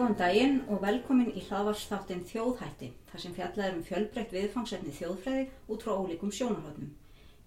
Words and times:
Góðan 0.00 0.14
daginn 0.16 0.54
og 0.72 0.78
velkomin 0.80 1.34
í 1.36 1.42
hlaðvarsþáttin 1.44 2.22
Þjóðhætti, 2.24 2.86
þar 3.10 3.20
sem 3.20 3.34
fjallaður 3.36 3.74
um 3.76 3.82
fjölbreytt 3.84 4.30
viðfangsefni 4.32 4.94
þjóðfræði 4.96 5.42
út 5.74 5.84
frá 5.84 5.90
ólíkum 5.92 6.30
sjónarhóttnum. 6.32 6.94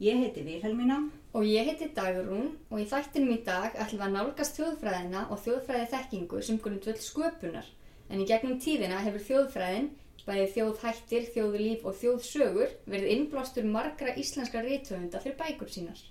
Ég 0.06 0.22
heiti 0.22 0.44
Vilhelmína 0.46 1.00
Og 1.34 1.48
ég 1.50 1.66
heiti 1.66 1.88
Dagrún 1.98 2.52
og 2.70 2.78
í 2.78 2.86
þættinum 2.94 3.34
í 3.34 3.40
dag 3.42 3.74
ætlum 3.74 4.04
við 4.04 4.06
að 4.06 4.14
nálgast 4.20 4.60
þjóðfræðina 4.60 5.26
og 5.34 5.42
þjóðfræði 5.48 5.90
þekkingu 5.96 6.46
sem 6.46 6.62
grundvöld 6.62 7.02
sköpunar. 7.02 7.74
En 8.14 8.22
í 8.22 8.30
gegnum 8.30 8.62
tíðina 8.62 9.02
hefur 9.02 9.26
þjóðfræðin, 9.32 9.92
bæði 10.28 10.48
þjóðhættir, 10.54 11.30
þjóðlíf 11.34 11.88
og 11.90 12.02
þjóðsögur, 12.04 12.82
verið 12.86 13.16
innblástur 13.18 13.66
margra 13.66 14.14
íslenskra 14.14 14.62
rítöfunda 14.62 15.26
fyrir 15.26 15.42
bækur 15.42 15.74
sínar. 15.74 16.06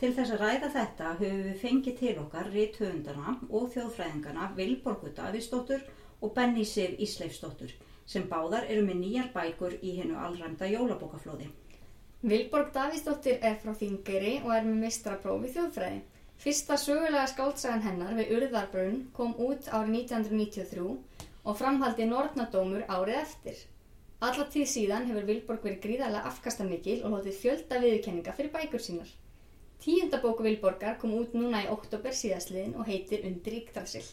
Til 0.00 0.08
þess 0.14 0.34
að 0.34 0.40
ræða 0.42 0.68
þetta 0.74 1.10
höfum 1.18 1.42
við 1.46 1.58
fengið 1.62 1.98
til 1.98 2.14
okkar 2.18 2.48
rithöfundana 2.50 3.34
og 3.48 3.68
þjóðfræðingana 3.74 4.48
Vilborgu 4.56 5.12
Davíðsdóttur 5.18 5.84
og 6.20 6.32
Benny 6.34 6.64
Sif 6.66 6.96
Ísleifsdóttur 7.06 7.70
sem 8.14 8.26
báðar 8.32 8.66
eru 8.66 8.82
með 8.88 8.98
nýjar 9.04 9.30
bækur 9.36 9.76
í 9.80 9.94
hennu 10.00 10.18
allræmda 10.18 10.66
jólabókaflóði. 10.72 11.46
Vilborg 12.24 12.74
Davíðsdóttir 12.74 13.38
er 13.38 13.56
frá 13.62 13.72
Þingeri 13.78 14.34
og 14.42 14.50
er 14.56 14.66
með 14.66 14.82
mistraprófi 14.82 15.54
þjóðfræði. 15.54 16.02
Fyrsta 16.42 16.76
sögulega 16.80 17.30
skáldsagan 17.30 17.86
hennar 17.86 18.18
við 18.18 18.34
Urðarbrunn 18.40 19.00
kom 19.16 19.38
út 19.38 19.70
árið 19.70 19.98
1993 20.02 20.88
og 21.44 21.58
framhaldi 21.60 22.10
Nortnadómur 22.10 22.82
árið 22.90 23.20
eftir. 23.22 23.60
Alla 24.24 24.50
tíð 24.50 24.72
síðan 24.74 25.06
hefur 25.10 25.30
Vilborg 25.30 25.68
verið 25.68 25.84
gríðarlega 25.86 26.32
afkastamikil 26.32 27.04
og 27.04 27.14
hlotið 27.14 27.44
fjölda 27.44 27.84
viðurkenninga 27.84 28.34
fyrir 28.34 28.56
bækur 28.56 28.82
sínar. 28.82 29.20
Tíunda 29.84 30.16
bóku 30.16 30.42
Vilborgar 30.42 30.94
kom 30.96 31.10
út 31.12 31.34
núna 31.36 31.58
í 31.60 31.66
oktober 31.68 32.14
síðastliðin 32.16 32.70
og 32.80 32.86
heitir 32.88 33.26
Undir 33.28 33.58
Íkdalsill. 33.58 34.06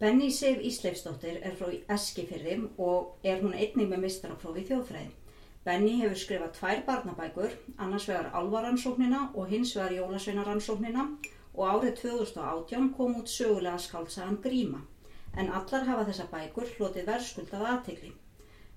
Benny 0.00 0.30
Sif 0.32 0.62
Ísleifsdóttir 0.64 1.36
er 1.44 1.58
frá 1.58 1.68
Eskifyrði 1.96 2.56
og 2.86 3.28
er 3.28 3.42
hún 3.42 3.52
einnig 3.52 3.90
með 3.90 4.06
mistraprófi 4.06 4.64
í 4.64 4.70
þjóðfræði. 4.70 5.12
Benny 5.68 5.92
hefur 6.00 6.16
skrifað 6.22 6.56
tvær 6.56 6.82
barnabækur, 6.88 7.60
annars 7.76 8.08
vegar 8.08 8.32
alvaransóknina 8.40 9.22
og 9.34 9.52
hins 9.52 9.76
vegar 9.76 9.98
jólasveinaransóknina 9.98 11.06
og 11.52 11.62
árið 11.68 12.00
2018 12.00 12.90
kom 12.96 13.20
út 13.20 13.36
sögulega 13.36 13.76
skálsagan 13.84 14.42
Gríma, 14.48 14.80
en 15.36 15.52
allar 15.60 15.88
hafa 15.92 16.08
þessa 16.08 16.30
bækur 16.32 16.72
hlotið 16.78 17.10
verðskuldað 17.12 17.70
aðtegli. 17.76 18.14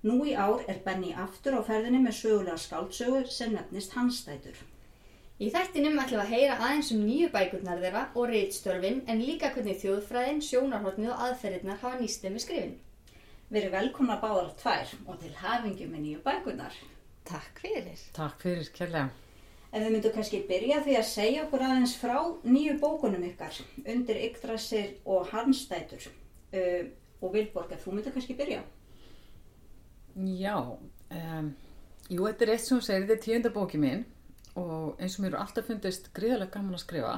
Nú 0.04 0.20
í 0.28 0.36
ár 0.36 0.68
er 0.68 0.84
Benny 0.84 1.16
aftur 1.28 1.56
á 1.56 1.64
ferðinni 1.64 2.04
með 2.04 2.20
sögulega 2.24 2.60
skáldsögu 2.60 3.24
sem 3.32 3.56
nefnist 3.56 3.96
Hansdætur. 3.96 4.68
Í 5.38 5.52
þættinum 5.54 6.00
ætlum 6.02 6.18
við 6.18 6.24
að 6.24 6.32
heyra 6.34 6.54
aðeins 6.58 6.88
um 6.90 7.02
nýju 7.06 7.28
bækurnar 7.30 7.78
þeirra 7.78 8.00
og 8.18 8.24
reitstörfin 8.26 8.96
en 9.06 9.20
líka 9.22 9.52
hvernig 9.54 9.76
þjóðfræðin, 9.78 10.40
sjónarhóttnið 10.42 11.12
og 11.14 11.20
aðferðirnar 11.28 11.78
hafa 11.78 12.00
nýst 12.00 12.24
þeim 12.24 12.34
við 12.34 12.42
skrifin. 12.42 12.72
Verið 13.54 13.76
velkomna 13.76 14.16
báðar 14.18 14.48
tvær 14.58 14.96
og 15.04 15.20
til 15.22 15.30
hafingi 15.38 15.86
með 15.92 16.02
nýju 16.08 16.24
bækurnar. 16.26 16.80
Takk 17.30 17.62
fyrir. 17.62 18.02
Takk 18.18 18.42
fyrir, 18.42 18.72
kærlega. 18.74 19.14
Ef 19.68 19.78
við 19.84 19.88
myndum 19.94 20.16
kannski 20.18 20.42
byrja 20.50 20.82
því 20.88 20.98
að 20.98 21.08
segja 21.12 21.46
okkur 21.46 21.66
aðeins 21.68 21.94
frá 22.02 22.18
nýju 22.42 22.76
bókunum 22.82 23.30
ykkar, 23.30 23.62
undir 23.86 24.20
Yggdrasir 24.26 24.92
og 25.06 25.30
Hansdætur. 25.30 26.10
Uh, 26.50 26.90
og 27.22 27.36
Vilborg, 27.38 27.78
ef 27.78 27.86
þú 27.86 27.94
myndir 27.94 28.18
kannski 28.18 28.34
byrja. 28.34 28.66
Já, 30.18 30.58
um, 30.58 31.56
jú, 32.10 32.22
þetta 32.26 32.48
er 32.48 32.56
eitt 32.56 32.66
sem 32.66 32.82
segir, 32.82 33.06
þetta 33.06 33.20
er 33.20 33.26
tíunda 33.28 33.54
bóki 33.54 33.78
mín 33.78 34.08
og 34.58 35.00
eins 35.00 35.18
og 35.18 35.24
mér 35.24 35.32
eru 35.32 35.42
alltaf 35.42 35.68
fundist 35.70 36.10
gríðarlega 36.16 36.56
gaman 36.58 36.76
að 36.78 36.84
skrifa 36.84 37.14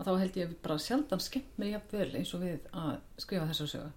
og 0.00 0.06
þá 0.06 0.12
held 0.22 0.38
ég 0.40 0.52
bara 0.64 0.80
sjaldan 0.80 1.20
skemmt 1.20 1.58
mér 1.60 1.74
jafn 1.74 1.96
vel 1.98 2.12
eins 2.16 2.32
og 2.36 2.44
við 2.44 2.70
að 2.72 2.94
skrifa 3.20 3.48
þessa 3.50 3.66
sögu. 3.74 3.90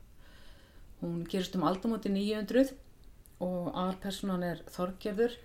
Hún 1.04 1.24
gerist 1.32 1.56
um 1.56 1.64
aldamóti 1.68 2.12
900 2.12 2.74
og 3.44 3.72
aðalpersonan 3.72 4.44
er 4.48 4.62
Þorgerður, 4.72 5.38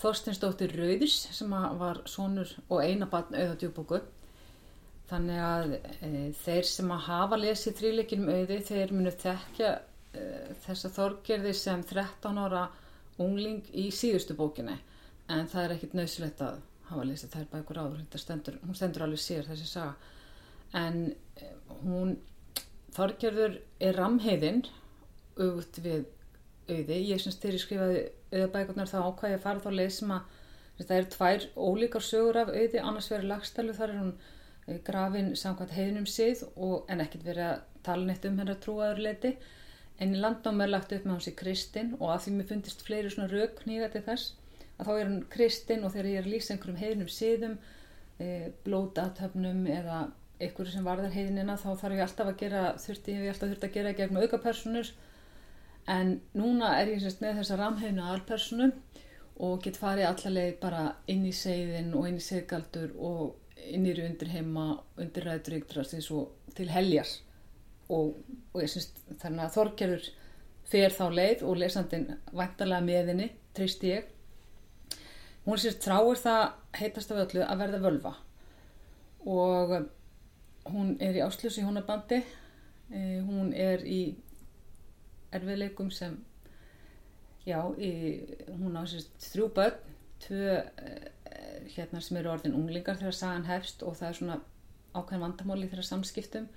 Þorstinsdóttir 0.00 0.72
Rauðis 0.76 1.18
sem 1.36 1.52
var 1.52 2.02
sonur 2.08 2.50
og 2.68 2.82
eina 2.82 3.08
barn 3.08 3.36
auða 3.36 3.56
djúbóku. 3.60 4.00
Þannig 5.12 5.40
að 5.44 5.74
e, 5.76 6.10
þeir 6.40 6.68
sem 6.68 6.92
að 6.94 7.06
hafa 7.10 7.38
lesið 7.40 7.78
þrýleikin 7.80 8.24
um 8.24 8.32
auði, 8.32 8.58
þeir 8.64 8.94
munu 8.96 9.12
þekkja 9.12 9.72
e, 9.76 10.26
þessa 10.64 10.92
Þorgerði 10.96 11.52
sem 11.58 11.84
13 11.88 12.40
ára 12.40 12.66
ungling 13.20 13.68
í 13.76 13.90
síðustu 13.92 14.36
bókinni. 14.38 14.78
En 15.28 15.48
það 15.52 15.66
er 15.66 15.76
ekkit 15.76 15.98
nöðsilegt 16.92 16.92
að 16.92 16.98
hafa 16.98 17.08
lesið 17.08 17.32
þær 17.32 17.48
bækur 17.52 17.80
áður, 17.82 18.20
stendur, 18.20 18.58
hún 18.66 18.76
stendur 18.76 19.04
alveg 19.06 19.22
sér 19.22 19.48
þessi 19.48 19.68
saga. 19.68 19.94
En 20.72 20.98
e, 21.36 21.48
hún, 21.84 22.16
Þorgerður 22.92 23.54
er 23.80 23.96
ramheiðinn 23.96 24.66
auðvut 25.38 25.78
við 25.80 26.04
auði. 26.68 26.98
Ég 27.08 27.22
syns 27.22 27.38
ég 27.40 27.58
skrifaði 27.60 28.02
auðabækurnar 28.32 28.90
þá 28.90 28.98
ákvæði 29.06 29.38
að 29.38 29.44
fara 29.46 29.64
þá 29.64 29.70
leið 29.72 29.92
sem 29.96 30.12
að 30.12 30.38
það 30.82 30.94
eru 30.98 31.10
tvær 31.14 31.46
ólíkar 31.56 32.04
sögur 32.04 32.40
af 32.42 32.52
auði, 32.52 32.82
annars 32.82 33.10
verið 33.12 33.30
lagstælu, 33.30 33.74
þar 33.76 33.92
er 33.94 34.00
hún 34.02 34.12
grafin 34.86 35.32
samkvæmt 35.36 35.74
heiðinum 35.76 36.06
sið 36.10 36.44
og, 36.52 36.84
en 36.92 37.02
ekkert 37.04 37.26
verið 37.26 37.48
að 37.48 37.64
tala 37.86 38.06
neitt 38.08 38.28
um 38.28 38.38
hennar 38.40 38.60
trúaður 38.62 39.02
leiti. 39.06 39.34
En 40.02 40.14
landnámi 40.18 40.64
er 40.66 40.72
lagt 40.72 40.92
upp 40.92 41.04
með 41.06 41.16
hans 41.16 41.30
í 41.30 41.34
Kristinn 41.38 41.96
og 41.98 42.12
að 42.12 42.24
því 42.26 42.36
mér 42.36 42.48
fundist 42.50 42.84
fleiri 42.84 43.12
svona 43.12 43.30
rauk 43.30 43.64
nýga 43.68 43.90
til 43.92 44.04
þess 44.06 44.32
að 44.82 44.90
þá 44.90 44.92
er 44.96 45.06
hann 45.08 45.22
Kristinn 45.32 45.86
og 45.86 45.94
þegar 45.94 46.10
ég 46.10 46.20
er 46.20 46.26
að 46.26 46.34
lýsa 46.34 46.54
einhverjum 46.54 46.82
heiðinum 46.82 47.12
siðum, 47.12 47.56
e, 48.18 48.28
blótatöfnum 48.66 49.64
eða 49.70 50.02
einhverju 50.42 50.74
sem 50.74 50.86
varðar 50.86 51.14
heiðinina 51.14 51.56
þá 51.60 51.70
þarf 51.80 51.96
ég 51.96 52.04
alltaf 52.06 52.30
að 52.32 52.38
gera, 52.42 52.62
þurfti 52.82 53.16
ég 53.16 53.32
alltaf 53.32 53.52
þurfti 53.52 53.68
að 53.68 53.76
gera 53.76 53.96
gegn 53.98 54.22
auka 54.22 54.40
personur 54.42 54.92
en 55.90 56.16
núna 56.38 56.76
er 56.78 56.92
ég 56.92 57.02
sérst 57.02 57.22
með 57.22 57.40
þessa 57.40 57.58
ramheina 57.58 58.10
alpersonu 58.12 58.70
og 59.42 59.62
get 59.64 59.78
farið 59.80 60.08
allarleið 60.10 60.56
bara 60.62 60.82
inn 61.10 61.24
í 61.26 61.34
segðin 61.34 61.92
og 61.98 62.08
inn 62.08 62.18
í 62.20 62.24
seggaldur 62.24 62.92
og 62.98 63.62
inn 63.62 63.86
í 63.86 63.94
undir 63.94 64.30
heima, 64.32 64.66
undir 64.98 65.26
ræður 65.26 65.60
yktrastins 65.60 66.10
og 66.14 66.54
til 66.56 66.68
heljar. 66.70 67.08
Og, 67.92 68.16
og 68.52 68.62
ég 68.62 68.70
syns 68.70 68.90
þannig 69.20 69.44
að 69.46 69.54
Þorgerur 69.56 70.08
fer 70.72 70.94
þá 70.94 71.04
leið 71.12 71.44
og 71.46 71.58
lesandin 71.60 72.06
vantarlega 72.32 72.86
með 72.86 73.12
henni, 73.12 73.28
trist 73.56 73.82
ég 73.86 74.08
hún 75.46 75.58
sérst 75.58 75.82
tráir 75.84 76.20
það 76.20 76.42
heitast 76.78 77.12
af 77.12 77.24
öllu 77.26 77.42
að 77.46 77.64
verða 77.64 77.82
völva. 77.82 78.14
Og 79.26 79.74
hún 80.72 80.96
er 81.02 81.18
í 81.18 81.24
áslösi 81.24 81.64
húnabandi 81.66 82.22
hún 82.92 83.52
er 83.56 83.84
í 83.88 84.14
erfiðleikum 85.32 85.90
sem 85.90 86.18
já, 87.46 87.58
í, 87.80 88.20
hún 88.52 88.76
á 88.76 88.84
sérst 88.84 89.14
þrjú 89.32 89.48
börn 89.56 89.78
tvö 90.22 90.58
hérna 91.72 92.02
sem 92.04 92.18
eru 92.20 92.32
orðin 92.34 92.56
unglingar 92.58 92.98
þegar 93.00 93.16
sagan 93.16 93.48
hefst 93.48 93.82
og 93.86 93.96
það 93.98 94.08
er 94.08 94.18
svona 94.18 94.38
ákveðin 94.92 95.24
vandamáli 95.24 95.70
þegar 95.70 95.88
samskiptum. 95.88 96.48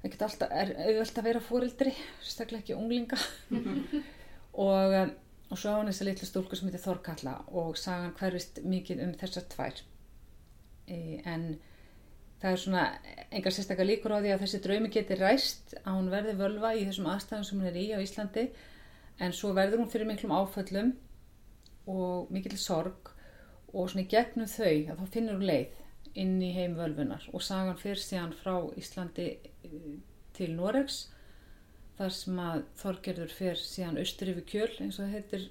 Það 0.00 0.12
geta 0.14 0.28
alltaf, 0.28 0.52
auðvöld 0.54 1.20
að 1.20 1.26
vera 1.28 1.42
fórildri 1.44 1.92
sérstaklega 2.22 2.62
ekki 2.62 2.76
unglinga. 2.78 3.18
Og, 4.58 4.94
og 5.48 5.58
svo 5.58 5.72
á 5.72 5.78
hann 5.78 5.88
þess 5.90 6.02
að 6.04 6.10
litlu 6.10 6.28
stúlku 6.28 6.58
sem 6.58 6.68
heitir 6.68 6.84
Þorkalla 6.84 7.34
og 7.56 7.78
sagan 7.80 8.14
hverfist 8.18 8.60
mikið 8.64 9.02
um 9.06 9.14
þessar 9.20 9.46
tvær. 9.54 9.82
E, 10.88 10.98
en 11.24 11.48
það 12.42 12.50
er 12.50 12.62
svona 12.62 12.84
engar 13.30 13.54
sérstaklega 13.54 13.88
líkur 13.90 14.14
á 14.14 14.22
því 14.22 14.34
að 14.34 14.42
þessi 14.44 14.62
draumi 14.64 14.92
geti 14.94 15.18
ræst 15.18 15.76
að 15.82 15.92
hún 15.96 16.10
verði 16.12 16.36
völva 16.38 16.74
í 16.76 16.84
þessum 16.86 17.10
aðstæðum 17.14 17.48
sem 17.48 17.60
hún 17.60 17.70
er 17.70 17.80
í 17.80 17.86
á 17.96 17.98
Íslandi. 18.04 18.48
En 19.18 19.34
svo 19.34 19.52
verður 19.56 19.82
hún 19.82 19.92
fyrir 19.92 20.08
miklum 20.10 20.36
áföllum 20.36 20.94
og 21.88 22.30
mikil 22.34 22.58
sorg 22.60 23.12
og 23.72 23.90
svona 23.90 24.08
gegnum 24.08 24.48
þau 24.48 24.92
að 24.92 25.00
þá 25.00 25.14
finnur 25.14 25.38
hún 25.38 25.48
leið 25.48 26.18
inn 26.18 26.38
í 26.42 26.52
heim 26.54 26.76
völvunar 26.78 27.24
og 27.32 27.42
sagan 27.44 27.78
fyrir 27.80 28.00
síðan 28.00 28.34
frá 28.36 28.54
Íslandi 28.80 29.30
til 30.36 30.54
Noregs 30.56 31.06
þar 31.98 32.14
sem 32.14 32.40
að 32.42 32.64
Þorgerður 32.78 33.34
fyrir 33.34 33.60
síðan 33.60 34.00
austur 34.02 34.32
yfir 34.32 34.46
kjöl 34.52 34.72
eins 34.84 34.98
og 35.02 35.12
heitir 35.12 35.48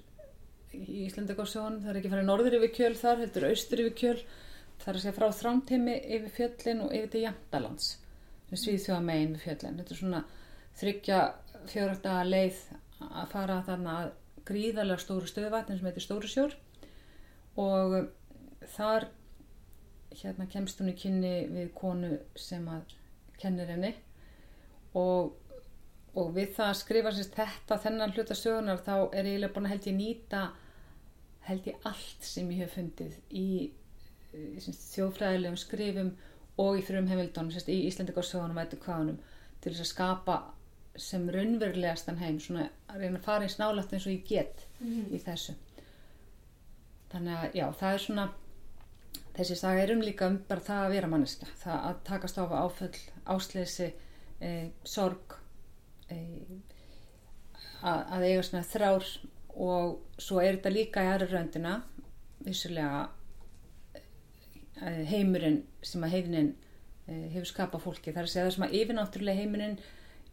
í 0.74 1.06
Íslandagarsjónum 1.06 1.82
það 1.82 1.92
er 1.92 2.00
ekki 2.00 2.12
farið 2.12 2.28
norður 2.28 2.58
yfir 2.58 2.74
kjöl 2.76 2.94
þar, 2.98 3.22
heitir 3.24 3.48
austur 3.48 3.82
yfir 3.84 3.96
kjöl. 4.02 4.18
Það 4.78 4.90
er 4.90 4.98
að 4.98 5.04
segja 5.04 5.16
frá 5.16 5.28
þrámteimi 5.40 5.96
yfir 6.16 6.34
fjöllin 6.36 6.84
og 6.84 6.94
yfir 6.94 7.12
til 7.12 7.24
Jantalands 7.24 7.88
sem 8.48 8.60
svíð 8.62 8.84
þjóða 8.86 9.00
megin 9.04 9.34
við 9.34 9.44
fjöllin. 9.44 9.78
Þetta 9.80 9.94
er 9.94 10.00
svona 10.00 10.22
þryggja 10.78 11.20
fjörölda 11.68 12.14
leið 12.28 12.60
að 13.08 13.32
fara 13.32 13.60
þarna 13.66 13.96
að 14.02 14.12
gríðarlega 14.48 15.02
stóru 15.02 15.28
stöðvatn 15.28 15.76
sem 15.76 15.88
heitir 15.88 16.04
Stóru 16.04 16.30
sjór 16.30 16.54
og 17.58 17.96
þar 18.76 19.08
hérna 20.22 20.46
kemst 20.50 20.80
hún 20.80 20.92
í 20.92 20.96
kynni 20.98 21.34
við 21.52 21.72
konu 21.76 22.14
sem 22.38 22.64
að 22.70 22.94
kennir 23.38 23.70
henni. 23.70 23.92
Og, 24.98 25.34
og 26.18 26.32
við 26.36 26.54
það 26.56 26.70
að 26.70 26.78
skrifa 26.80 27.12
sérst 27.14 27.36
þetta 27.38 27.78
þennan 27.84 28.14
hluta 28.16 28.36
sögunar 28.38 28.82
þá 28.84 28.94
er 29.16 29.30
ég 29.30 29.52
búin 29.54 29.68
að 29.68 29.74
held 29.74 29.88
ég 29.90 29.98
nýta 29.98 30.42
held 31.48 31.68
ég 31.70 31.88
allt 31.88 32.26
sem 32.26 32.50
ég 32.52 32.64
hef 32.64 32.74
fundið 32.76 33.16
í, 33.30 33.48
í 34.34 34.62
sérst, 34.62 34.88
þjóðfræðilegum 34.96 35.60
skrifum 35.60 36.12
og 36.58 36.80
í 36.80 36.84
frum 36.84 37.08
heimildunum 37.08 37.52
sérst 37.54 37.70
í 37.72 37.80
Íslandikarsögunum 37.88 38.58
og 38.58 38.64
eitthvað 38.64 38.84
hvaðunum 38.88 39.20
til 39.62 39.72
þess 39.72 39.84
að 39.84 39.92
skapa 39.92 40.38
sem 40.98 41.28
raunverulegastan 41.30 42.18
heim 42.18 42.40
svona 42.42 42.66
að 42.90 43.04
reyna 43.04 43.20
að 43.20 43.26
fara 43.28 43.46
í 43.46 43.52
snálætt 43.52 43.94
eins 43.94 44.06
og 44.08 44.14
ég 44.16 44.24
get 44.26 44.64
í 44.82 45.20
þessu. 45.22 45.54
Þannig 47.12 47.36
að 47.38 47.58
já, 47.60 47.64
það 47.78 47.94
er 47.94 48.04
svona 48.04 48.26
þessi 49.38 49.58
saga 49.60 49.84
er 49.84 49.94
um 49.94 50.02
líka 50.02 50.28
um 50.28 50.40
bara 50.48 50.64
það 50.66 50.84
að 50.84 50.94
vera 50.96 51.10
manneska 51.12 51.48
það 51.62 51.84
að 51.90 52.00
takast 52.08 52.40
á 52.42 52.44
áföll, 52.58 52.96
ásleysi 53.30 53.92
e, 54.42 54.50
sorg 54.82 55.37
að, 57.82 58.00
að 58.14 58.26
eiga 58.28 58.46
svona 58.46 58.68
þrár 58.68 59.08
og 59.58 60.22
svo 60.22 60.40
er 60.42 60.58
þetta 60.58 60.74
líka 60.74 61.04
í 61.04 61.10
aðra 61.12 61.28
röndina 61.32 61.74
vissulega 62.46 63.04
e, 63.94 65.04
heimurinn 65.10 65.62
sem 65.82 66.04
að 66.06 66.14
heimurinn 66.16 66.50
e, 67.06 67.20
hefur 67.34 67.50
skapað 67.50 67.86
fólki. 67.86 68.14
Þar 68.14 68.26
að 68.26 68.32
segja 68.34 68.46
það 68.46 68.56
sem 68.56 68.66
að 68.68 68.76
yfirnáttúrulega 68.80 69.42
heimurinn 69.42 69.78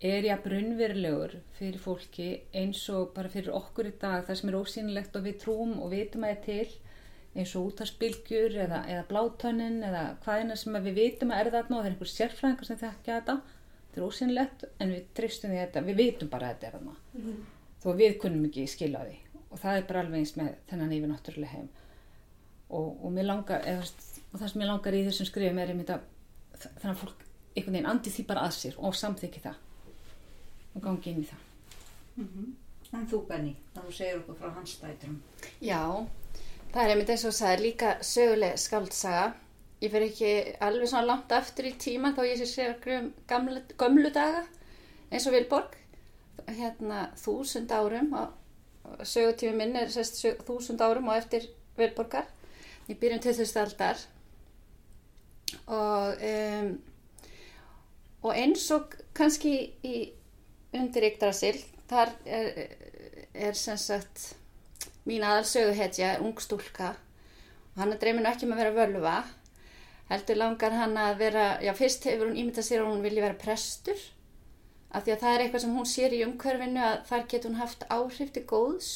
er 0.05 0.27
jafn 0.27 0.51
raunverulegur 0.51 1.37
fyrir 1.57 1.81
fólki 1.81 2.29
eins 2.53 2.83
og 2.93 3.13
bara 3.15 3.31
fyrir 3.31 3.55
okkur 3.55 3.89
í 3.89 3.95
dag. 4.01 4.25
Það 4.27 4.41
sem 4.41 4.51
er 4.51 4.59
ósýnilegt 4.59 5.17
og 5.17 5.25
við 5.25 5.39
trúum 5.41 5.77
og 5.81 5.93
vitum 5.95 6.27
að 6.27 6.35
það 6.35 6.35
er 6.35 6.43
til 6.49 6.81
eins 7.35 7.51
og 7.57 7.71
útarspilgjur 7.71 8.53
eða, 8.63 8.85
eða 8.87 9.07
blátönnin 9.09 9.81
eða 9.83 10.03
hvaðina 10.23 10.55
sem 10.59 10.77
við 10.85 10.99
vitum 11.01 11.33
að 11.35 11.41
er 11.41 11.51
þarna 11.57 11.77
og 11.77 11.81
það 11.81 11.87
er 11.89 11.95
einhver 11.95 12.11
sérfræðingar 12.11 12.69
sem 12.69 12.79
þekkja 12.79 13.17
þetta 13.17 13.35
þetta 13.95 14.03
er 14.03 14.07
ósynlegt 14.09 14.65
en 14.79 14.91
við 14.91 15.03
tristum 15.15 15.51
því 15.51 15.59
þetta 15.61 15.83
við 15.85 15.99
vitum 16.01 16.31
bara 16.31 16.49
að 16.49 16.55
þetta 16.55 16.67
er 16.67 16.73
þarna. 16.75 16.95
Mm 17.13 17.21
-hmm. 17.21 17.45
þó 17.83 17.89
við 17.95 18.17
kunnum 18.19 18.45
ekki 18.49 18.67
skilja 18.67 19.03
því. 19.05 19.17
Og 19.51 19.59
það 19.59 19.77
er 19.77 19.87
bara 19.87 19.99
alveg 19.99 20.19
eins 20.19 20.35
með 20.35 20.55
þennan 20.69 20.91
yfir 20.91 21.09
náttúrulega 21.11 21.51
heim. 21.51 21.69
Og, 22.69 23.05
og 23.05 23.11
mér 23.11 23.25
langar 23.29 23.61
eða, 23.63 23.85
og 24.33 24.39
það 24.39 24.51
sem 24.51 24.61
ég 24.61 24.67
langar 24.67 24.93
í 24.93 25.05
þessum 25.05 25.25
skrifum 25.25 25.59
er 25.59 25.71
einmitt 25.71 25.89
að 25.89 26.01
þannig 26.59 26.91
að 26.91 27.01
fólk 27.03 27.23
einhvern 27.55 27.73
veginn 27.73 27.89
andi 27.89 28.09
því 28.11 28.25
bara 28.27 28.41
að 28.41 28.53
sér 28.57 28.75
og 28.77 28.95
samþykki 28.95 29.39
það. 29.39 29.55
Og 30.75 30.81
gangi 30.83 31.09
inn 31.11 31.23
í 31.23 31.29
það. 31.29 31.41
Mm 32.15 32.27
-hmm. 32.27 32.53
En 32.93 33.07
þú 33.07 33.25
Benny, 33.27 33.55
þá 33.75 33.81
segir 33.91 34.19
okkur 34.19 34.35
frá 34.35 34.53
hans 34.55 34.75
stæturum 34.77 35.21
Já, 35.59 36.07
það 36.71 36.83
er 36.83 36.89
einmitt 36.89 37.09
eins 37.09 37.25
og 37.25 37.33
það 37.33 37.53
er 37.53 37.59
líka 37.59 37.97
söguleg 38.01 38.57
skaldsaga 38.57 39.33
ég 39.85 39.93
fer 39.93 40.05
ekki 40.07 40.31
alveg 40.65 40.89
svona 40.89 41.09
langt 41.09 41.33
aftur 41.35 41.67
í 41.69 41.75
tíma 41.81 42.13
þá 42.15 42.23
ég 42.27 42.39
sé 42.41 42.47
sér 42.49 42.75
um 42.97 43.11
gamlu, 43.29 44.09
daga 44.13 44.43
eins 45.11 45.27
og 45.27 45.35
Vilborg. 45.35 45.75
Hérna 46.45 47.09
þúsund 47.17 47.71
árum 47.73 48.11
og 48.19 49.05
sögutími 49.07 49.55
minn 49.57 49.77
er 49.79 49.91
sest 49.93 50.19
sög, 50.21 50.41
þúsund 50.45 50.81
árum 50.81 51.09
og 51.09 51.17
eftir 51.17 51.47
Vilborgar. 51.77 52.27
Ég 52.89 52.99
byrjum 53.01 53.21
til 53.23 53.33
þessu 53.37 53.61
aldar. 53.61 54.01
Og 55.65 56.25
um, 56.29 56.75
og 58.25 58.33
eins 58.33 58.65
og 58.73 58.93
kannski 59.15 59.55
í 59.85 59.95
undir 60.75 61.05
Yggdrasil 61.11 61.57
þar 61.89 62.11
er, 62.25 62.75
er 63.33 63.57
sem 63.57 63.77
sagt 63.77 64.31
mín 65.05 65.25
aðalsöguhetja 65.25 66.17
ung 66.25 66.37
stúlka. 66.41 66.95
Og 67.73 67.81
hann 67.83 67.93
er 67.93 68.01
dreyminu 68.01 68.29
ekki 68.29 68.49
með 68.49 68.57
að 68.57 68.63
vera 68.63 68.77
völva 68.79 69.17
heldur 70.09 70.37
langar 70.37 70.75
hann 70.77 70.97
að 71.01 71.17
vera 71.23 71.45
já 71.65 71.73
fyrst 71.77 72.05
hefur 72.05 72.29
hún 72.29 72.37
ímyndað 72.37 72.67
sér 72.67 72.83
að 72.83 72.91
hún 72.91 73.05
vilja 73.05 73.25
vera 73.25 73.41
prestur 73.41 74.01
af 74.95 75.03
því 75.03 75.15
að 75.15 75.21
það 75.23 75.33
er 75.33 75.43
eitthvað 75.43 75.63
sem 75.65 75.75
hún 75.75 75.89
sér 75.91 76.15
í 76.15 76.23
umhverfinu 76.25 76.83
að 76.85 76.95
þar 77.09 77.27
getur 77.31 77.51
hún 77.51 77.59
haft 77.59 77.85
áhrif 77.91 78.31
til 78.35 78.45
góðs. 78.47 78.91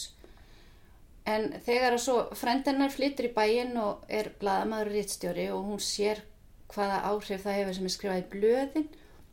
En 1.29 1.49
þegar 1.65 1.97
að 1.97 2.03
svo 2.05 2.15
frendennar 2.39 2.93
flyttur 2.93 3.27
í 3.27 3.33
bæin 3.35 3.75
og 3.81 4.05
er 4.07 4.31
bladamaður 4.41 4.93
rittstjóri 4.95 5.49
og 5.53 5.67
hún 5.67 5.83
sér 5.83 6.23
hvaða 6.71 7.01
áhrif 7.09 7.43
það 7.43 7.59
hefur 7.59 7.77
sem 7.77 7.89
er 7.89 7.95
skrifað 7.95 8.21
í 8.21 8.29
blöðin 8.33 8.87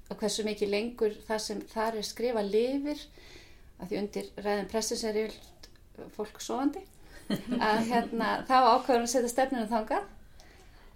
og 0.06 0.18
hversu 0.20 0.44
mikið 0.46 0.72
lengur 0.72 1.16
það 1.28 1.40
sem 1.44 1.62
þar 1.70 2.00
er 2.00 2.08
skrifað 2.08 2.50
lifir 2.52 3.06
af 3.76 3.88
því 3.88 4.00
undir 4.00 4.28
ræðin 4.40 4.68
prestur 4.72 5.00
sem 5.00 5.20
er 5.22 5.38
fólk 6.16 6.40
sovandi 6.42 6.82
að 7.68 7.80
hérna 7.90 8.30
þá 8.48 8.56
ákveður 8.56 9.00
hún 9.00 9.08
að 9.08 9.12
setja 9.12 9.32
stefninu 9.32 9.70
þangað 9.70 10.10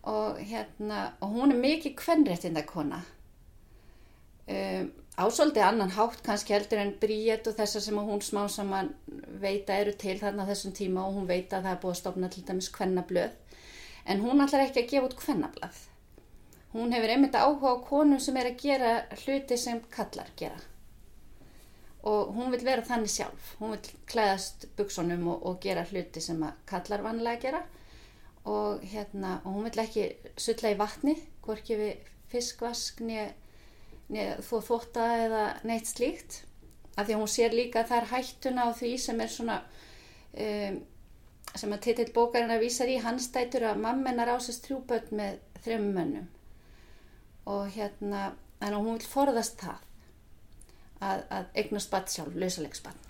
og 0.03 0.39
hérna 0.39 1.13
og 1.21 1.35
hún 1.37 1.53
er 1.53 1.61
mikið 1.61 1.97
kvennréttinda 1.99 2.63
kona 2.67 3.03
um, 4.49 4.93
ásóldi 5.21 5.61
annan 5.61 5.91
hátt 5.91 6.23
kannski 6.23 6.55
heldur 6.55 6.81
en 6.81 6.95
Bríett 7.01 7.49
og 7.51 7.57
þessar 7.59 7.85
sem 7.85 7.99
hún 7.99 8.23
smá 8.25 8.47
saman 8.49 8.89
veita 9.43 9.77
eru 9.77 9.93
til 9.93 10.17
þarna 10.21 10.47
þessum 10.49 10.73
tíma 10.77 11.05
og 11.05 11.19
hún 11.19 11.29
veita 11.29 11.59
að 11.59 11.67
það 11.67 11.75
er 11.75 11.83
búið 11.83 11.95
að 11.95 12.01
stopna 12.01 12.31
til 12.33 12.45
dæmis 12.49 12.71
kvennablöð. 12.77 13.35
En 14.07 14.23
hún 14.25 14.41
ætlar 14.41 14.65
ekki 14.65 14.85
að 14.85 14.91
gefa 14.93 15.09
út 15.11 15.17
kvennablað. 15.21 15.81
Hún 16.73 16.95
hefur 16.95 17.13
einmitt 17.13 17.37
áhuga 17.37 17.75
á 17.75 17.85
konum 17.85 18.21
sem 18.23 18.37
er 18.41 18.53
að 18.53 18.61
gera 18.63 18.93
hluti 19.25 19.59
sem 19.59 19.83
kallar 19.93 20.31
gera. 20.41 20.61
Og 22.09 22.33
hún 22.37 22.55
vil 22.55 22.65
vera 22.65 22.87
þannig 22.87 23.13
sjálf. 23.13 23.55
Hún 23.59 23.75
vil 23.75 23.93
klæðast 24.09 24.71
buksunum 24.79 25.27
og, 25.35 25.45
og 25.47 25.61
gera 25.61 25.85
hluti 25.91 26.23
sem 26.25 26.41
að 26.47 26.57
kallar 26.71 27.05
vanlega 27.05 27.43
gera 27.45 27.63
og 28.49 28.85
hérna 28.93 29.41
og 29.45 29.55
hún 29.55 29.67
vil 29.69 29.83
ekki 29.83 30.07
sulla 30.41 30.73
í 30.73 30.79
vatni 30.79 31.17
hvorki 31.45 31.77
við 31.77 32.13
fiskvask 32.31 33.03
þó 34.47 34.57
þóta 34.65 35.07
eða 35.27 35.43
neitt 35.69 35.91
slíkt 35.91 36.45
af 36.97 37.07
því 37.07 37.15
að 37.15 37.21
hún 37.21 37.31
sér 37.31 37.55
líka 37.55 37.85
er 37.85 38.09
hættuna 38.11 38.67
á 38.67 38.71
því 38.75 38.95
sem 38.99 39.21
er 39.21 39.31
svona 39.31 39.61
um, 40.35 40.81
sem 41.55 41.73
að 41.75 41.85
titill 41.87 42.13
bókarinn 42.15 42.53
að 42.55 42.65
vísa 42.65 42.87
í 42.87 42.99
hans 43.03 43.31
dætur 43.35 43.67
að 43.71 43.83
mammenar 43.83 44.35
ásist 44.37 44.67
þrjúböld 44.67 45.11
með 45.11 45.39
þrejum 45.65 45.89
mönnum. 45.97 46.29
Og 47.51 47.71
hérna 47.75 48.33
en 48.61 48.77
hún 48.77 48.99
vil 48.99 49.09
forðast 49.09 49.59
það 49.63 49.79
að, 51.01 51.23
að 51.33 51.47
eignast 51.63 51.91
badd 51.91 52.13
sjálf, 52.13 52.37
lausalegsbadd 52.37 53.09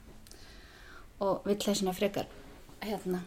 og 1.20 1.44
vill 1.44 1.58
það 1.60 1.80
svona 1.80 1.96
frekar 1.96 2.30
hérna 2.80 3.24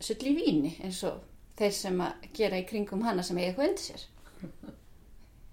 sull 0.00 0.20
í 0.28 0.34
víni 0.36 0.74
eins 0.84 1.02
og 1.08 1.22
þeir 1.56 1.72
sem 1.72 2.00
að 2.04 2.28
gera 2.36 2.60
í 2.60 2.66
kringum 2.68 3.04
hana 3.06 3.24
sem 3.24 3.38
eiga 3.38 3.48
eitthvað 3.48 3.70
undir 3.70 3.84
sér. 3.86 4.06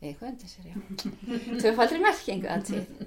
Eitthvað 0.04 0.30
undir 0.30 0.52
sér, 0.52 0.66
já. 0.68 0.78
Tvöfaldri 1.62 2.00
merkingu 2.04 2.50
alltið 2.52 3.04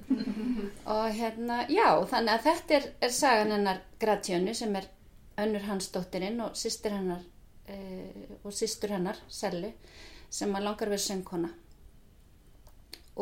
og 0.87 1.07
hérna, 1.13 1.65
já, 1.69 1.89
þannig 2.09 2.33
að 2.33 2.45
þetta 2.47 2.77
er, 2.79 2.87
er 3.05 3.13
sagan 3.13 3.53
hennar 3.53 3.83
Gratjónu 4.01 4.55
sem 4.57 4.77
er 4.79 4.89
önnur 5.43 5.67
hans 5.69 5.91
dóttirinn 5.93 6.41
og 6.41 6.57
sýstir 6.57 6.95
hennar 6.97 7.25
e, 7.69 7.77
og 8.43 8.55
sýstur 8.55 8.95
hennar 8.95 9.19
Sellu 9.29 9.73
sem 10.33 10.55
að 10.57 10.67
langar 10.69 10.91
verið 10.91 11.05
söngkona. 11.05 11.51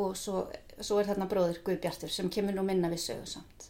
Og 0.00 0.14
svo, 0.18 0.44
svo 0.80 0.98
er 1.00 1.10
þarna 1.10 1.26
bróður 1.30 1.60
Guðbjartur 1.66 2.12
sem 2.12 2.30
kemur 2.32 2.54
nú 2.56 2.64
minna 2.66 2.90
við 2.92 3.02
sögu 3.08 3.26
samt. 3.30 3.68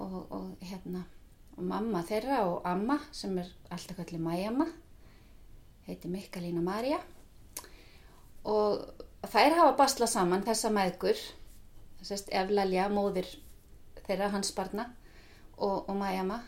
Og, 0.00 0.20
og 0.32 0.68
hérna 0.68 1.04
og 1.60 1.66
mamma 1.68 2.00
þeirra 2.08 2.44
og 2.48 2.62
amma 2.68 2.96
sem 3.12 3.36
er 3.38 3.48
alltaf 3.70 3.98
kallið 4.00 4.24
mæjamma 4.24 4.66
heiti 5.84 6.08
Mikkalína 6.08 6.62
Marja 6.64 7.00
og 8.48 9.04
þær 9.28 9.58
hafa 9.58 9.76
basla 9.76 10.08
saman 10.08 10.44
þessa 10.46 10.70
meðgur 10.72 11.20
þessast 12.00 12.32
Eflalja, 12.32 12.88
móðir 12.88 13.28
þeirra 14.06 14.30
hans 14.32 14.54
barna 14.56 14.86
og, 15.58 15.88
og 15.90 15.96
mæjamma. 16.00 16.40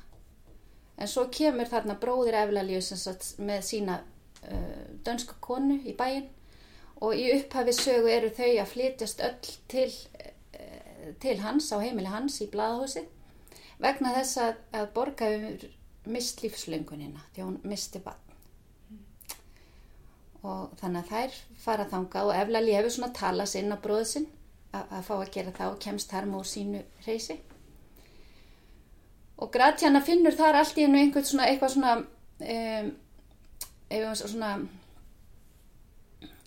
En 0.96 1.10
svo 1.10 1.26
kemur 1.32 1.68
þarna 1.68 1.98
bróðir 2.00 2.38
Eflalju 2.40 2.80
með 3.44 3.66
sína 3.68 3.98
uh, 4.00 4.86
dönska 5.04 5.36
konu 5.44 5.76
í 5.84 5.92
bæin 5.98 6.30
og 7.02 7.18
í 7.18 7.28
upphafi 7.36 7.74
sögu 7.76 8.08
eru 8.08 8.30
þau 8.32 8.48
að 8.62 8.70
flytjast 8.72 9.20
öll 9.28 9.52
til, 9.68 9.90
uh, 10.16 11.12
til 11.20 11.36
hans 11.44 11.68
á 11.74 11.76
heimili 11.82 12.08
hans 12.08 12.40
í 12.40 12.48
bladahúsi 12.52 13.04
vegna 13.82 14.14
þess 14.16 14.42
að, 14.42 14.58
að 14.78 14.90
borga 14.96 15.30
um 15.36 15.46
mist 16.12 16.42
lífslöngunina 16.42 17.22
því 17.34 17.46
hún 17.46 17.58
misti 17.68 18.02
bann 18.02 18.18
og 20.42 20.72
þannig 20.80 21.04
að 21.04 21.10
þær 21.12 21.36
fara 21.62 21.86
þanga 21.90 22.24
og 22.26 22.34
Eflali 22.34 22.74
hefur 22.74 22.94
svona 22.96 23.14
tala 23.14 23.46
sinn 23.46 23.70
á 23.70 23.78
bróðu 23.78 24.08
sinn 24.10 24.28
að, 24.74 24.86
að 24.88 25.04
fá 25.06 25.14
að 25.20 25.32
gera 25.36 25.54
það 25.58 25.74
og 25.74 25.80
kemst 25.84 26.10
þar 26.10 26.28
múið 26.32 26.48
sínu 26.50 26.82
reysi 27.06 27.38
og 29.42 29.50
Gratjana 29.54 30.02
finnur 30.02 30.34
þar 30.38 30.60
allt 30.60 30.78
í 30.78 30.86
hennu 30.86 30.98
einhvern 31.02 31.28
svona 31.28 31.48
eitthvað 31.50 31.74
svona 31.76 31.94
um, 32.02 32.92
eitthvað 33.90 34.24
svona 34.24 34.52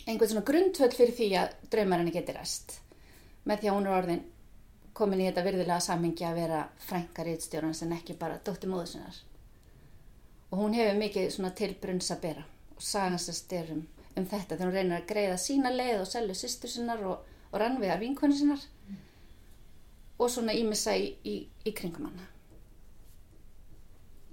einhvern 0.06 0.32
svona 0.32 0.48
grundvöld 0.52 0.96
fyrir 0.98 1.16
því 1.16 1.30
að 1.40 1.56
draumarinn 1.72 2.14
geti 2.14 2.36
rest 2.36 2.80
með 3.48 3.64
því 3.64 3.72
að 3.72 3.78
hún 3.78 3.88
er 3.88 3.98
orðin 4.02 4.24
komin 4.96 5.22
í 5.22 5.30
þetta 5.30 5.46
virðilega 5.46 5.80
samhengi 5.84 6.28
að 6.28 6.42
vera 6.42 6.62
frænka 6.88 7.26
reytstjórnans 7.28 7.84
en 7.86 7.96
ekki 7.98 8.18
bara 8.20 8.42
dóttir 8.46 8.72
móðusinnar 8.72 9.22
og 10.52 10.62
hún 10.62 10.78
hefur 10.78 11.00
mikið 11.00 11.32
svona 11.36 11.52
tilbrunns 11.62 12.12
að 12.16 12.22
bera 12.28 12.46
og 12.76 12.86
sagast 12.92 13.32
að 13.32 13.40
styrum 13.42 13.82
um 14.16 14.30
þetta 14.30 14.56
þegar 14.56 14.70
hún 14.70 14.78
reynir 14.78 15.00
að 15.00 15.10
greiða 15.10 15.42
sína 15.42 15.74
leið 15.74 16.04
og 16.04 16.08
selju 16.12 16.38
sýstur 16.40 16.72
sinnar 16.72 17.04
og, 17.04 17.26
og 17.52 17.60
rannvegar 17.60 18.00
vinkonu 18.00 18.38
sinnar 18.38 18.64
mm. 18.88 19.04
og 20.20 20.32
svona 20.32 20.56
ímissa 20.56 20.96
í, 20.96 21.12
í, 21.28 21.36
í 21.66 21.76
kringum 21.76 22.08
hana 22.10 22.32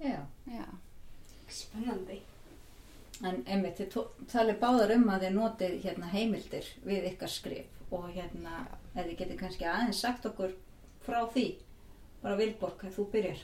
Já. 0.03 0.19
Já. 0.45 0.65
Spennandi. 1.47 2.21
En 3.23 3.43
einmitt, 3.47 3.77
þið 3.79 4.25
talið 4.31 4.57
báðar 4.59 4.91
um 4.97 5.05
að 5.13 5.21
þið 5.23 5.35
notið 5.37 5.75
hérna, 5.85 6.09
heimildir 6.11 6.67
við 6.83 7.05
ykkar 7.13 7.31
skrif 7.31 7.93
og 7.93 8.09
hérna, 8.11 8.65
ef 8.95 9.05
þið 9.07 9.17
getið 9.17 9.39
kannski 9.39 9.65
aðeins 9.69 9.99
sagt 10.01 10.25
okkur 10.29 10.53
frá 11.05 11.19
því, 11.33 11.45
bara 12.23 12.37
Vilborg, 12.39 12.83
að 12.87 12.95
þú 12.97 13.05
byrjar. 13.11 13.41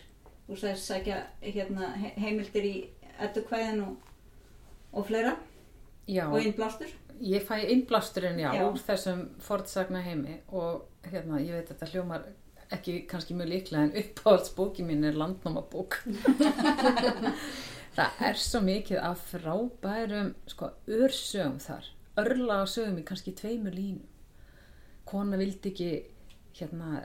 Þú 0.48 0.58
sagðist 0.58 0.88
sækja 0.90 1.18
hérna, 1.42 1.92
he- 2.02 2.14
heimildir 2.18 2.66
í 2.66 2.76
eddukvæðin 3.20 3.82
og, 3.86 3.96
og 4.94 5.06
fleira 5.10 5.36
Já, 6.10 6.24
og 6.32 6.40
innblástur. 6.42 6.90
ég 7.22 7.44
fæ 7.46 7.60
innblásturinn, 7.70 8.40
já, 8.40 8.54
Já. 8.56 8.64
úr 8.70 8.80
þessum 8.82 9.26
fortsagna 9.44 10.02
heimi 10.02 10.40
og 10.50 10.86
hérna, 11.04 11.38
ég 11.44 11.52
veit 11.54 11.68
að 11.70 11.76
þetta 11.76 11.92
hljómar 11.92 12.24
ekki 12.72 12.96
kannski 13.10 13.34
mjög 13.38 13.50
líklega 13.52 13.84
en 13.84 13.94
uppáhaldsbóki 14.04 14.84
mín 14.86 15.04
er 15.06 15.14
landnámabók. 15.18 16.00
það 17.98 18.22
er 18.30 18.38
svo 18.40 18.62
mikið 18.64 19.00
af 19.04 19.22
frábærum, 19.34 20.34
sko, 20.50 20.70
örsögum 20.88 21.58
þar, 21.64 21.88
örla 22.22 22.62
sögum 22.70 23.00
í 23.02 23.06
kannski 23.08 23.34
tveimur 23.38 23.76
línum. 23.76 24.06
Kona 25.10 25.38
vildi 25.40 25.72
ekki, 25.72 25.92
hérna, 26.60 27.04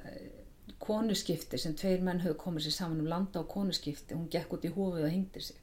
konuskipti 0.84 1.58
sem 1.60 1.74
tveir 1.78 2.02
menn 2.04 2.22
höfðu 2.22 2.36
komið 2.40 2.66
sér 2.66 2.76
saman 2.78 3.02
um 3.02 3.08
landa 3.08 3.40
á 3.40 3.44
konuskipti, 3.48 4.16
hún 4.16 4.28
gekk 4.32 4.56
út 4.56 4.66
í 4.68 4.72
hófið 4.74 5.06
og 5.06 5.12
hengdi 5.12 5.44
sig. 5.44 5.60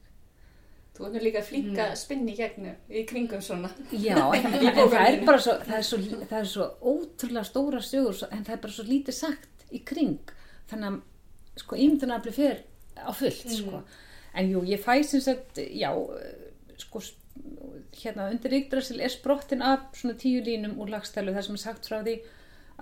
Þú 0.92 1.06
er 1.06 1.14
nú 1.14 1.20
líka 1.24 1.40
að 1.86 1.94
spinni 1.96 2.34
í 2.34 2.36
gegnu 2.36 2.74
í 2.92 3.04
kringum 3.08 3.40
svona. 3.44 3.70
Já, 3.96 4.18
en, 4.36 4.48
en 4.60 4.76
það 4.76 4.98
er 5.06 5.22
bara 5.24 5.40
svo, 5.40 5.54
það 5.64 5.78
er 5.78 5.86
svo, 5.88 6.00
það 6.20 6.38
er 6.40 6.50
svo 6.50 6.66
ótrúlega 6.92 7.48
stóra 7.48 7.80
sögur, 7.86 8.18
en 8.28 8.44
það 8.44 8.56
er 8.56 8.62
bara 8.66 8.76
svo 8.76 8.84
lítið 8.90 9.16
sagt 9.16 9.64
í 9.72 9.80
kring. 9.88 10.34
Þannig 10.68 10.90
að, 10.90 10.98
sko, 11.62 11.78
ímyndunarafli 11.86 12.34
fyrir 12.36 12.60
á 13.00 13.10
fullt, 13.16 13.46
sko. 13.56 13.82
En 14.36 14.52
jú, 14.52 14.64
ég 14.68 14.84
fæ 14.84 14.98
sem 15.04 15.22
sagt, 15.24 15.62
já, 15.62 15.90
eh, 15.92 16.76
sko, 16.84 17.00
hérna, 17.92 18.28
undir 18.30 18.54
Yggdrasil 18.56 19.00
er 19.00 19.12
sprottin 19.12 19.62
af 19.62 19.90
svona 19.96 20.16
tíu 20.18 20.42
línum 20.44 20.78
úr 20.80 20.92
lagstælu 20.92 21.34
þar 21.34 21.46
sem 21.46 21.58
er 21.58 21.62
sagt 21.64 21.88
frá 21.88 22.00
því 22.02 22.16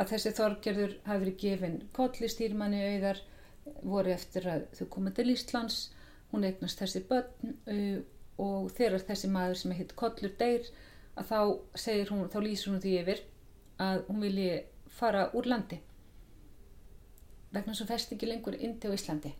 að 0.00 0.12
þessi 0.12 0.33
þorgerður 0.38 0.95
hafi 1.07 1.23
verið 1.25 1.40
gefin 1.42 1.76
kolli 1.97 2.30
stýrmanni 2.30 2.80
auðar 2.87 3.21
voru 3.83 4.14
eftir 4.14 4.49
að 4.50 4.66
þau 4.78 4.87
koma 4.95 5.12
til 5.14 5.28
Íslands 5.33 5.80
hún 6.33 6.47
eignast 6.47 6.80
þessi 6.80 7.02
börn 7.09 7.54
uh, 7.71 8.00
og 8.40 8.71
þegar 8.76 9.04
þessi 9.11 9.30
maður 9.30 9.61
sem 9.61 9.75
heit 9.76 9.95
Kollur 9.99 10.33
deyr 10.40 10.69
að 11.19 11.30
þá 11.30 11.40
segir 11.83 12.12
hún, 12.14 12.28
þá 12.33 12.38
lýsir 12.40 12.73
hún 12.73 12.83
því 12.83 12.95
yfir 13.02 13.25
að 13.80 14.04
hún 14.09 14.23
vilji 14.25 14.50
fara 14.97 15.26
úr 15.37 15.49
landi. 15.50 15.80
Vegna 17.52 17.75
svo 17.76 17.87
fest 17.88 18.14
ekki 18.14 18.30
lengur 18.30 18.57
inn 18.57 18.78
til 18.80 18.95
Íslandi. 18.95 19.35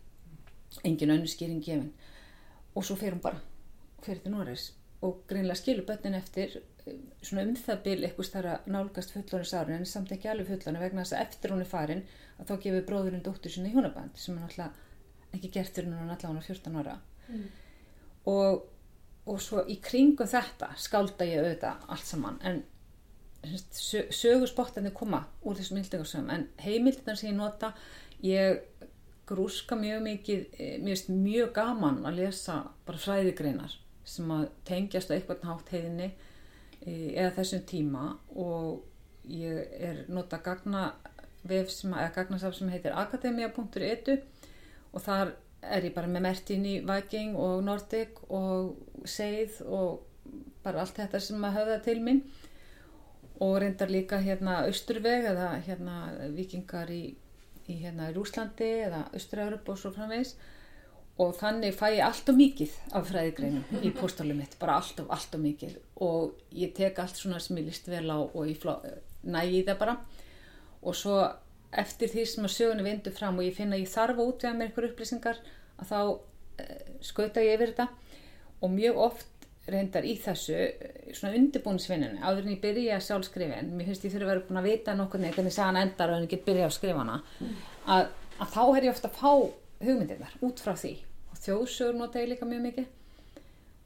Engin 0.85 1.15
önnur 1.15 1.31
skýring 1.31 1.63
gefin. 1.63 1.89
Og 2.75 2.85
svo 2.85 2.99
fer 2.99 3.15
hún 3.15 3.23
bara 3.23 3.41
fyrir 4.03 4.21
til 4.21 4.35
Noregs 4.35 4.69
og 5.01 5.23
greinlega 5.29 5.57
skilur 5.57 5.85
börnin 5.87 6.17
eftir 6.17 6.59
svona 7.21 7.45
um 7.45 7.55
það 7.57 7.83
bil 7.85 7.97
eitthvað 8.05 8.27
starra 8.27 8.57
nálgast 8.69 9.13
fullorins 9.13 9.53
árin 9.53 9.77
en 9.77 9.89
samt 9.89 10.11
ekki 10.13 10.29
alveg 10.31 10.49
fullorinn 10.49 10.81
vegna 10.81 11.05
þess 11.05 11.17
að 11.17 11.23
eftir 11.27 11.53
hún 11.53 11.63
er 11.63 11.69
farin 11.69 12.03
að 12.39 12.49
þá 12.49 12.53
gefur 12.65 12.87
bróðurinn 12.89 13.25
dóttur 13.25 13.53
sinni 13.53 13.71
í 13.71 13.75
hjónaband 13.75 14.17
sem 14.17 14.37
er 14.37 14.45
náttúrulega 14.45 15.35
ekki 15.37 15.51
gert 15.53 15.77
fyrir 15.77 15.93
hún 15.93 16.13
allavega 16.13 16.45
14 16.47 16.79
ára. 16.81 16.97
Og, 18.29 18.65
og 19.25 19.41
svo 19.41 19.63
í 19.69 19.77
kringum 19.81 20.29
þetta 20.29 20.73
skálda 20.77 21.27
ég 21.29 21.41
auðvitað 21.41 21.85
allt 21.95 22.09
saman 22.09 22.39
en 22.45 22.63
sö, 23.73 24.05
sögurspottarnir 24.13 24.93
koma 24.93 25.23
úr 25.41 25.57
þessum 25.57 25.79
hildingarsögum 25.81 26.33
en 26.33 26.47
heimildinar 26.61 27.17
sem 27.17 27.31
ég 27.31 27.37
nota 27.37 27.71
ég 28.25 28.61
grúska 29.29 29.77
mjög 29.79 30.03
mikið 30.05 30.43
eh, 30.57 30.75
finnst 30.81 31.09
mjög 31.13 31.53
gaman 31.55 32.01
að 32.05 32.23
lesa 32.23 32.57
bara 32.85 33.01
fræðigreinar 33.01 33.77
sem 34.11 34.31
að 34.35 34.47
tengjast 34.67 35.11
á 35.11 35.15
eitthvað 35.15 35.47
hátt 35.47 35.71
heiðinni 35.75 36.09
eh, 36.09 37.11
eða 37.15 37.35
þessum 37.39 37.63
tíma 37.69 38.05
og 38.35 38.83
ég 39.31 39.77
er 39.79 40.03
nota 40.11 40.41
gagna 40.43 40.89
vef 41.47 41.71
sem, 41.73 41.93
eða 41.93 42.13
gagnasaf 42.15 42.57
sem 42.57 42.69
heitir 42.73 42.97
akademia.edu 42.97 44.17
og 44.91 45.01
þar 45.01 45.35
er 45.61 45.85
ég 45.85 45.95
bara 45.95 46.09
með 46.09 46.25
Mertin 46.25 46.65
í 46.65 46.77
Viking 46.85 47.35
og 47.39 47.61
Nordic 47.65 48.21
og 48.33 49.05
Seið 49.05 49.61
og 49.65 50.01
bara 50.65 50.83
allt 50.83 50.97
þetta 50.97 51.21
sem 51.21 51.43
að 51.45 51.57
höfða 51.59 51.77
til 51.85 51.99
mín. 52.05 52.23
Og 53.41 53.55
reyndar 53.61 53.89
líka 53.89 54.19
hérna 54.21 54.61
Austurveg 54.67 55.25
eða 55.31 55.53
hérna 55.65 55.95
vikingar 56.35 56.91
í, 56.93 57.15
í 57.65 57.77
hérna 57.81 58.11
Rúslandi 58.13 58.69
eða 58.87 59.07
Austur-Európ 59.15 59.71
og 59.73 59.79
svo 59.81 59.93
framvegis 59.95 60.35
og 61.21 61.35
þannig 61.37 61.75
fæ 61.77 61.85
ég 61.91 62.03
allt 62.05 62.29
og 62.31 62.37
mikið 62.39 62.75
af 62.97 63.07
fræðigreinum 63.09 63.83
í 63.85 63.91
póstalum 63.95 64.41
mitt, 64.41 64.57
bara 64.61 64.79
allt 64.79 64.99
og 65.03 65.11
allt 65.13 65.37
og 65.37 65.43
mikið. 65.43 65.77
Og 66.01 66.55
ég 66.57 66.73
tek 66.77 66.99
allt 67.01 67.19
svona 67.19 67.41
sem 67.43 67.59
ég 67.61 67.67
líst 67.69 67.89
vel 67.91 68.07
á 68.09 68.17
og 68.17 68.43
ég 68.49 68.65
nægi 69.21 69.63
það 69.67 69.81
bara. 69.83 69.97
Og 70.81 70.97
svo 70.97 71.19
eftir 71.71 72.09
því 72.11 72.25
sem 72.27 72.47
að 72.47 72.55
sögunni 72.55 72.87
vindu 72.87 73.13
fram 73.15 73.37
og 73.37 73.45
ég 73.45 73.55
finna 73.55 73.77
að 73.77 73.85
ég 73.85 73.91
þarf 73.93 74.17
að 74.17 74.31
útvega 74.31 74.57
mér 74.57 74.71
einhver 74.71 74.87
upplýsingar 74.89 75.43
að 75.77 75.91
þá 75.91 75.99
uh, 76.01 76.79
skauta 77.05 77.43
ég 77.45 77.59
yfir 77.59 77.75
þetta. 77.75 77.87
Og 78.61 78.73
mjög 78.73 79.03
oft 79.05 79.47
reyndar 79.69 80.05
í 80.07 80.15
þessu 80.19 80.55
eh, 80.57 81.11
svona 81.13 81.37
undirbúinsvinninu 81.37 82.21
áður 82.25 82.47
en 82.47 82.55
ég 82.55 82.63
byrja 82.63 82.97
að 82.97 83.05
sjálf 83.05 83.27
skrifa 83.27 83.59
en 83.61 83.75
mér 83.77 83.91
finnst 83.91 84.07
ég 84.07 84.13
þurfa 84.15 84.25
að 84.25 84.31
vera 84.33 84.45
búin 84.47 84.61
að 84.61 84.69
vita 84.71 84.95
nokkuð 84.97 85.21
neitt 85.21 85.37
hvernig 85.37 85.53
sagan 85.53 85.79
endar 85.83 86.11
og 86.11 86.17
en 86.17 86.25
ég 86.25 86.33
get 86.33 86.47
byrja 86.47 86.65
að 86.65 86.75
skrifa 86.79 87.03
hana 87.03 87.19
að, 87.85 88.09
að 88.41 88.55
þá 88.55 88.61
er 88.63 88.87
ég 88.87 88.95
ofta 88.95 89.11
að 89.11 89.19
fá 89.19 89.31
hugmyndirnar 89.85 90.35
út 90.47 90.63
frá 90.65 90.73
því 90.73 90.95
þjóðsögur 91.45 91.99
nota 91.99 92.23
ég 92.23 92.31
líka 92.31 92.47
mjög 92.49 92.65
mikið. 92.67 92.89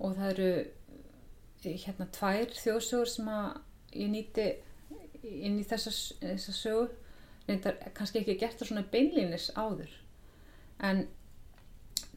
Og 0.03 0.15
það 0.17 0.31
eru 0.33 0.51
eh, 0.59 1.75
hérna 1.85 2.07
tvær 2.17 2.55
þjóðsögur 2.59 3.11
sem 3.11 3.31
að 3.31 3.49
ég 3.95 4.13
nýti 4.13 4.47
inn 5.25 5.59
í 5.59 5.67
þessa, 5.67 5.93
þessa 6.21 6.55
sögu. 6.55 6.87
Reyndar 7.45 7.77
kannski 7.97 8.23
ekki 8.23 8.39
gert 8.41 8.57
það 8.59 8.71
svona 8.71 8.87
beinlínis 8.91 9.51
áður. 9.53 9.91
En 10.83 11.05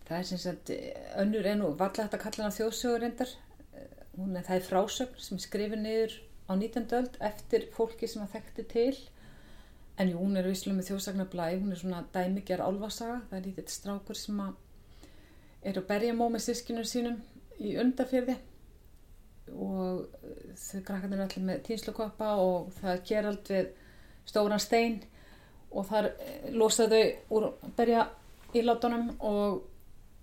það 0.08 0.16
er 0.18 0.30
sem 0.30 0.40
sagt 0.40 0.72
önnur 1.20 1.46
en 1.46 1.66
og 1.66 1.76
valla 1.80 2.06
þetta 2.06 2.22
kalla 2.22 2.46
hana 2.46 2.56
þjóðsögur 2.56 3.04
reyndar 3.04 3.34
hún 4.18 4.34
er 4.36 4.46
það 4.46 4.58
er 4.58 4.66
frásögn 4.66 5.22
sem 5.22 5.40
skrifið 5.40 5.82
niður 5.84 6.14
á 6.50 6.52
19. 6.58 6.86
öld 6.98 7.18
eftir 7.28 7.66
fólki 7.74 8.08
sem 8.10 8.24
að 8.24 8.34
þekkti 8.34 8.64
til. 8.72 8.96
En 9.98 10.10
jú, 10.10 10.18
hún 10.20 10.38
er 10.38 10.46
visslega 10.46 10.78
með 10.78 10.90
þjóðsagnablaði 10.90 11.60
hún 11.62 11.74
er 11.74 11.80
svona 11.80 12.04
dæmigjar 12.14 12.62
álfasaga. 12.64 13.20
Það 13.30 13.38
er 13.38 13.46
lítið 13.46 13.70
strákur 13.74 14.18
sem 14.18 14.40
að 14.42 14.56
er 15.62 15.78
að 15.78 15.88
berja 15.88 16.14
mó 16.14 16.28
með 16.30 16.44
sískinu 16.46 16.84
sínum 16.86 17.18
í 17.58 17.74
undafyrði 17.80 18.36
og 19.54 20.04
þau 20.58 20.80
krakkarnir 20.84 21.18
er 21.18 21.24
allir 21.24 21.46
með 21.48 21.62
týnslukoppa 21.68 22.34
og 22.42 22.68
það 22.78 22.92
er 22.92 23.04
gerald 23.10 23.50
við 23.50 23.70
stóran 24.28 24.62
stein 24.62 25.00
og 25.70 25.88
þar 25.88 26.10
eh, 26.12 26.48
losa 26.54 26.88
þau 26.90 27.02
úr 27.36 27.48
berja 27.76 28.06
í 28.54 28.62
látunum 28.64 29.10
og 29.18 29.62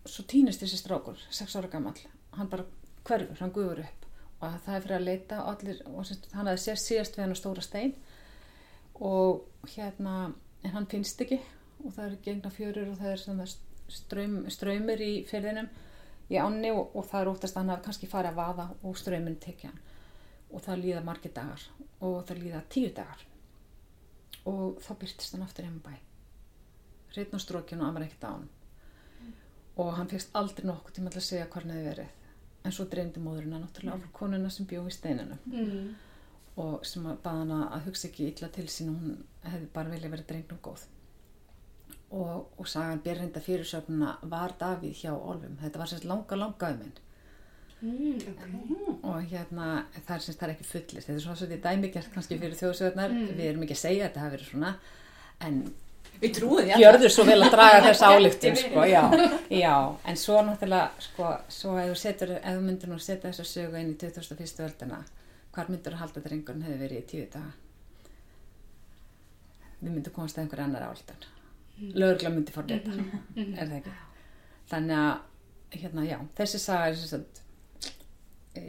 svo 0.06 0.26
týnist 0.30 0.62
þessi 0.62 0.80
strákur, 0.80 1.18
6 1.34 1.58
ára 1.60 1.70
gammal 1.70 1.98
hann 2.38 2.50
bara 2.50 2.66
hverfur, 3.06 3.38
hann 3.40 3.54
guður 3.54 3.84
upp 3.86 4.06
og 4.42 4.58
það 4.66 4.76
er 4.76 4.84
fyrir 4.84 4.98
að 4.98 5.08
leita 5.08 5.42
allir, 5.50 5.82
og 5.90 6.10
hann 6.36 6.50
hafði 6.50 6.62
sést 6.62 6.90
síðast 6.90 7.18
við 7.18 7.26
hann 7.26 7.36
á 7.38 7.42
stóra 7.42 7.66
stein 7.66 7.94
og 9.02 9.46
hérna 9.74 10.34
en 10.64 10.76
hann 10.76 10.90
finnst 10.90 11.22
ekki 11.22 11.40
og 11.84 11.94
það 11.94 12.06
eru 12.08 12.22
gegna 12.26 12.52
fjörur 12.54 12.92
og 12.92 13.00
það 13.02 13.14
er 13.14 13.24
svona 13.88 13.98
ströym, 13.98 14.38
ströymur 14.50 15.02
í 15.02 15.12
fyrðinum 15.30 15.70
í 16.30 16.40
ánni 16.42 16.72
og, 16.74 16.96
og 16.98 17.06
það 17.06 17.22
er 17.22 17.32
óttast 17.34 17.56
að 17.56 17.62
hann 17.62 17.76
hafi 17.76 17.86
kannski 17.86 18.10
farið 18.10 18.34
að 18.34 18.42
vaða 18.42 18.68
og 18.82 18.98
ströyminn 18.98 19.40
tekja 19.42 19.70
hann. 19.70 19.80
Og 20.54 20.62
það 20.66 20.82
líða 20.82 21.06
margir 21.06 21.34
dagar 21.36 21.70
og 22.00 22.20
það 22.28 22.44
líða 22.44 22.66
tíu 22.70 22.92
dagar. 22.96 23.24
Og 24.46 24.82
þá 24.82 24.92
byrtist 25.02 25.34
hann 25.36 25.46
aftur 25.46 25.66
heim 25.66 25.80
bæ 25.86 25.96
hreitn 27.16 27.38
og 27.38 27.42
strókin 27.42 27.80
og 27.80 27.88
hann 27.88 27.96
var 27.96 28.06
ekkert 28.06 28.28
á 28.28 28.32
hann 28.36 28.48
og 29.76 29.92
hann 29.98 30.08
fegst 30.12 30.36
aldrei 30.40 30.68
nokkuð 30.68 30.96
til 30.96 31.06
að 31.06 31.24
segja 31.24 31.48
hann 31.52 31.72
hefði 31.72 31.88
verið. 31.90 32.12
En 32.66 32.74
svo 32.74 32.86
dreymdi 32.90 33.22
móðurinn 33.22 33.56
hann 33.56 33.66
náttúrulega 33.66 33.98
mm. 34.00 34.12
konuna 34.16 34.50
sem 34.50 34.68
bjó 34.70 34.86
í 34.88 34.94
steininu 34.94 35.38
Mm. 35.46 35.96
og 36.64 36.86
sem 36.86 37.06
að 37.06 37.18
baða 37.24 37.40
hana 37.40 37.58
að 37.76 37.90
hugsa 37.90 38.08
ekki 38.08 38.30
illa 38.32 38.48
til 38.48 38.68
sín 38.72 38.90
og 38.90 39.02
hún 39.02 39.18
hefði 39.44 39.68
bara 39.74 39.90
velja 39.90 40.10
verið 40.10 40.28
drengnum 40.30 40.62
góð 40.64 40.86
og, 42.12 42.52
og 42.58 42.68
sagan 42.68 43.02
bérreinda 43.06 43.42
fyrirsögnuna 43.42 44.18
var 44.24 44.54
Davíð 44.60 44.94
hjá 45.04 45.12
Olfum 45.16 45.58
þetta 45.64 45.80
var 45.82 45.88
sérst 45.92 46.06
langa 46.10 46.36
langa 46.44 46.72
um 46.76 46.80
minn 46.84 46.94
Mm, 47.86 48.16
ok. 48.32 48.44
og 49.04 49.26
hérna 49.30 49.66
það 50.08 50.14
er 50.16 50.22
semst 50.24 50.40
það 50.40 50.46
er 50.48 50.52
ekki 50.54 50.64
fullist 50.66 51.08
þetta 51.10 51.14
er 51.20 51.24
svona 51.26 51.36
svolítið 51.38 51.60
dæmigjart 51.66 52.08
kannski 52.14 52.38
fyrir 52.40 52.56
þjóðsögurnar. 52.58 53.12
Við 53.36 53.42
erum 53.50 53.66
ekki 53.66 53.76
að 53.76 53.82
segja 53.82 54.06
að 54.06 54.08
þetta 54.08 54.22
hafi 54.24 54.34
verið 54.36 54.48
svona 54.50 54.72
en 55.46 55.58
Við 56.22 56.32
trúum 56.38 56.62
því 56.64 56.80
gjörður 56.80 57.12
svo 57.14 57.26
vel 57.28 57.36
að 57.44 57.52
draga 57.58 57.82
þess 57.86 58.06
álíktun 58.10 58.58
sko, 58.62 58.86
já, 58.88 59.02
já, 59.52 59.76
en 60.08 60.18
svo 60.24 60.40
náttúrulega 60.48 61.04
sko, 61.10 61.34
svo 61.60 61.76
ef 61.84 61.92
þú 61.92 62.00
setur 62.06 62.32
ef 62.40 62.48
þú 62.56 62.64
myndir 62.70 62.90
nú 62.94 62.98
setja 63.04 63.28
þessa 63.30 63.48
sögu 63.52 63.82
inn 63.84 63.92
í 63.92 63.98
2001. 64.00 64.66
öldina 64.70 65.02
hvar 65.52 65.70
myndir 65.70 65.94
þú 65.98 66.02
halda 66.06 66.22
að 66.24 66.30
drengurinn 66.32 66.66
hefði 66.70 66.82
verið 66.88 67.04
í 67.04 67.08
tíu 67.12 67.28
daga? 67.36 67.52
Við 69.84 69.92
myndum 69.92 70.16
komast 70.16 70.40
að 70.40 70.46
einhver 70.48 70.64
annar 70.66 70.88
álíktun 70.90 71.28
lögurgla 71.80 72.32
myndi 72.34 72.56
fór 72.56 72.68
þetta 72.70 72.98
er 73.36 73.56
það 73.56 73.78
ekki? 73.80 73.96
Þannig 74.72 75.02
að 75.02 75.80
hérna, 75.80 76.06
já, 76.08 76.20
þessi 76.38 76.62
saga 76.62 76.90
er 76.90 77.00
sagt 77.00 77.42
e, 78.56 78.64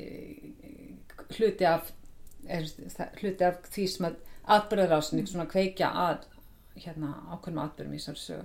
hluti 1.37 1.69
af 1.69 1.93
er, 2.49 2.67
hluti 3.21 3.47
af 3.47 3.61
því 3.73 3.87
sem 3.91 4.09
að 4.09 4.19
atbyrðarásin, 4.57 5.27
svona 5.27 5.49
kveikja 5.51 5.91
að 5.91 6.27
hérna 6.77 7.15
ákveðnum 7.33 7.63
atbyrðum 7.65 7.97
í 7.97 8.03
sögu. 8.03 8.43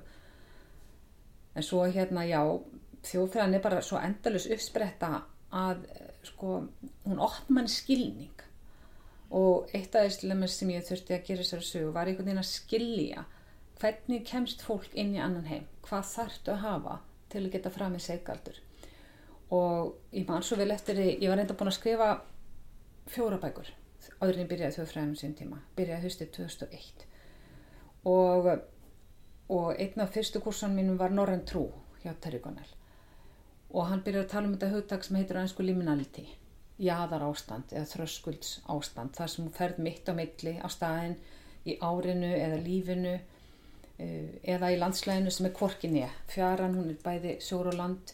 En 1.52 1.66
svo 1.68 1.84
hérna 1.86 2.24
já 2.26 2.40
þjóðfræðan 3.06 3.58
er 3.58 3.64
bara 3.66 3.82
svo 3.86 4.00
endalus 4.00 4.48
uppspretta 4.50 5.12
að 5.52 5.84
sko 6.26 6.62
hún 7.06 7.20
opna 7.22 7.60
mann 7.60 7.70
skilning. 7.70 8.46
Og 9.36 9.70
eitt 9.76 9.96
af 9.96 10.08
þessum 10.08 10.48
sem 10.48 10.74
ég 10.74 10.88
þurfti 10.88 11.16
að 11.16 11.28
gera 11.28 11.44
þessari 11.44 11.68
sögu 11.68 11.94
var 11.96 12.10
einhvern 12.10 12.30
veginn 12.30 12.44
að 12.44 12.52
skilja 12.52 13.26
hvernig 13.82 14.26
kemst 14.30 14.62
fólk 14.66 14.94
inn 14.94 15.16
í 15.16 15.22
annan 15.22 15.50
heim? 15.50 15.66
Hvað 15.86 16.10
þarftu 16.14 16.54
að 16.54 16.64
hafa 16.66 16.98
til 17.32 17.46
að 17.46 17.54
geta 17.56 17.74
fram 17.74 17.96
með 17.96 18.06
seggaldur 18.06 18.60
og 19.52 20.16
ég 20.16 20.28
man 20.30 20.44
svo 20.46 20.56
vel 20.60 20.72
eftir 20.72 20.96
því 20.96 21.08
ég 21.20 21.30
var 21.32 21.42
reynda 21.42 21.56
búin 21.60 21.72
að 21.72 21.80
skrifa 21.80 22.10
fjóra 23.12 23.40
bækur 23.42 23.72
áður 24.22 24.36
en 24.36 24.44
ég 24.44 24.52
byrjaði 24.52 24.76
þjóðfræðinum 24.78 25.18
sín 25.20 25.34
tíma. 25.38 25.58
Byrjaði 25.78 26.06
höstið 26.08 26.30
2001 26.38 27.08
og, 28.12 28.52
og 29.52 29.82
einn 29.82 30.04
af 30.04 30.14
fyrstu 30.16 30.42
kursan 30.44 30.78
mínum 30.78 31.00
var 31.02 31.14
Norren 31.14 31.44
Trú 31.46 31.68
hjá 32.04 32.14
Terry 32.22 32.40
Connell. 32.44 32.70
Og 33.72 33.88
hann 33.90 34.04
byrjaði 34.06 34.26
að 34.26 34.32
tala 34.32 34.50
um 34.50 34.56
þetta 34.56 34.72
hugtak 34.76 35.06
sem 35.06 35.20
heitir 35.20 35.40
aðeinsku 35.40 35.66
liminality. 35.66 36.26
Jaðar 36.82 37.28
ástand 37.28 37.74
eða 37.76 37.90
þröskulds 37.92 38.56
ástand 38.74 39.14
þar 39.18 39.34
sem 39.34 39.46
hún 39.46 39.56
ferð 39.58 39.84
mitt 39.86 40.10
á 40.10 40.14
milli 40.18 40.56
á 40.58 40.68
staðin 40.72 41.20
í 41.68 41.78
árinu 41.78 42.32
eða 42.34 42.64
lífinu 42.64 43.16
eða 44.02 44.72
í 44.74 44.80
landslæðinu 44.82 45.32
sem 45.34 45.48
er 45.48 45.56
kvorkinni 45.56 46.04
fjaran, 46.32 46.78
hún 46.78 46.92
er 46.94 47.00
bæði 47.04 47.38
sjór 47.44 47.72
og 47.72 47.78
land. 47.78 48.14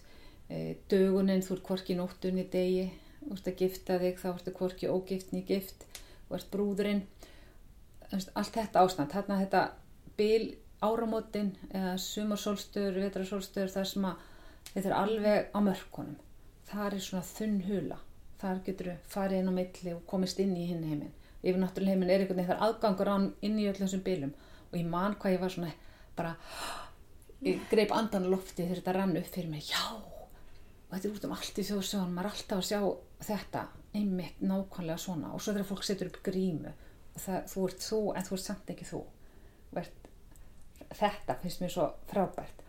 Eh, 0.50 0.78
dögunin, 0.90 1.44
þú 1.44 1.58
ert 1.58 1.66
kvorki 1.68 1.98
nóttunni 1.98 2.46
degi, 2.52 2.88
þú 3.24 3.36
ert 3.36 3.50
að 3.52 3.62
gifta 3.62 3.98
þig 4.00 4.22
þá 4.22 4.28
ertu 4.34 4.54
kvorki 4.56 4.92
ógiftni 4.92 5.44
gift. 5.48 5.86
Þú 6.28 6.38
ert 6.38 6.50
brúðurinn. 6.54 7.04
Allt 8.12 8.56
þetta 8.56 8.84
ástand, 8.84 9.12
þarna 9.12 9.42
þetta 9.42 9.64
bil 10.18 10.56
áramótin 10.82 11.52
eða 11.74 11.98
sumarsólstöður, 12.00 13.02
vetrasólstöður 13.08 13.74
þar 13.74 13.90
sem 13.92 14.08
að 14.08 14.26
þetta 14.74 14.90
er 14.90 14.98
alveg 14.98 15.50
á 15.52 15.60
mörkunum. 15.66 16.20
Það 16.68 16.98
er 16.98 17.04
svona 17.04 17.28
þunn 17.28 17.62
hula. 17.68 18.00
Þar 18.38 18.60
getur 18.66 18.92
þú 18.92 18.98
farið 19.12 19.42
inn 19.42 19.52
á 19.52 19.58
milli 19.60 19.96
og 19.96 20.04
komist 20.10 20.40
inn 20.40 20.56
í 20.56 20.68
hinn 20.70 20.84
heiminn. 20.86 21.16
Yfir 21.42 21.60
náttúrulega 21.62 21.96
heiminn 21.96 22.12
er 22.12 22.22
einhvern 22.22 22.40
veginn 22.40 22.52
þar 22.52 22.64
aðgangur 22.68 23.12
án 23.12 23.28
inn 23.46 23.58
í 23.60 23.68
öllum 23.68 23.88
þessum 23.88 24.04
bílum 24.06 24.34
og 24.72 24.78
ég 24.78 24.88
man 24.90 25.16
hvað 25.20 25.36
ég 25.36 25.42
var 25.44 25.54
svona 25.54 25.72
bara 26.18 26.36
ég 27.46 27.66
greip 27.72 27.94
andan 27.94 28.30
lofti 28.32 28.64
þegar 28.64 28.82
þetta 28.82 28.96
rann 28.98 29.18
upp 29.20 29.30
fyrir 29.34 29.52
mig. 29.52 29.70
Já 29.70 29.84
og 30.88 30.94
þetta 30.96 31.08
er 31.10 31.16
út 31.18 31.28
um 31.28 31.36
allt 31.36 31.60
í 31.60 31.68
þjóðsögun 31.68 32.16
maður 32.16 32.30
er 32.30 32.38
alltaf 32.38 32.62
að 32.62 32.68
sjá 32.70 32.80
þetta 33.28 33.64
einmitt 33.98 34.42
nákvæmlega 34.42 35.04
svona. 35.04 35.34
Og 35.36 35.44
svo 35.44 35.54
þegar 35.54 35.70
fólk 35.72 35.86
setur 35.88 36.12
upp 36.12 36.20
grímu 36.24 36.72
og 36.72 37.22
það, 37.22 37.40
þú 37.52 37.68
ert 37.68 37.88
þú 37.88 38.02
en 38.14 38.28
þú 38.28 38.38
ert 38.38 38.46
samt 38.46 38.74
ekki 38.74 38.88
þú. 38.88 39.02
Vert, 39.76 40.10
þetta 40.96 41.38
finnst 41.42 41.64
mér 41.64 41.74
svo 41.74 41.88
frábært. 42.08 42.64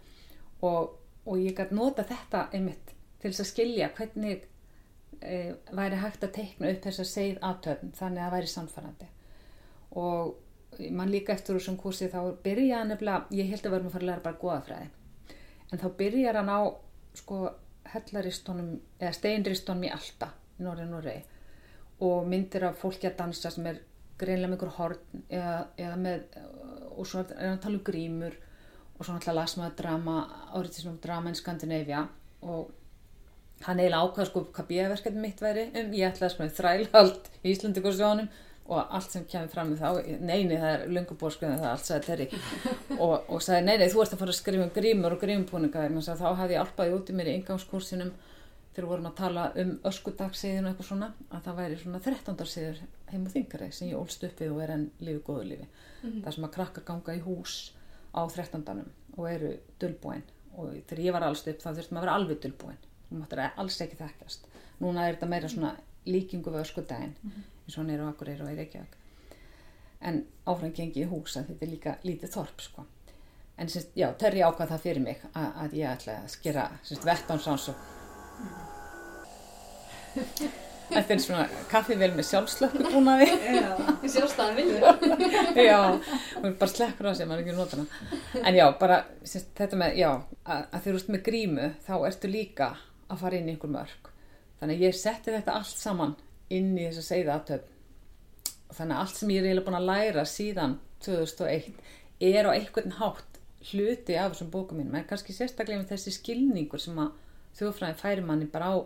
Og, 0.66 0.96
og 1.28 1.42
ég 1.42 1.54
gæti 1.56 1.78
nota 1.78 2.06
þetta 2.06 2.48
einmitt 2.56 2.94
til 3.22 3.30
þess 3.30 3.44
að 3.44 3.50
skilja 3.52 3.90
hvernig 3.94 4.48
e, 5.22 5.54
væri 5.74 6.02
hægt 6.02 6.26
að 6.26 6.34
teikna 6.40 6.72
upp 6.72 6.82
þess 6.86 7.02
að 7.02 7.10
segð 7.12 7.40
aðtöfn 7.50 7.94
þannig 7.98 8.22
að 8.22 8.26
það 8.26 8.36
væri 8.36 8.50
samfærandi 8.52 9.08
og 9.98 10.34
mann 10.90 11.10
líka 11.10 11.34
eftir 11.34 11.58
sem 11.62 11.76
kursi 11.76 12.10
þá 12.12 12.20
byrja 12.44 12.82
hann 12.82 12.92
nefnilega, 12.92 13.26
ég 13.34 13.50
held 13.50 13.66
að 13.66 13.74
verðum 13.74 13.90
að 13.90 13.96
fara 13.96 14.04
að 14.04 14.10
læra 14.10 14.24
bara 14.26 14.42
goðafræði. 14.42 14.90
En 15.72 15.82
þá 15.82 15.88
byrjar 15.98 16.38
hann 16.40 16.52
á 16.52 16.60
sko 17.18 17.40
hellaristónum 17.88 18.70
eða 19.00 19.16
steinristónum 19.16 19.88
í 19.88 19.92
Alta 19.92 20.30
í 20.58 20.66
Norður 20.66 20.90
Noregi. 20.92 21.22
Og 22.04 22.28
myndir 22.30 22.68
af 22.68 22.78
fólki 22.78 23.08
að 23.08 23.18
dansa 23.22 23.50
sem 23.50 23.66
er 23.66 23.80
greinlega 24.18 24.52
með 24.52 24.58
einhver 24.58 24.74
horn 24.76 25.24
eða, 25.28 25.56
eða 25.78 25.96
með 26.02 26.22
og 26.98 27.06
svo 27.06 27.22
er 27.22 27.34
hann 27.38 27.56
að 27.56 27.62
tala 27.64 27.78
um 27.78 27.84
grímur 27.86 28.34
og 28.98 29.06
svo 29.06 29.14
náttúrulega 29.14 29.38
las 29.38 29.54
maður 29.58 29.76
drama 29.78 30.16
árið 30.56 30.72
til 30.74 30.84
svona 30.84 31.02
drama 31.04 31.30
en 31.30 31.38
Skandinavia. 31.38 32.02
Og 32.42 32.72
hann 33.66 33.80
eiginlega 33.82 34.02
ákvæða 34.02 34.28
sko 34.30 34.44
hvað 34.54 34.68
bíaverkefni 34.72 35.22
mitt 35.22 35.42
væri. 35.42 35.68
Um, 35.74 35.94
ég 35.94 36.10
ætlaði 36.10 36.28
að 36.28 36.34
sko 36.34 36.48
þrælhald 36.58 37.30
í 37.42 37.52
Íslandikursjónum 37.52 38.30
og 38.68 38.94
allt 38.98 39.14
sem 39.14 39.24
kemur 39.24 39.48
fram 39.48 39.70
með 39.72 39.80
þá, 39.80 39.90
neini 40.20 40.56
það 40.60 40.72
er 40.74 40.82
lungubórskuðin 40.92 41.60
það 41.62 41.70
allt 41.70 41.86
sagði 41.88 42.06
Terri 42.06 42.26
og, 42.98 43.14
og 43.32 43.42
sagði 43.44 43.62
neini 43.64 43.88
þú 43.88 44.02
ert 44.02 44.12
að 44.12 44.22
fara 44.22 44.34
að 44.34 44.40
skrifa 44.42 44.66
um 44.66 44.74
grímur 44.74 45.16
og 45.16 45.22
grímpúninga 45.22 45.86
þá 46.04 46.26
hafði 46.36 46.58
ég 46.58 46.64
alpaði 46.64 46.96
út 46.98 47.08
í 47.08 47.16
mér 47.16 47.30
í 47.30 47.36
ingangskursinum 47.38 48.12
þegar 48.78 48.84
við 48.84 48.92
vorum 48.92 49.08
að 49.08 49.16
tala 49.18 49.44
um 49.58 49.70
öskudagsíðinu 49.88 50.68
og 50.68 50.70
eitthvað 50.70 50.88
svona 50.90 51.08
að 51.32 51.46
það 51.46 51.56
væri 51.58 51.78
svona 51.80 52.00
13. 52.04 52.44
síður 52.52 52.82
heim 53.08 53.24
og 53.24 53.32
þingari 53.32 53.70
sem 53.74 53.88
ég 53.88 53.98
ólst 53.98 54.26
upp 54.28 54.42
við 54.42 54.52
og 54.52 54.60
er 54.62 54.74
enn 54.76 54.84
lífi 55.02 55.22
góðu 55.26 55.46
lífi 55.48 55.66
mm 55.66 56.10
-hmm. 56.10 56.22
það 56.24 56.34
sem 56.34 56.44
að 56.44 56.54
krakkar 56.58 56.84
ganga 56.90 57.16
í 57.16 57.24
hús 57.24 57.54
á 58.14 58.22
13. 58.28 58.84
og 59.16 59.30
eru 59.30 59.52
dölbúin 59.80 60.22
og 60.54 60.76
þegar 60.86 61.04
ég 61.04 61.12
var 61.12 61.22
allst 61.22 61.48
upp 61.48 61.62
þá 61.62 61.70
þurftum 61.74 61.98
að 61.98 62.00
vera 62.06 62.14
alveg 62.14 62.40
dölbúin 62.44 62.80
þú 63.08 63.18
máttur 63.18 63.40
alls 63.56 63.80
ekki 63.80 63.96
þekkjast 63.96 64.46
núna 64.80 65.08
er 65.08 65.14
þetta 65.14 65.26
meira 65.26 65.48
svona 65.48 65.76
líkingu 66.06 66.50
við 66.50 66.60
öskudaginn 66.60 67.14
mm 67.22 67.30
-hmm. 67.30 67.57
Eins 67.68 67.76
og 67.76 67.82
hann 67.82 67.92
er 67.92 68.04
á 68.04 68.08
Akureyri 68.08 68.44
og 68.44 68.52
í 68.52 68.58
Reykjavík 68.58 68.94
en 70.08 70.22
áfram 70.48 70.72
gengi 70.74 71.04
í 71.04 71.10
hús 71.10 71.36
að 71.36 71.50
þetta 71.50 71.66
er 71.66 71.72
líka 71.72 71.96
lítið 72.06 72.32
þorp 72.36 72.64
sko 72.64 72.86
en 73.58 73.70
sérst, 73.70 73.92
já, 73.98 74.08
Terri 74.18 74.44
ákvað 74.46 74.72
það 74.72 74.84
fyrir 74.86 75.04
mig 75.04 75.20
að, 75.32 75.48
að 75.64 75.76
ég 75.80 75.92
ætla 75.92 76.16
að 76.22 76.32
skera 76.36 76.70
vettánsans 77.04 77.68
og 77.72 77.86
Þetta 80.88 81.12
er 81.12 81.18
svona 81.20 81.42
kaffivél 81.68 82.14
með 82.16 82.24
sjálfslökku 82.30 82.86
búnaði. 82.88 83.26
Sjálfstæðan 84.14 84.54
vilju. 84.56 84.78
já, 85.68 85.80
hún 86.38 86.46
er 86.48 86.54
bara 86.62 86.70
slekkur 86.72 87.10
á 87.10 87.12
sig, 87.12 87.28
maður 87.28 87.42
er 87.42 87.44
ekki 87.44 87.56
notana. 87.58 87.84
En 88.40 88.56
já, 88.56 88.64
bara 88.80 88.96
sérst, 89.20 89.50
þetta 89.60 89.82
með, 89.82 89.98
já, 90.00 90.08
að, 90.48 90.62
að 90.62 90.78
þegar 90.78 90.96
þú 90.96 91.02
ert 91.02 91.12
með 91.12 91.22
grímu, 91.28 91.68
þá 91.84 91.92
ertu 92.08 92.32
líka 92.32 92.70
að 93.08 93.20
fara 93.22 93.38
inn 93.38 93.50
í 93.50 93.54
einhver 93.54 93.72
mörg 93.72 94.10
þannig 94.58 94.80
að 94.80 94.86
ég 94.88 94.96
setti 94.98 95.34
þetta 95.34 95.56
allt 95.58 95.80
saman 95.80 96.16
inn 96.54 96.72
í 96.78 96.86
þess 96.86 97.02
að 97.02 97.08
segja 97.10 97.34
aðtöfn 97.34 97.74
þannig 98.76 98.96
að 98.96 99.02
allt 99.02 99.16
sem 99.16 99.32
ég 99.32 99.40
er 99.40 99.48
eiginlega 99.48 99.66
búin 99.66 99.78
að 99.78 99.88
læra 99.88 100.24
síðan 100.28 100.76
2001 101.04 101.74
er 102.28 102.48
á 102.48 102.50
einhvern 102.52 102.96
hátt 102.98 103.38
hluti 103.70 104.16
af 104.18 104.32
þessum 104.32 104.50
bókum 104.52 104.78
mínum. 104.78 104.96
En 104.98 105.06
kannski 105.08 105.34
sérstaklega 105.34 105.80
með 105.80 105.92
þessi 105.94 106.14
skilningur 106.18 106.82
sem 106.82 106.98
að 107.00 107.14
þjóðfræðin 107.58 108.00
færi 108.00 108.24
manni 108.24 108.48
bara 108.50 108.72
á 108.74 108.76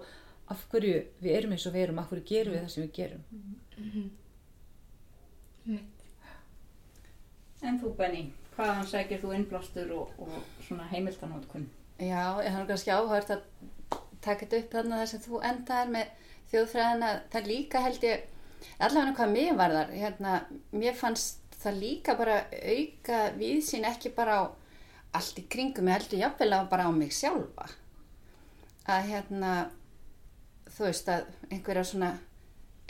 af 0.53 0.65
hverju 0.73 1.03
við 1.23 1.37
erum 1.37 1.55
eins 1.55 1.67
og 1.69 1.75
við 1.75 1.87
erum 1.87 2.01
af 2.03 2.11
hverju 2.11 2.29
gerum 2.29 2.55
við 2.55 2.63
það 2.63 2.73
sem 2.75 2.85
við 2.85 2.93
gerum. 2.99 3.25
Mm 3.31 3.91
-hmm. 3.93 4.09
En 7.63 7.79
þú 7.81 7.97
Benny 7.97 8.33
hvaðan 8.57 8.87
sækir 8.87 9.21
þú 9.23 9.35
innblástur 9.35 9.93
og, 9.93 10.11
og 10.19 10.33
svona 10.67 10.87
heimildanótkun? 10.91 11.71
Já, 11.99 12.43
ég 12.43 12.51
hann 12.51 12.63
er 12.63 12.67
kannski 12.67 12.91
áhört 12.91 13.31
að 13.31 13.41
taka 14.21 14.47
þetta 14.47 14.59
upp 14.59 14.73
þarna 14.73 14.99
þar 14.99 15.07
sem 15.07 15.21
þú 15.21 15.43
endaðir 15.51 15.93
með 15.93 16.07
þjóðfræðina, 16.53 17.13
það 17.33 17.49
líka 17.49 17.81
held 17.83 18.05
ég 18.07 18.27
allavega 18.79 19.15
hvað 19.17 19.33
mér 19.33 19.55
var 19.59 19.77
þar 19.77 19.95
hérna, 19.97 20.35
mér 20.75 20.99
fannst 20.99 21.57
það 21.63 21.79
líka 21.81 22.17
bara 22.19 22.43
auka 22.51 23.23
við 23.39 23.63
sín 23.67 23.87
ekki 23.89 24.13
bara 24.17 24.41
á 24.43 24.45
allt 25.17 25.39
í 25.41 25.47
kringum 25.53 25.89
ég 25.91 25.99
heldur 25.99 26.23
jáfnvel 26.23 26.53
að 26.57 26.69
bara 26.73 26.89
á 26.89 26.91
mig 26.93 27.13
sjálfa. 27.15 27.69
Að 28.89 29.09
hérna 29.11 29.53
þú 30.73 30.87
veist 30.89 31.11
að 31.13 31.27
einhverja 31.51 31.85
svona 31.87 32.13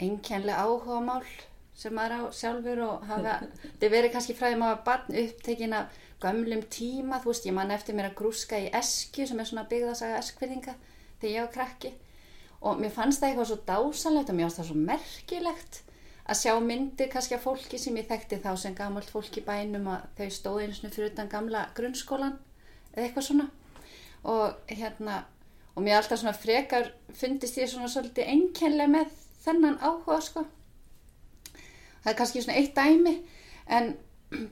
einkjænlega 0.01 0.63
áhuga 0.63 1.01
mál 1.03 1.25
sem 1.77 1.93
maður 1.95 2.29
á 2.29 2.35
sjálfur 2.37 2.81
og 2.85 3.03
hafa, 3.09 3.39
þetta 3.63 3.91
verið 3.95 4.15
kannski 4.15 4.37
fræðið 4.37 4.61
maður 4.61 4.81
barn 4.87 5.19
upptekinn 5.23 5.75
af 5.77 5.99
gömlum 6.23 6.63
tíma, 6.71 7.19
þú 7.19 7.33
veist, 7.33 7.47
ég 7.49 7.55
man 7.55 7.73
eftir 7.75 7.97
mér 7.97 8.11
að 8.11 8.17
grúska 8.21 8.59
í 8.61 8.71
eskju 8.71 9.27
sem 9.27 9.39
er 9.41 9.49
svona 9.49 9.67
byggðasaga 9.71 10.21
eskverðinga 10.21 10.75
þegar 11.19 11.33
ég 11.33 11.45
var 11.45 11.53
krakki 11.57 11.93
og 12.63 12.79
mér 12.79 12.93
fannst 12.95 13.21
það 13.21 13.29
eitthvað 13.29 13.49
svo 13.49 13.57
dásanlegt 13.67 14.31
og 14.31 14.37
mér 14.37 14.47
fannst 14.47 14.61
það 14.61 14.69
svo 14.69 14.77
merkilegt 14.91 15.81
að 16.23 16.39
sjá 16.39 16.53
myndir 16.63 17.09
kannski 17.11 17.35
af 17.35 17.43
fólki 17.43 17.79
sem 17.81 17.97
ég 17.99 18.07
þekkti 18.07 18.39
þá 18.43 18.53
sem 18.59 18.75
gamalt 18.77 19.11
fólk 19.11 19.41
í 19.41 19.43
bænum 19.43 19.89
að 19.91 20.05
þau 20.19 20.29
stóði 20.37 20.67
einu 20.67 20.77
svona 20.77 20.93
fyrir 20.95 21.11
utan 21.11 21.31
gamla 21.31 21.65
grunnskólan 21.75 22.37
eða 22.93 23.07
eitthvað 23.07 23.27
svona. 23.27 23.47
Og 24.23 24.71
hérna 24.71 25.17
og 25.75 25.83
mér 25.83 25.99
alltaf 25.99 26.21
svona 26.21 26.37
frekar 26.37 26.93
fundist 27.17 27.59
ég 27.59 27.67
svona 27.71 27.89
svolítið 27.91 28.31
einkennlega 28.31 28.93
með 28.93 29.17
þennan 29.43 29.79
áhuga 29.83 30.19
sko. 30.23 30.45
Það 32.03 32.11
er 32.13 32.19
kannski 32.19 32.43
svona 32.45 32.59
eitt 32.61 32.77
dæmi 32.77 33.17
en 33.67 33.93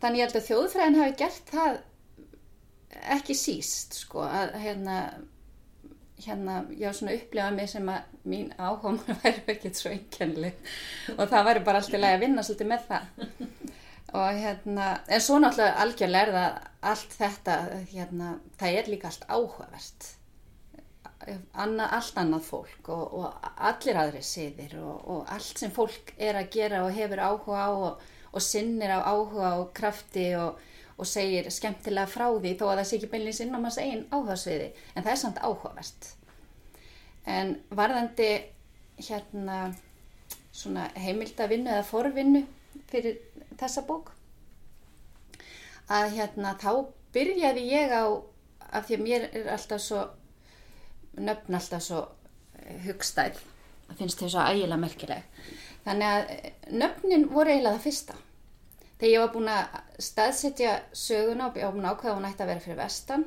þannig 0.02 0.20
ég 0.20 0.26
held 0.28 0.40
að 0.42 0.48
þjóðfræðin 0.50 1.00
hafi 1.00 1.18
gert 1.22 1.54
það 1.56 1.80
ekki 3.16 3.36
síst 3.38 3.96
sko 4.02 4.26
að 4.28 4.58
hérna 4.60 4.98
hérna, 6.26 6.62
já 6.78 6.92
svona 6.94 7.16
upplegaði 7.18 7.58
mig 7.58 7.70
sem 7.72 7.92
að 7.92 8.16
mín 8.32 8.50
maður 8.58 9.20
væri 9.24 9.44
ekkert 9.56 9.80
svo 9.80 9.92
einkennileg. 9.94 10.72
Og 11.18 11.24
það 11.26 11.48
væri 11.50 11.64
bara 11.68 11.82
alltaf 11.82 12.02
lægi 12.02 12.18
að 12.18 12.26
vinna 12.26 12.46
svolítið 12.46 12.72
með 12.72 12.88
það. 12.90 13.28
Og 14.12 14.40
hérna, 14.44 14.88
en 15.08 15.22
svo 15.24 15.38
náttúrulega 15.40 15.84
algjörlega 15.86 16.24
er 16.26 16.34
það 16.36 16.58
allt 16.92 17.14
þetta, 17.16 17.60
hérna, 17.94 18.32
það 18.60 18.80
er 18.80 18.90
líka 18.92 19.12
allt 19.12 19.30
áhugavert. 19.30 20.10
Anna, 21.62 21.86
allt 21.94 22.18
annað 22.18 22.48
fólk 22.48 22.90
og, 22.90 23.04
og 23.14 23.52
allir 23.62 24.00
aðri 24.02 24.24
siðir 24.26 24.80
og, 24.82 25.04
og 25.14 25.30
allt 25.30 25.62
sem 25.62 25.72
fólk 25.74 26.16
er 26.18 26.40
að 26.40 26.50
gera 26.56 26.82
og 26.88 26.96
hefur 26.96 27.22
áhuga 27.22 27.62
á 27.62 27.70
og, 27.70 28.08
og 28.34 28.42
sinnir 28.42 28.90
á 28.90 29.06
áhuga 29.06 29.52
og 29.62 29.70
krafti 29.78 30.32
og, 30.40 30.58
og 30.98 31.08
segir 31.08 31.50
skemmtilega 31.54 32.10
frá 32.10 32.28
því 32.30 32.56
þó 32.60 32.66
að 32.70 32.80
það 32.80 32.88
sé 32.90 32.98
ekki 32.98 33.12
beinleins 33.12 33.42
inn 33.44 33.54
á 33.56 33.60
manns 33.60 33.80
eigin 33.82 34.08
áhugasviði 34.12 34.72
en 34.96 35.04
það 35.04 35.12
er 35.14 35.22
samt 35.22 35.42
áhugavert. 35.42 36.10
En 37.26 37.54
varðandi 37.70 38.32
hérna 39.02 39.60
svona 40.52 40.88
heimildavinnu 41.00 41.72
eða 41.72 41.88
forvinnu 41.88 42.44
fyrir 42.92 43.22
þessa 43.60 43.86
bók 43.88 44.12
að 45.92 46.18
hérna 46.18 46.56
þá 46.60 46.72
byrjaði 47.16 47.68
ég 47.72 47.94
á 47.96 48.04
af 48.72 48.88
því 48.88 48.98
að 48.98 49.06
mér 49.06 49.30
er 49.32 49.48
alltaf 49.56 49.84
svo 49.84 50.04
nöfn 51.20 51.58
alltaf 51.58 51.84
svo 51.84 52.02
eh, 52.56 52.78
hugstæð 52.86 53.42
það 53.92 54.00
finnst 54.00 54.22
þau 54.22 54.30
svo 54.32 54.44
ægilega 54.48 54.80
merkileg. 54.80 55.40
Þannig 55.86 56.08
að 56.08 56.34
eh, 56.36 56.52
nöfnin 56.72 57.28
voru 57.32 57.52
eiginlega 57.52 57.78
það 57.78 57.88
fyrsta 57.88 58.20
þegar 59.02 59.14
ég 59.16 59.22
var 59.24 59.32
búin 59.34 59.48
að 59.50 59.78
staðsetja 60.06 60.74
söguna 60.94 61.48
og 61.50 61.56
búin 61.58 61.86
að 61.90 61.96
ákveða 61.96 62.12
að 62.12 62.18
hún 62.20 62.28
ætti 62.28 62.44
að 62.44 62.52
vera 62.52 62.62
fyrir 62.62 62.78
vestan 62.78 63.24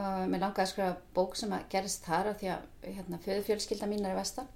og 0.00 0.26
mér 0.30 0.42
langaði 0.42 0.64
að 0.66 0.68
skrifa 0.70 0.96
bók 1.16 1.38
sem 1.40 1.54
að 1.56 1.64
gerist 1.72 2.04
þar 2.04 2.28
af 2.30 2.36
því 2.42 2.50
að 2.52 2.66
hérna, 2.84 3.20
föðufjölskylda 3.24 3.88
mín 3.90 4.04
er 4.04 4.12
í 4.12 4.18
vestan. 4.18 4.50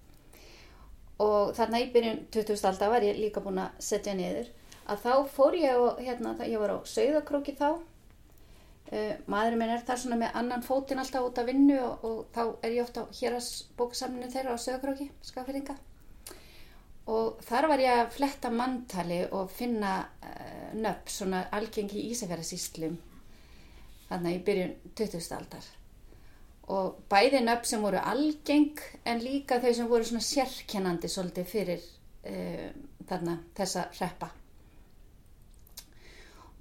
Og 1.24 1.54
þarna 1.56 1.80
í 1.80 1.88
byrjun 1.94 2.20
2000 2.36 2.68
aldar 2.70 2.92
var 2.92 3.06
ég 3.06 3.18
líka 3.18 3.42
búin 3.42 3.62
að 3.64 3.80
setja 3.88 4.14
niður. 4.18 4.52
Að 4.84 5.02
þá 5.06 5.12
fór 5.32 5.56
ég 5.56 5.80
og 5.80 6.04
hérna, 6.04 6.36
ég 6.44 6.60
var 6.60 6.76
á 6.76 6.78
Sauðakróki 6.84 7.56
þá. 7.56 7.80
Uh, 8.92 9.16
maðurinn 9.26 9.62
minn 9.62 9.72
er 9.72 9.82
þar 9.88 10.02
svona 10.02 10.20
með 10.20 10.36
annan 10.36 10.62
fótinn 10.62 11.00
alltaf 11.00 11.24
út 11.24 11.40
af 11.40 11.48
vinnu 11.48 11.80
og, 11.80 12.04
og 12.04 12.18
þá 12.36 12.42
er 12.60 12.76
ég 12.76 12.84
ofta 12.84 13.08
á 13.08 13.12
hérasbóksamlinu 13.16 14.28
þeirra 14.30 14.54
á 14.54 14.60
Söðakróki, 14.60 15.08
skafirringa 15.24 15.78
og 17.10 17.40
þar 17.44 17.68
var 17.68 17.82
ég 17.82 18.00
að 18.00 18.12
fletta 18.16 18.50
manntali 18.50 19.20
og 19.36 19.50
finna 19.52 19.96
uh, 20.04 20.70
nöpp 20.78 21.10
svona 21.12 21.44
algengi 21.52 22.06
ísafjörðasíslum 22.10 22.94
þarna 24.08 24.32
í 24.32 24.38
byrjun 24.44 24.76
2000 24.96 25.36
aldar. 25.38 25.66
Og 26.72 27.02
bæði 27.12 27.42
nöpp 27.44 27.66
sem 27.68 27.82
voru 27.84 28.00
algeng 28.00 28.80
en 29.04 29.20
líka 29.20 29.60
þau 29.60 29.74
sem 29.76 29.90
voru 29.90 30.08
svona 30.08 30.24
sérkennandi 30.24 31.12
svolítið 31.12 31.50
fyrir 31.50 31.84
uh, 32.30 32.72
þarna 33.04 33.38
þessa 33.58 33.90
reppa 34.00 34.32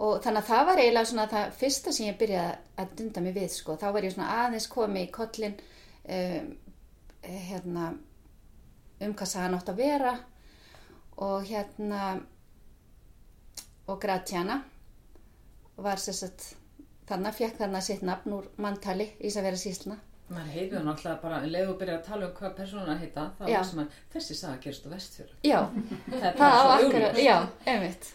og 0.03 0.19
þannig 0.23 0.41
að 0.41 0.47
það 0.49 0.65
var 0.67 0.81
eiginlega 0.81 1.09
svona 1.09 1.25
það 1.31 1.57
fyrsta 1.59 1.93
sem 1.93 2.07
ég 2.07 2.19
byrjaði 2.19 2.81
að 2.81 2.93
dunda 2.99 3.21
mig 3.23 3.35
við 3.37 3.49
sko, 3.53 3.75
þá 3.79 3.87
var 3.93 4.07
ég 4.07 4.15
svona 4.15 4.29
aðeins 4.43 4.69
komið 4.71 5.05
í 5.05 5.11
kollin 5.13 5.55
um, 6.17 6.49
hérna 7.23 7.85
um 9.03 9.13
hvað 9.13 9.33
það 9.35 9.51
nátt 9.53 9.71
að 9.71 9.81
vera 9.83 10.13
og 11.17 11.43
hérna 11.45 12.21
og 13.87 13.99
Gratiana 14.01 14.61
var 15.77 15.99
sérstætt 15.99 16.53
þannig 17.09 17.27
að 17.33 17.37
fekk 17.41 17.57
þannig 17.59 17.77
að 17.81 17.87
sitt 17.89 18.01
nafn 18.07 18.33
úr 18.37 18.49
manntali 18.63 19.09
í 19.19 19.27
þess 19.27 19.37
að 19.41 19.47
vera 19.49 19.61
sísluna 19.65 19.99
Man 20.33 20.47
heyrði 20.49 20.77
hann 20.79 20.87
alltaf 20.87 21.17
bara, 21.21 21.41
en 21.43 21.51
leiðu 21.51 21.73
að 21.73 21.79
byrja 21.81 21.95
að 21.99 22.05
tala 22.07 22.25
um 22.29 22.31
hvað 22.37 22.53
persónan 22.57 22.97
heita, 23.01 23.25
þá 23.37 23.41
Já. 23.51 23.57
var 23.59 23.65
sem 23.69 23.81
að 23.83 23.97
þessi 24.13 24.35
saga 24.39 24.59
gerist 24.63 24.85
á 24.87 24.89
vestfjörðu. 24.93 25.35
Já, 25.45 25.59
Það 26.09 26.37
það 26.39 26.53
á 26.53 26.61
svo 26.63 26.71
akkur, 26.77 26.95
augljóst. 26.95 27.19
já, 27.25 27.35
einmitt 27.73 28.07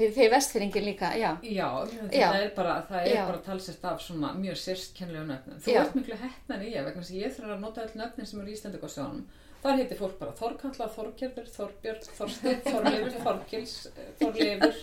fyrir, 0.00 0.14
fyrir 0.16 0.32
vestfyringin 0.32 0.86
líka, 0.88 1.10
já 1.20 1.28
Já, 1.44 1.68
Já. 2.10 2.26
er 2.40 2.50
bara, 2.56 2.78
það 2.88 3.06
er 3.12 3.20
bara 3.28 3.42
talsett 3.44 3.84
af 3.84 4.00
svona 4.02 4.32
mjög 4.40 4.56
sérskennlega 4.64 5.26
nöfnum. 5.28 5.60
Þú 5.60 5.76
ert 5.82 5.94
miklu 6.00 6.16
hettnan 6.24 6.64
í 6.64 6.72
ég, 6.72 6.84
vegna 6.88 7.04
að 7.04 7.12
ég 7.20 7.36
þarf 7.36 7.54
að 7.54 7.60
nota 7.68 7.84
öll 7.84 7.94
nöfnin 8.00 8.26
sem 8.32 8.40
eru 8.40 8.50
í 8.50 8.56
Íslandikosjónum. 8.56 9.22
Þar 9.60 9.76
heitir 9.76 9.98
fólk 9.98 10.16
bara 10.16 10.32
Þorkalla, 10.38 10.86
Þorgerður, 10.94 11.48
Þorbjörn, 11.52 12.06
Þorsteinn, 12.16 12.60
Þorleifur, 12.64 13.16
Þorgils, 13.26 13.74
Þorleifur 14.20 14.78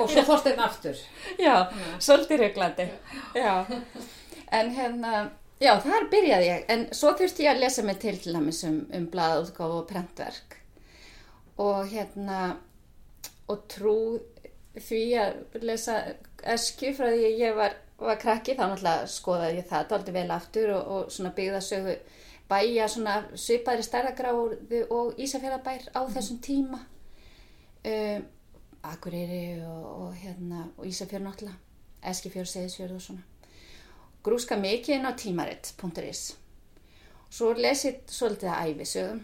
og 0.00 0.10
svo 0.10 0.24
Þorsteinn 0.26 0.62
aftur. 0.64 0.98
Já, 1.38 1.54
svolítið 2.02 2.42
rauglandi. 2.42 2.88
Já, 3.38 3.52
en 4.58 4.72
hérna, 4.74 5.12
já, 5.62 5.70
þar 5.86 6.08
byrjaði 6.10 6.50
ég, 6.50 6.66
en 6.74 6.84
svo 6.90 7.14
þurfti 7.14 7.46
ég 7.46 7.54
að 7.54 7.62
lesa 7.62 7.86
mig 7.86 8.00
til 8.02 8.16
til 8.18 8.34
dæmis 8.34 8.64
um, 8.66 8.82
um 8.90 9.06
blaðútgáfu 9.14 9.78
og 9.84 9.88
prentverk 9.92 10.58
og 11.62 11.86
hérna, 11.86 12.56
og 13.46 13.64
trú 13.70 13.98
því 14.74 15.02
að 15.22 15.62
lesa 15.62 16.00
esku 16.56 16.90
frá 16.96 17.06
því 17.12 17.28
að 17.28 17.40
ég 17.44 17.56
var, 17.56 17.78
var 18.02 18.18
krakki, 18.18 18.58
þá 18.58 18.66
náttúrulega 18.66 19.08
skoðaði 19.14 19.60
ég 19.60 19.68
það 19.70 19.88
dálítið 19.92 20.18
vel 20.18 20.28
aftur 20.34 20.74
og, 20.74 20.94
og 20.96 21.14
svona 21.14 21.34
byggðasögu 21.38 21.98
bæja 22.50 22.88
svona 22.88 23.18
svipaðri 23.40 23.84
stærðagráðu 23.86 24.84
og 24.92 25.20
Ísafjörðabær 25.20 25.90
á 25.96 26.00
þessum 26.12 26.40
tíma. 26.44 26.80
Um, 27.84 28.24
Akureyri 28.84 29.62
og, 29.64 29.84
og, 30.04 30.16
hérna, 30.20 30.66
og 30.76 30.88
Ísafjörð 30.88 31.24
náttúrulega, 31.24 31.60
Eskifjörð, 32.04 32.50
Seyðisfjörð 32.52 32.96
og 32.98 33.04
svona. 33.04 33.22
Grúska 34.24 34.56
mikið 34.60 34.98
inn 34.98 35.08
á 35.08 35.12
tímarit.is. 35.16 36.24
Svo 37.32 37.52
lesið 37.56 38.02
svolítið 38.12 38.52
að 38.52 38.74
æfisögum 38.74 39.22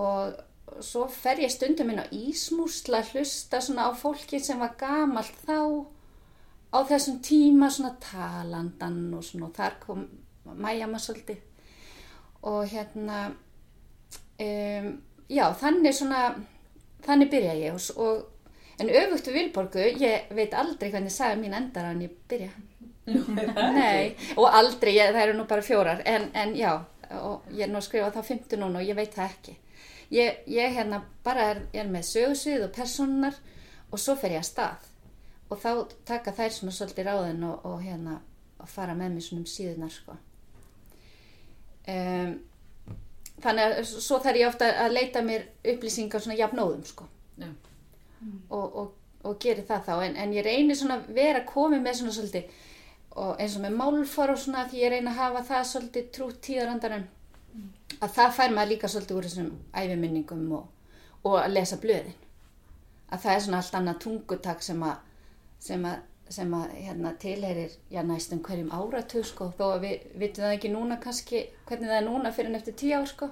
og 0.00 0.82
svo 0.84 1.06
fer 1.10 1.42
ég 1.42 1.52
stundum 1.52 1.92
inn 1.92 2.02
á 2.02 2.06
Ísmúsla 2.14 3.02
hlusta 3.10 3.60
svona 3.62 3.88
á 3.88 3.92
fólki 3.96 4.40
sem 4.42 4.60
var 4.60 4.76
gamalt 4.78 5.36
þá 5.46 5.60
á 6.70 6.78
þessum 6.86 7.20
tíma 7.26 7.70
svona 7.70 7.96
talandan 8.02 9.14
og 9.14 9.24
svona 9.26 9.48
og 9.48 9.56
þar 9.56 9.78
kom 9.82 10.04
mæja 10.56 10.86
maður 10.86 11.06
svolítið 11.06 11.40
og 12.42 12.64
hérna 12.70 13.20
um, 14.40 14.90
já 15.28 15.44
þannig 15.60 15.94
svona 15.94 16.22
þannig 17.04 17.30
byrja 17.32 17.54
ég. 17.58 17.74
Og, 17.74 18.00
og 18.00 18.80
en 18.80 18.92
öfugt 19.02 19.28
við 19.28 19.38
Vilborgu, 19.38 19.86
ég 20.00 20.32
veit 20.36 20.56
aldrei 20.56 20.90
hvernig 20.92 21.12
saga 21.14 21.38
mín 21.40 21.56
endar 21.56 21.90
en 21.90 22.04
ég 22.04 22.14
byrja. 22.30 22.50
Nei, 23.74 24.14
og 24.38 24.46
aldrei, 24.46 24.94
ég, 24.96 25.12
það 25.14 25.24
eru 25.24 25.38
nú 25.38 25.46
bara 25.50 25.64
fjórar. 25.64 26.04
En, 26.08 26.28
en 26.36 26.54
já, 26.56 26.76
og 27.20 27.48
ég 27.50 27.66
er 27.66 27.72
nú 27.72 27.80
að 27.80 27.88
skrifa 27.88 28.12
þá 28.14 28.22
fymtu 28.26 28.60
núna 28.60 28.82
og 28.82 28.88
ég 28.88 28.98
veit 28.98 29.16
það 29.16 29.34
ekki. 29.34 29.56
Ég, 30.10 30.40
ég 30.50 30.74
hérna 30.74 31.02
bara 31.26 31.50
er, 31.52 31.64
er 31.74 31.90
með 31.90 32.08
sögursvið 32.08 32.66
og 32.66 32.72
personar 32.74 33.36
og 33.90 34.00
svo 34.00 34.16
fer 34.18 34.36
ég 34.36 34.42
að 34.42 34.48
stað. 34.50 34.88
Og 35.50 35.58
þá 35.58 35.70
taka 36.06 36.34
þær 36.34 36.54
svona 36.54 36.74
svolítið 36.74 37.10
ráðin 37.10 37.46
og, 37.46 37.62
og 37.66 37.78
hérna 37.82 38.20
að 38.60 38.74
fara 38.74 38.94
með 38.94 39.16
mér 39.16 39.26
svona 39.26 39.42
um 39.42 39.50
síðunar 39.50 39.94
sko 39.94 40.16
um, 41.90 42.32
þannig 43.40 43.66
að 43.66 43.90
svo 43.90 44.20
þarf 44.22 44.40
ég 44.40 44.48
ofta 44.48 44.70
að 44.84 44.96
leita 44.96 45.22
mér 45.26 45.46
upplýsingar 45.74 46.22
svona 46.24 46.38
jafnóðum 46.38 46.82
sko. 46.88 47.06
Já. 47.40 47.48
og, 48.52 48.74
og, 48.76 48.90
og 49.24 49.38
geri 49.40 49.64
það 49.68 49.86
þá. 49.86 49.94
En, 50.06 50.18
en 50.24 50.34
ég 50.36 50.44
reynir 50.44 50.76
svona 50.76 50.98
að 51.00 51.14
vera 51.16 51.44
komið 51.48 51.86
með 51.86 52.00
svona 52.00 52.16
svolítið 52.16 52.66
og 53.20 53.40
eins 53.42 53.56
og 53.58 53.64
með 53.64 53.78
málfar 53.78 54.32
og 54.32 54.38
svona 54.38 54.66
því 54.70 54.82
ég 54.84 54.92
reyna 54.92 55.14
að 55.14 55.22
hafa 55.24 55.46
það 55.48 55.64
svolítið 55.70 56.10
trútt 56.14 56.42
tíðarandarum 56.46 57.08
að 58.00 58.12
það 58.16 58.34
fær 58.36 58.52
maður 58.54 58.72
líka 58.72 58.90
svolítið 58.90 59.16
úr 59.16 59.26
þessum 59.28 59.48
æfiminningum 59.74 60.44
og, 60.56 60.68
og 61.26 61.38
að 61.40 61.54
lesa 61.56 61.78
blöðin. 61.80 62.18
Að 63.10 63.24
það 63.24 63.34
er 63.34 63.42
svona 63.44 63.60
allt 63.60 63.78
annað 63.80 64.02
tungutak 64.04 64.62
sem 64.62 64.84
að 64.86 65.00
sem 65.60 65.84
að, 65.84 66.04
sem 66.30 66.52
að 66.54 66.74
hérna, 66.78 67.10
tilherir 67.18 67.72
já, 67.90 68.00
næstum 68.06 68.40
hverjum 68.46 68.70
áratug 68.70 69.24
sko, 69.26 69.48
þó 69.58 69.64
að 69.74 69.84
við 69.84 70.02
vitum 70.22 70.44
það 70.44 70.52
ekki 70.56 70.68
núna 70.70 70.98
kannski 71.02 71.40
hvernig 71.66 71.90
það 71.90 71.96
er 71.96 72.04
núna 72.06 72.30
fyrir 72.36 72.50
en 72.52 72.58
eftir 72.60 72.76
tíu 72.78 72.92
ár 72.94 73.08
sko. 73.10 73.28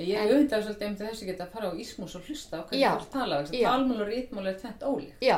Ég 0.00 0.18
auðvitað 0.24 0.64
svolítið 0.64 0.88
um 0.88 0.96
þessu 1.02 1.28
geta 1.28 1.46
að 1.46 1.52
fara 1.54 1.70
á 1.70 1.78
Ísmús 1.84 2.16
og 2.18 2.26
hlusta 2.26 2.58
á 2.58 2.62
hvernig 2.66 2.82
Já. 2.82 2.88
þú 2.90 2.98
ert 2.98 3.06
að 3.06 3.14
tala. 3.14 3.38
vegna 3.38 3.44
þess 3.44 3.54
að 3.54 3.60
Já. 3.60 3.68
Talmál 3.70 4.02
og 4.02 4.10
rítmál 4.10 4.50
er 4.50 4.58
tvent 4.64 4.84
ólíkt. 4.90 5.28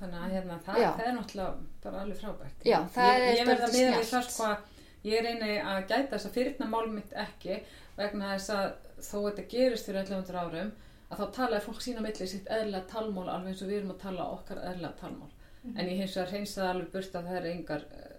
Þannig 0.00 0.20
að 0.24 0.34
hérna, 0.34 0.58
það, 0.64 0.82
það 0.82 1.06
er 1.06 1.16
náttúrulega 1.20 1.54
bara 1.84 2.02
alveg 2.02 2.20
frábært. 2.20 2.62
Já, 2.64 2.78
það 2.94 3.10
ég, 3.10 3.24
er 3.24 3.34
Ég 3.38 3.48
verð 3.50 3.64
að 3.66 3.66
dálítið 3.66 3.80
miða 3.84 3.96
við 4.00 4.10
það 4.10 4.28
sko 4.30 4.46
að 4.50 5.10
ég 5.10 5.26
reyni 5.26 5.56
að 5.60 5.80
gæta 5.90 6.12
þess 6.14 6.28
að 6.30 6.38
fyrirna 6.38 6.68
mál 6.72 6.86
mitt 6.90 7.12
ekki 7.20 7.58
vegna 7.98 8.30
þess 8.34 8.54
að 8.56 8.70
þó 9.00 9.18
þetta 9.26 9.44
gerist 9.52 9.90
fyrir 9.90 10.00
1100 10.06 10.40
árum 10.40 10.72
að 11.10 11.20
þá 11.20 11.26
talaði 11.36 11.66
fólk 11.66 11.84
sína 11.84 12.02
milli 12.04 12.26
sitt 12.30 12.48
eðlilega 12.48 12.88
talmál 12.90 13.28
alveg 13.28 13.52
eins 13.52 13.62
og 13.64 13.70
við 13.70 13.80
erum 13.80 13.94
að 13.94 14.02
tala 14.06 14.26
okkar 14.38 14.62
eðlilega 14.62 15.00
talmál. 15.02 15.30
En 15.76 15.86
ég 15.86 15.98
hins 16.00 16.16
vegar 16.16 16.30
hreinsaði 16.32 16.68
alveg 16.72 16.92
burt 16.94 17.16
að 17.18 17.26
það 17.28 17.36
er 17.40 17.48
engar, 17.50 17.82
eh, 17.92 18.14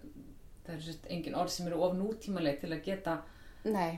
það 0.65 0.75
er 0.75 0.83
sérst 0.85 1.07
engin 1.09 1.37
orð 1.41 1.53
sem 1.55 1.67
eru 1.67 1.81
of 1.87 1.95
nútímaleg 1.97 2.59
til 2.61 2.71
að 2.71 2.83
geta 2.85 3.15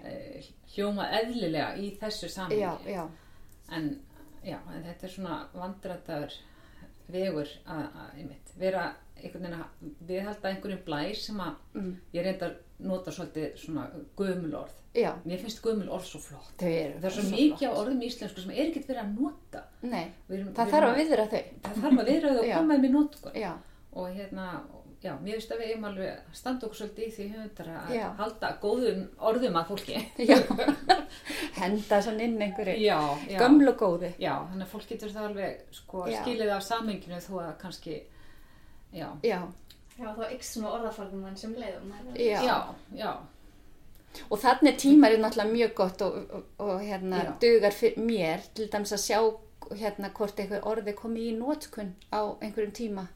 eh, 0.05 0.47
hljóma 0.75 1.09
eðlilega 1.19 1.75
í 1.77 1.91
þessu 1.99 2.29
samhengi. 2.29 2.61
já, 2.61 2.79
já, 2.87 3.09
En, 3.71 3.89
já, 4.43 4.57
en 4.75 4.83
þetta 4.83 5.07
er 5.07 5.13
svona 5.13 5.37
vandrættaður 5.53 6.33
vegur 7.13 7.49
að, 7.65 7.83
að 7.83 8.17
einmitt, 8.19 8.53
vera 8.59 8.85
einhvern 9.23 9.43
veginn 9.45 9.59
að 9.59 9.91
viðhalda 10.07 10.49
einhverjum 10.49 10.85
blær 10.87 11.19
sem 11.19 11.39
að 11.43 11.59
mm, 11.73 11.91
ég 12.15 12.25
reyndar 12.25 12.55
nota 12.79 13.11
svolítið 13.11 13.57
svona 13.59 13.85
gömul 14.19 14.55
orð. 14.63 14.79
Já, 14.93 15.11
Mér 15.25 15.39
finnst 15.41 15.61
gömul 15.65 15.89
orð 15.89 16.05
svo 16.11 16.19
flott. 16.21 16.53
þau 16.61 16.69
eru. 16.69 16.99
Það 16.99 17.09
er 17.09 17.15
svo 17.17 17.23
mikið 17.31 17.65
á 17.65 17.71
orðum 17.81 18.01
í 18.03 18.09
íslensku 18.11 18.43
sem 18.43 18.51
er 18.53 18.67
ekkert 18.69 18.87
verið 18.91 19.03
að 19.03 19.15
nota. 19.19 19.63
Nei, 19.81 20.05
erum, 20.29 20.53
það 20.53 20.71
þarf 20.75 20.79
erum 20.83 20.93
að 20.93 21.01
viðra 21.01 21.27
þau. 21.33 21.43
Það 21.67 21.81
þarf 21.83 21.99
að 22.03 22.09
viðra 22.13 22.33
þau 22.33 22.39
og 22.43 22.53
koma 22.57 22.77
þeim 22.77 22.87
í 22.89 22.93
notkun. 22.97 23.37
Já, 23.41 23.51
Og 23.93 24.07
hérna, 24.09 24.45
já, 25.03 25.11
mér 25.21 25.35
finnst 25.37 25.51
að 25.53 25.59
við 25.61 25.67
eigum 25.69 25.83
alveg 25.85 26.07
að 26.15 26.37
standa 26.39 26.65
okkur 26.65 26.77
svolítið 26.79 27.03
í 27.05 27.11
því 27.13 27.25
höfundar 27.35 27.67
að 27.69 27.91
Já. 27.93 28.05
halda 28.17 28.49
góðum 28.63 29.03
orðum 29.29 29.59
að 29.59 29.67
fólki. 29.69 29.99
Já, 30.31 30.37
henda 31.61 31.99
sann 32.01 32.19
inn 32.25 32.39
einhverju 32.41 32.73
Já, 32.81 32.97
já. 33.29 33.37
gömlu 33.43 33.73
góðu. 33.77 34.09
Já, 34.17 34.33
þannig 34.49 34.65
að 34.65 34.71
fólk 34.73 34.87
getur 34.89 35.13
það 35.13 35.27
alveg 35.29 35.61
sko, 35.77 36.05
skilið 36.09 36.53
af 36.55 36.63
samenginu 36.65 37.19
þó 37.21 37.33
að 37.43 37.51
kannski, 37.61 37.99
já, 38.93 39.07
Já, 39.21 39.39
Já, 39.93 40.09
þá 40.17 40.23
Og 44.29 44.39
þannig 44.41 44.69
er 44.73 44.79
tímarið 44.81 45.23
náttúrulega 45.23 45.53
mjög 45.53 45.73
gott 45.77 46.01
og, 46.05 46.19
og, 46.29 46.45
og 46.61 46.83
hérna 46.83 47.23
dugar 47.41 47.75
mér 47.97 48.45
til 48.53 48.69
dæmis 48.69 48.93
að 48.93 49.03
sjá 49.07 49.19
hérna 49.73 50.11
hvort 50.13 50.39
einhver 50.39 50.65
orði 50.69 50.93
komi 50.97 51.27
í 51.31 51.35
nótkunn 51.37 51.93
á 52.13 52.21
einhverjum 52.41 52.75
tíma. 52.77 53.07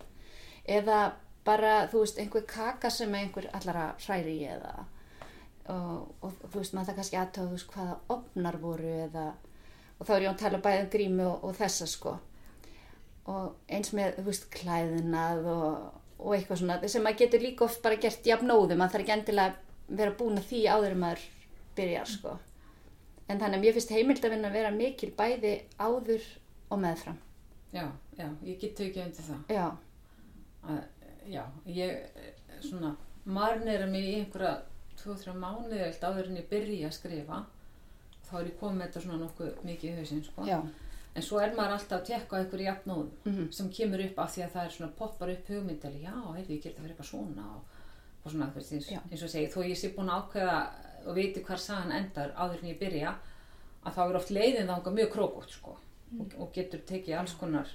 Eða 0.68 1.12
bara, 1.48 1.88
þú 1.92 2.04
veist, 2.04 2.20
einhver 2.20 2.46
kaka 2.50 2.90
sem 2.92 3.14
einhver 3.16 3.50
allara 3.56 3.92
hræri 4.04 4.40
eða 4.48 4.88
og, 5.68 6.08
og 6.24 6.34
þú 6.48 6.62
veist, 6.62 6.74
maður 6.76 6.90
það 6.90 6.98
kannski 7.02 7.20
aðtöða, 7.22 7.48
þú 7.48 7.58
veist, 7.58 7.76
hvaða 7.76 8.00
opnar 8.16 8.58
voru 8.62 8.96
eða 9.06 9.28
og 9.98 10.06
þá 10.08 10.12
er 10.16 10.26
ég 10.26 10.32
að 10.32 10.42
tala 10.42 10.64
bæðið 10.64 10.84
um 10.84 10.90
grímu 10.94 11.28
og, 11.28 11.46
og 11.48 11.56
þessa 11.58 11.88
sko. 11.90 12.18
Og 13.28 13.72
eins 13.74 13.94
með, 13.98 14.20
þú 14.20 14.28
veist, 14.30 14.50
klæðinað 14.54 15.48
og, 15.52 15.88
og 16.18 16.36
eitthvað 16.36 16.62
svona 16.62 16.92
sem 16.92 17.04
maður 17.06 17.24
getur 17.24 17.44
líka 17.44 17.66
oft 17.68 17.82
bara 17.84 18.00
gert 18.02 18.28
jafnóðum 18.28 18.84
að 18.84 18.94
það 18.94 19.00
er 19.00 19.06
ekki 19.06 19.16
endilega 19.18 19.67
vera 19.90 20.12
búin 20.20 20.38
að 20.38 20.48
því 20.52 20.62
áður 20.68 20.92
en 20.92 21.00
maður 21.00 21.26
byrjar 21.78 22.06
sko 22.12 22.38
en 23.30 23.40
þannig 23.40 23.58
að 23.58 23.64
mér 23.66 23.74
finnst 23.78 23.92
heimildavinna 23.96 24.48
að 24.50 24.54
vera 24.54 24.72
mikil 24.72 25.12
bæði 25.18 25.54
áður 25.80 26.24
og 26.72 26.80
meðfram 26.80 27.18
já, 27.74 27.86
já, 28.18 28.28
ég 28.44 28.60
get 28.60 28.76
tekið 28.76 29.04
undir 29.06 29.28
það. 29.28 29.44
já, 29.56 29.68
Að, 30.68 30.80
já, 31.32 31.44
ég 31.66 32.00
svona 32.64 32.96
marnera 33.26 33.86
mig 33.88 34.04
í 34.04 34.16
einhverja 34.22 34.62
2-3 35.04 35.36
mánuði 35.40 35.80
eftir 35.86 36.10
áður 36.10 36.28
en 36.32 36.38
ég 36.42 36.48
byrja 36.50 36.88
að 36.90 36.96
skrifa. 36.98 37.38
Þá 38.28 38.34
er 38.42 38.48
ég 38.50 38.58
komið 38.60 38.82
þetta 38.88 39.04
svona 39.04 39.20
nokkuð 39.22 39.62
mikið 39.64 39.90
í 39.92 39.96
hausinn, 40.00 40.24
sko. 40.26 40.46
já, 40.48 40.58
En 41.16 41.24
svo 41.24 41.40
er 41.42 41.54
maður 41.56 41.78
alltaf 41.78 42.02
að 42.02 42.06
tekka 42.06 42.36
á 42.36 42.40
einhverju 42.42 42.66
jafnóðum 42.68 43.12
Mhm. 43.26 43.52
sem 43.54 43.70
kemur 43.70 44.04
upp 44.06 44.20
af 44.20 44.36
því 44.36 44.44
að 44.46 44.52
það 44.52 44.66
er 44.66 44.70
svona 44.76 44.92
poppar 44.98 45.30
upp 45.30 45.48
hugmyndali, 45.48 46.02
já, 46.04 46.12
heyrðu, 46.36 46.50
ég 46.58 46.62
ger 46.64 46.72
það 46.74 46.82
fyrir 46.82 46.96
eitthvað 46.96 47.10
svona 47.12 47.46
og, 47.56 47.62
og 48.28 48.34
svona, 48.34 48.52
þú 48.52 48.60
veist, 48.60 48.76
eins, 48.76 48.92
eins 49.08 49.24
og 49.24 49.32
segi, 49.32 49.50
þó 49.54 49.60
ég 49.64 49.80
sé 49.80 49.92
búin 49.96 50.12
að 50.12 50.22
ákveða 50.22 50.60
og 51.08 51.16
viti 51.16 51.44
hvar 51.48 51.62
sagan 51.64 51.96
endar 51.96 52.34
áður 52.36 52.64
en 52.64 52.72
ég 52.72 52.80
byrja, 52.82 53.14
að 53.88 53.98
þá 53.98 54.02
er 54.06 54.18
oft 54.20 54.32
leiðin 54.36 54.72
þanga 54.72 54.96
mjög 54.98 55.12
krókótt, 55.16 55.54
sko, 55.56 55.76
og, 56.20 56.34
og 56.38 56.50
getur 56.56 56.84
tekið 56.90 57.20
alls 57.22 57.36
konar 57.40 57.72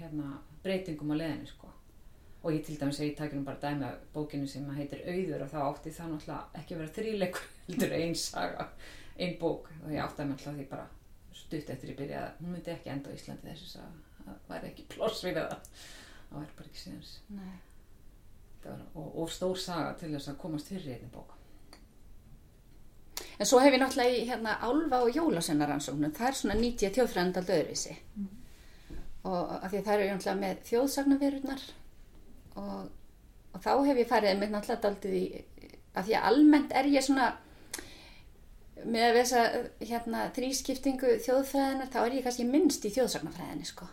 hérna, 0.00 0.40
breytingum 0.64 1.14
á 1.14 1.16
leiðinu, 1.20 1.50
sko. 1.50 1.70
Og 2.40 2.54
ég 2.56 2.62
til 2.64 2.78
dæmis 2.80 2.98
að 3.02 3.10
ég 3.10 3.16
taki 3.18 3.36
nú 3.36 3.44
bara 3.44 3.60
dæmi 3.60 3.84
af 3.84 4.04
bókinu 4.14 4.48
sem 4.48 4.64
að 4.72 4.80
heitir 4.80 5.02
Auður 5.04 5.44
og 5.44 5.50
þá 5.52 5.58
átti 5.66 5.92
það 5.92 6.14
náttúrulega 6.14 6.60
ekki 6.62 6.74
að 6.76 6.80
vera 6.80 6.94
þríleikur, 6.96 7.48
heldur 7.68 7.96
ein 7.98 8.16
saga, 8.16 8.68
ein 9.20 9.34
bók. 9.42 9.68
Og 9.84 9.92
ég 9.92 10.00
átti 10.06 10.24
að 10.24 10.30
náttúrulega 10.32 10.62
því 10.62 10.68
bara 10.72 10.86
stutt 11.36 11.74
eftir 11.76 11.92
ég 11.92 12.00
byrjaði 12.00 12.30
að 12.30 12.40
hún 12.40 12.54
myndi 12.56 12.72
ekki 12.72 12.94
enda 12.94 13.12
á 13.12 13.16
Íslandi 13.18 13.52
þessi 13.52 13.74
saga, 13.76 13.92
það 14.24 14.46
væri 14.54 14.72
ekki 14.72 14.88
ploss 14.94 15.26
fyrir 15.26 15.42
það, 15.42 15.82
það 16.30 16.38
væri 16.40 16.56
bara 16.56 16.72
ekki 16.72 16.86
síðans. 16.86 17.18
nei 17.36 17.58
var 18.64 18.80
og, 18.94 19.18
og 19.22 19.30
stór 19.32 19.58
saga 19.58 19.92
til 19.98 20.12
þess 20.14 20.32
að 20.32 20.40
komast 20.42 20.70
fyrir 20.72 20.88
í 20.88 20.94
einni 20.96 21.10
bók. 21.14 21.36
en 23.38 23.48
svo 23.48 23.58
hef 23.60 23.72
ég 23.72 23.80
náttúrulega 23.80 24.16
í 24.16 24.28
hérna 24.28 24.56
álfa 24.60 25.02
og 25.04 25.16
jólasennaransóknum 25.16 26.14
það 26.16 26.28
er 26.28 26.38
svona 26.38 26.56
90 26.60 26.94
þjóðfrændald 26.96 27.52
öðruvísi. 27.56 27.96
Og 29.24 29.52
af 29.64 29.70
því 29.70 29.78
að 29.78 29.84
það 29.86 29.94
eru 29.94 30.08
náttúrulega 30.10 30.40
með 30.40 30.64
þjóðsagnaverurnar 30.68 31.62
og, 32.56 32.90
og 33.52 33.62
þá 33.64 33.72
hef 33.86 34.00
ég 34.02 34.10
farið 34.10 34.40
með 34.40 34.52
náttúrulega 34.54 34.84
daldið 34.86 35.16
í 35.20 35.24
af 35.94 36.06
því 36.06 36.16
að 36.16 36.26
almennt 36.30 36.74
er 36.76 36.88
ég 36.90 37.04
svona 37.04 37.30
með 38.80 39.06
að 39.06 39.16
þessa 39.18 39.42
hérna, 39.90 40.24
þrískiptingu 40.36 41.16
þjóðfræðinar 41.24 41.90
þá 41.92 41.98
er 42.02 42.16
ég 42.16 42.26
kannski 42.26 42.46
minnst 42.48 42.86
í 42.88 42.92
þjóðsagnafræðinni 42.94 43.68
sko. 43.68 43.88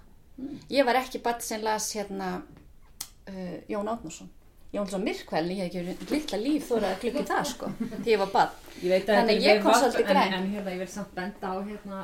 ég 0.71 0.85
var 0.85 0.99
ekki 1.01 1.19
badd 1.23 1.41
sem 1.43 1.63
las 1.65 1.89
hérna 1.97 2.37
uh, 2.37 3.57
Jón 3.67 3.89
Átnarsson 3.89 4.29
Jón 4.75 4.87
svo 4.91 4.99
myrkvelni, 4.99 5.61
ég 5.61 5.75
hef 5.77 5.91
ekki 5.93 6.13
litla 6.13 6.39
líf 6.41 6.65
þóra 6.67 6.91
að 6.91 7.03
klukki 7.03 7.27
það 7.27 7.45
sko, 7.53 7.69
því 8.03 8.13
ég 8.13 8.23
var 8.23 8.33
badd 8.33 8.67
Ég 8.77 9.05
Þannig 9.07 9.41
ég 9.41 9.61
kom 9.63 9.73
svolítið 9.73 10.05
græn. 10.05 10.27
En, 10.27 10.33
en 10.37 10.51
hérna, 10.53 10.73
ég 10.75 10.81
vil 10.83 10.89
samt 10.91 11.13
benda 11.17 11.49
á 11.49 11.55
hérna, 11.65 12.01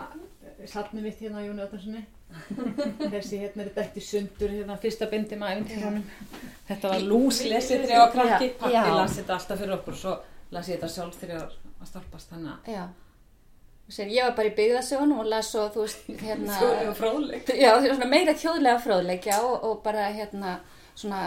safnum 0.70 1.06
mitt 1.06 1.20
hérna 1.22 1.44
á 1.44 1.46
Jóni 1.46 1.66
Óttarssoni. 1.68 2.02
Þessi 3.14 3.42
hérna 3.44 3.62
er 3.62 3.70
þetta 3.70 3.84
eftir 3.84 4.06
sundur, 4.08 4.56
hérna 4.56 4.78
fyrsta 4.82 5.10
bindi 5.12 5.38
æfintýrunum. 5.38 6.08
Þetta 6.72 6.94
var 6.96 7.06
lúslesið 7.12 7.86
þegar 7.86 7.94
ég 7.94 8.02
var 8.02 8.12
krakki. 8.16 8.50
Pappi 8.58 8.74
já. 8.74 8.84
las 8.90 9.20
þetta 9.20 9.38
alltaf 9.38 9.62
fyrir 9.62 9.78
okkur 9.78 9.94
og 9.94 10.02
svo 10.02 10.18
las 10.54 10.70
ég 10.72 10.80
þetta 10.80 10.92
sjálf 10.96 11.22
þegar 11.22 11.36
ég 11.36 11.44
var 11.44 11.56
að 11.84 11.92
starfast 11.92 12.34
þannig 12.34 12.54
að 12.56 14.10
ég 14.10 14.26
var 14.26 14.36
bara 14.40 14.50
í 14.50 14.56
byggðasögunum 14.58 15.22
og 15.22 15.30
las 15.30 15.52
svo, 15.54 15.68
þú 15.70 15.86
veist, 15.86 16.06
hérna... 16.26 16.58
Já, 17.54 17.72
meira 18.10 18.34
þjóðlega 18.34 18.80
fróðleik, 18.82 19.28
já, 19.30 19.38
og, 19.44 19.58
og 19.68 19.82
bara 19.86 20.08
hérna, 20.16 20.56
svona, 20.96 21.22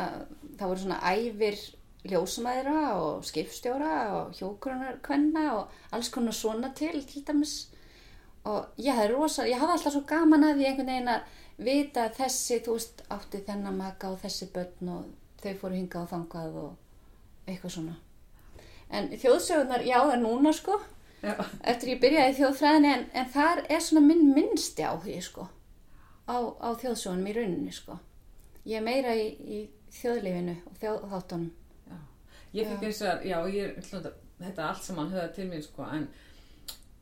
það 0.59 0.71
voru 0.71 0.83
svona 0.83 1.01
æfir 1.13 1.59
ljósumæðra 2.07 2.81
og 3.03 3.25
skipstjóra 3.27 3.95
og 4.15 4.37
hjókurunarkvenna 4.39 5.47
og 5.57 5.75
alls 5.97 6.11
konar 6.15 6.37
svona 6.37 6.71
til, 6.77 7.03
til 7.07 7.25
dæmis. 7.27 7.57
Og 8.47 8.79
ég 8.79 8.95
hafði 8.95 9.15
rosa, 9.15 9.47
ég 9.49 9.59
hafði 9.59 9.75
alltaf 9.75 9.95
svo 9.97 10.05
gaman 10.07 10.47
að 10.47 10.61
því 10.61 10.69
einhvern 10.71 10.93
veginn 10.93 11.15
að 11.17 11.39
vita 11.67 12.05
að 12.07 12.19
þessi, 12.21 12.61
þú 12.63 12.77
veist, 12.77 13.07
átti 13.11 13.43
þennan 13.47 13.79
maka 13.81 14.13
og 14.13 14.21
þessi 14.23 14.51
börn 14.55 14.93
og 14.93 15.07
þau 15.43 15.55
fóru 15.63 15.79
hingað 15.79 16.05
og 16.05 16.13
þangað 16.13 16.59
og 16.63 17.49
eitthvað 17.49 17.75
svona. 17.79 17.97
En 18.87 19.09
þjóðsögunar, 19.19 19.83
já, 19.83 19.97
það 19.99 20.13
er 20.15 20.23
núna, 20.23 20.53
sko, 20.55 20.79
Já. 21.25 21.33
eftir 21.65 21.95
ég 21.95 22.01
byrjaði 22.03 22.35
þjóðfræðinni 22.39 22.91
en, 22.93 23.05
en 23.17 23.31
þar 23.33 23.63
er 23.73 23.81
svona 23.83 24.05
minn 24.05 24.29
minnsti 24.37 24.85
áhugi 24.85 25.17
sko 25.25 25.47
á, 26.29 26.37
á 26.61 26.69
þjóðsögunum 26.77 27.31
í 27.31 27.35
rauninni 27.39 27.73
sko 27.75 27.97
ég 28.67 28.77
er 28.81 28.85
meira 28.87 29.15
í, 29.15 29.27
í 29.57 29.59
þjóðlífinu 30.01 30.57
og 30.67 30.77
þjóðháttunum 30.83 31.51
Já. 31.87 31.97
Ég 32.57 32.69
fikk 32.73 32.87
eins 32.89 33.01
og, 33.07 33.25
já, 33.27 33.39
ég 33.53 33.81
þetta 34.41 34.69
allt 34.69 34.83
saman 34.85 35.11
höfða 35.13 35.33
til 35.37 35.49
mér, 35.51 35.63
sko, 35.65 35.87
en 35.93 36.09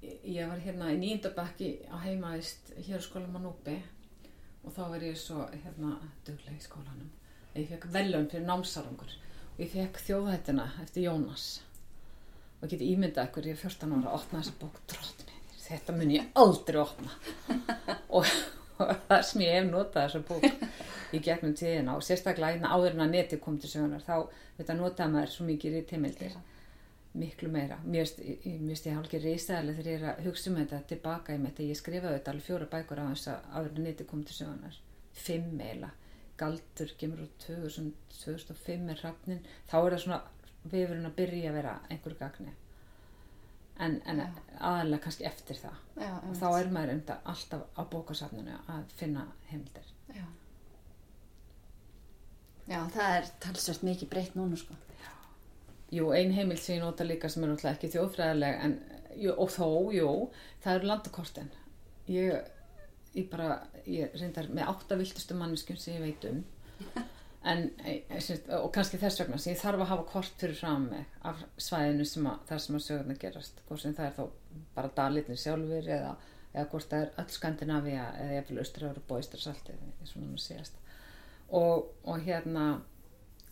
ég- 0.03 0.24
ég 0.37 0.48
var 0.50 0.59
hérna 0.64 0.92
í 0.92 0.98
nýjendabækki 1.00 1.68
á 1.88 1.96
heimaðist 2.05 2.72
hér 2.87 2.98
á 3.00 3.07
skóla 3.07 3.29
Manúpi 3.33 3.77
og 4.64 4.72
þá 4.72 4.83
var 4.90 5.00
ég 5.05 5.16
svo, 5.20 5.44
hérna, 5.53 5.96
duglega 6.27 6.57
í 6.57 6.64
skólanum. 6.64 7.11
Ég 7.55 7.68
fekk 7.68 7.87
velum 7.94 8.27
fyrir 8.29 8.46
námsarangur 8.48 9.12
og 9.55 9.61
ég 9.62 9.70
fekk 9.70 10.00
þjóðhættina 10.09 10.64
eftir 10.83 11.05
Jónas 11.09 11.61
og 12.62 12.68
geti 12.72 12.88
ímyndað 12.94 13.29
ykkur, 13.29 13.44
ég 13.46 13.57
er 13.59 13.62
14 13.68 13.92
ára 13.92 14.11
að 14.11 14.18
opna 14.18 14.40
þessa 14.40 14.59
bók 14.61 14.79
drott 14.90 15.24
með 15.27 15.61
þetta 15.64 15.96
mun 15.96 16.11
ég 16.14 16.31
aldrei 16.35 16.81
opna 16.81 17.11
og 18.16 18.27
það 18.79 19.21
sem 19.29 19.45
ég 19.45 19.55
hef 19.59 19.69
notað 19.71 20.09
þessa 20.09 20.23
bók 20.29 21.15
í 21.15 21.21
gegnum 21.23 21.55
tíðina 21.59 21.95
og 21.99 22.03
sérstaklega 22.07 22.57
hérna 22.57 22.73
áður 22.75 22.97
en 22.97 23.05
að 23.07 23.13
neti 23.15 23.39
kom 23.45 23.59
til 23.63 23.71
sögunar 23.71 24.03
þá 24.03 24.17
þetta 24.59 24.77
notaði 24.81 25.13
maður 25.15 25.33
svo 25.37 25.47
mikið 25.49 25.79
í 25.79 25.83
teimildir 25.93 26.35
miklu 27.15 27.47
meira. 27.55 27.77
Mér 27.87 28.09
finnst- 28.09 28.89
ég- 28.91 28.97
hálfgeir 28.97 29.23
reistæðilega 29.23 29.77
þegar 29.79 29.91
ég 29.93 30.01
er 30.03 30.09
að 30.11 30.25
hugsa 30.27 30.51
um 30.51 30.57
þetta 30.59 30.81
tilbaka 30.91 31.35
í 31.37 31.39
mig 31.39 31.53
þegar 31.55 31.71
ég 31.71 31.79
skrifaði 31.79 32.17
þetta 32.19 32.33
alveg 32.33 32.47
fjóra 32.49 32.67
bækur 32.73 32.99
á 32.99 33.05
þess 33.13 33.29
að 33.31 33.45
áður 33.55 33.77
en 33.79 33.85
neti 33.87 34.05
kom 34.11 34.25
til 34.27 34.35
sögunar 34.41 34.81
fimm 35.13 35.61
eila 35.61 35.91
Galdur 36.37 36.91
kemur 36.99 37.21
úr 37.23 37.29
2000, 37.47 37.93
2005 38.25 38.91
er 38.91 38.99
hrafnin 39.05 39.45
þá 39.71 39.77
er 39.79 39.95
það 39.95 40.03
svona 40.03 40.21
vefurinn 40.73 41.07
að 41.07 41.15
byrja 41.21 41.51
að 41.53 41.59
vera 41.61 41.75
einhver 41.95 42.17
gagni 42.19 42.51
en, 43.83 43.99
en 44.07 44.23
aðalega 44.59 45.03
kannski 45.05 45.27
eftir 45.29 45.59
það. 45.59 45.83
Já, 45.99 46.13
og 46.21 46.33
þá 46.39 46.47
er 46.51 46.71
maður 46.75 46.95
enda 46.95 47.19
alltaf 47.33 47.67
á 47.75 47.83
bókasafninu 47.91 48.57
að 48.71 48.97
finna 48.99 49.27
heimildir. 49.51 49.91
Já. 50.15 50.25
já, 52.71 52.81
það 52.95 53.19
er 53.19 53.31
talsvært 53.45 53.87
mikið 53.91 54.13
breytt 54.15 54.39
núna 54.39 54.59
sko. 54.61 54.79
Jú, 55.95 56.11
ein 56.17 56.33
heimild 56.35 56.63
sem 56.63 56.79
ég 56.79 56.83
nota 56.83 57.07
líka 57.07 57.31
sem 57.31 57.45
er 57.45 57.53
náttúrulega 57.53 57.77
ekki 57.77 57.93
þjóðfræðileg 57.93 58.63
en, 58.67 58.79
jú, 59.21 59.35
og 59.37 59.53
þó, 59.55 59.69
jú, 59.95 60.11
það 60.65 60.79
eru 60.81 60.91
landakortin. 60.91 61.51
Ég, 62.11 62.49
ég 63.15 63.29
bara, 63.31 63.61
ég 63.87 64.15
reyndar 64.19 64.51
með 64.51 64.73
átta 64.75 64.99
viltustu 64.99 65.37
manneskjum 65.39 65.79
sem 65.81 65.99
ég 65.99 66.09
veit 66.09 66.31
um 66.33 66.43
en, 67.44 67.64
e, 67.85 67.96
e, 68.09 68.20
semst, 68.24 68.46
og 68.57 68.70
kannski 68.74 68.98
þess 69.00 69.20
vegna 69.20 69.38
sem 69.40 69.52
ég 69.54 69.61
þarf 69.61 69.83
að 69.85 69.90
hafa 69.90 70.07
kort 70.11 70.38
fyrir 70.40 70.57
fram 70.59 70.87
mig 70.92 71.18
af 71.28 71.42
svæðinu 71.61 72.07
sem 72.09 72.28
að, 72.30 72.38
þar 72.50 72.62
sem 72.64 72.78
að 72.78 72.87
sögurnar 72.87 73.20
gerast, 73.24 73.61
hvort 73.68 73.83
sem 73.83 73.96
það 73.96 74.09
er 74.09 74.16
þá 74.18 74.64
bara 74.76 74.92
dalitin 74.96 75.40
sjálfur 75.40 75.90
eða, 75.98 76.14
eða 76.54 76.64
hvort 76.72 76.88
það 76.92 77.04
er 77.04 77.12
öll 77.22 77.37
Skandinavía 77.37 78.07
eða 78.22 78.38
jafnvel 78.38 78.64
Östuröður 78.64 79.02
og 79.02 79.07
Bóistrarsaltið, 79.11 79.85
svona 80.09 80.30
nú 80.30 80.40
síðast. 80.40 80.80
Og, 81.54 81.92
og 82.09 82.24
hérna, 82.24 82.64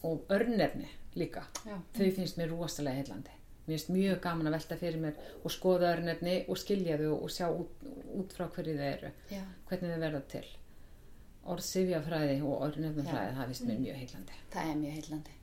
og 0.09 0.33
örnefni 0.33 0.89
líka. 1.19 1.45
Já. 1.67 1.77
þau 1.93 2.11
finnst 2.17 2.41
mér 2.41 2.55
rosalega 2.55 3.03
heillandi. 3.03 3.37
Mér 3.67 3.77
finnst 3.77 3.93
mjög 3.95 4.23
gaman 4.25 4.49
að 4.49 4.57
velta 4.57 4.81
fyrir 4.81 5.05
mér 5.05 5.21
og 5.43 5.53
skoða 5.53 5.93
örnefni 5.99 6.41
og 6.49 6.59
skilja 6.59 6.97
þau 6.99 7.13
og 7.19 7.31
sjá 7.31 7.47
út, 7.53 7.87
út 8.17 8.35
frá 8.35 8.49
hverju 8.49 8.79
þau 8.81 8.89
eru. 8.89 9.13
Já, 9.31 9.45
hvernig 9.69 9.93
þau 9.93 10.05
verða 10.07 10.25
til 10.33 10.49
orð 11.53 11.65
sifjafræði 11.67 12.41
og 12.47 12.67
örnefnafræði 12.69 13.37
það 13.39 13.49
finnst 13.51 13.69
mér 13.69 13.81
mjög 13.83 14.01
heillandi. 14.03 14.41
Það 14.53 14.73
er 14.73 14.81
mjög 14.83 14.99
heillandi. 14.99 15.39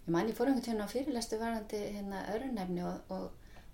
Ég 0.00 0.14
man 0.14 0.30
ég 0.30 0.38
fór 0.38 0.50
einhvern 0.50 0.66
tíðan 0.66 0.84
á 0.86 0.94
fyrirlestu 0.94 1.38
varandi 1.40 1.82
hérna 1.96 2.22
örunefni 2.34 2.84
og, 2.88 3.12
og 3.14 3.26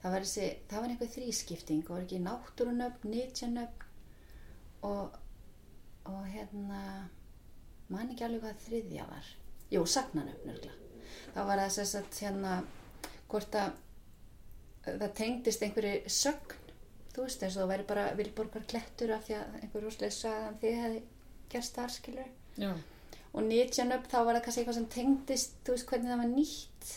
það 0.03 0.17
var 0.17 0.27
þessi, 0.27 0.49
það 0.71 0.85
var 0.85 0.95
einhver 0.95 1.13
þrískipting 1.15 1.91
og 1.91 2.03
ekki 2.03 2.23
náttúrunöfn, 2.25 3.13
nýtjanöfn 3.15 3.87
og, 4.91 5.17
og 6.13 6.27
hérna 6.35 6.83
man 7.89 8.11
ekki 8.11 8.27
alveg 8.27 8.45
hvað 8.45 8.67
þriðja 8.67 9.09
var. 9.09 9.33
Jú, 9.73 9.87
sagnanöfn 9.91 10.69
þá 11.35 11.41
var 11.45 11.61
það 11.63 11.75
þess 11.79 11.99
að 11.99 12.21
hérna 12.21 12.53
hvort 13.31 13.59
að 13.59 13.75
það 14.87 15.13
tengdist 15.19 15.65
einhverju 15.67 16.13
sögn 16.13 16.55
þú 17.15 17.25
veist 17.25 17.43
eins 17.43 17.57
og 17.57 17.63
það 17.63 17.71
væri 17.73 17.87
bara 17.89 18.07
vilborgar 18.19 18.67
klettur 18.71 19.13
af 19.17 19.25
því 19.27 19.37
að 19.39 19.59
einhver 19.63 19.87
úrslega 19.89 20.15
sagan 20.15 20.59
því 20.61 20.73
hefði 20.81 21.03
gerst 21.53 21.79
þar 21.79 21.95
skilur 21.95 22.31
Já, 22.57 22.73
og 23.33 23.47
nýtjanöfn 23.47 24.11
þá 24.13 24.19
var 24.19 24.39
það 24.39 24.45
kannski 24.47 24.63
eitthvað 24.63 24.79
sem 24.79 24.91
tengdist 24.97 25.59
þú 25.67 25.77
veist 25.77 25.91
hvernig 25.91 26.13
það 26.13 26.23
var 26.23 26.33
nýtt 26.33 26.93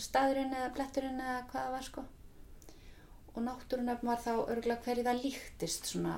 staðurinn 0.00 0.54
eða 0.56 0.72
bletturinn 0.76 1.20
eða 1.20 1.40
hvað 1.50 1.64
það 1.66 1.74
var 1.76 1.88
sko. 1.88 2.04
Og 3.32 3.44
náttúrunöfn 3.46 4.08
var 4.08 4.20
þá 4.20 4.32
örgulega 4.36 4.84
hverju 4.84 5.04
það 5.06 5.20
líktist 5.24 5.88
svona 5.88 6.16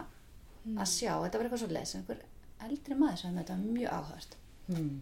að 0.65 0.89
sjá, 0.89 1.13
þetta 1.23 1.39
var 1.39 1.47
eitthvað 1.47 1.63
svo 1.63 1.73
leis 1.75 1.93
einhver 1.95 2.23
eldri 2.65 2.97
maður 2.99 3.21
sem 3.21 3.37
þetta 3.39 3.57
var 3.57 3.75
mjög 3.77 3.97
áhört 3.99 4.37
mm. 4.73 4.93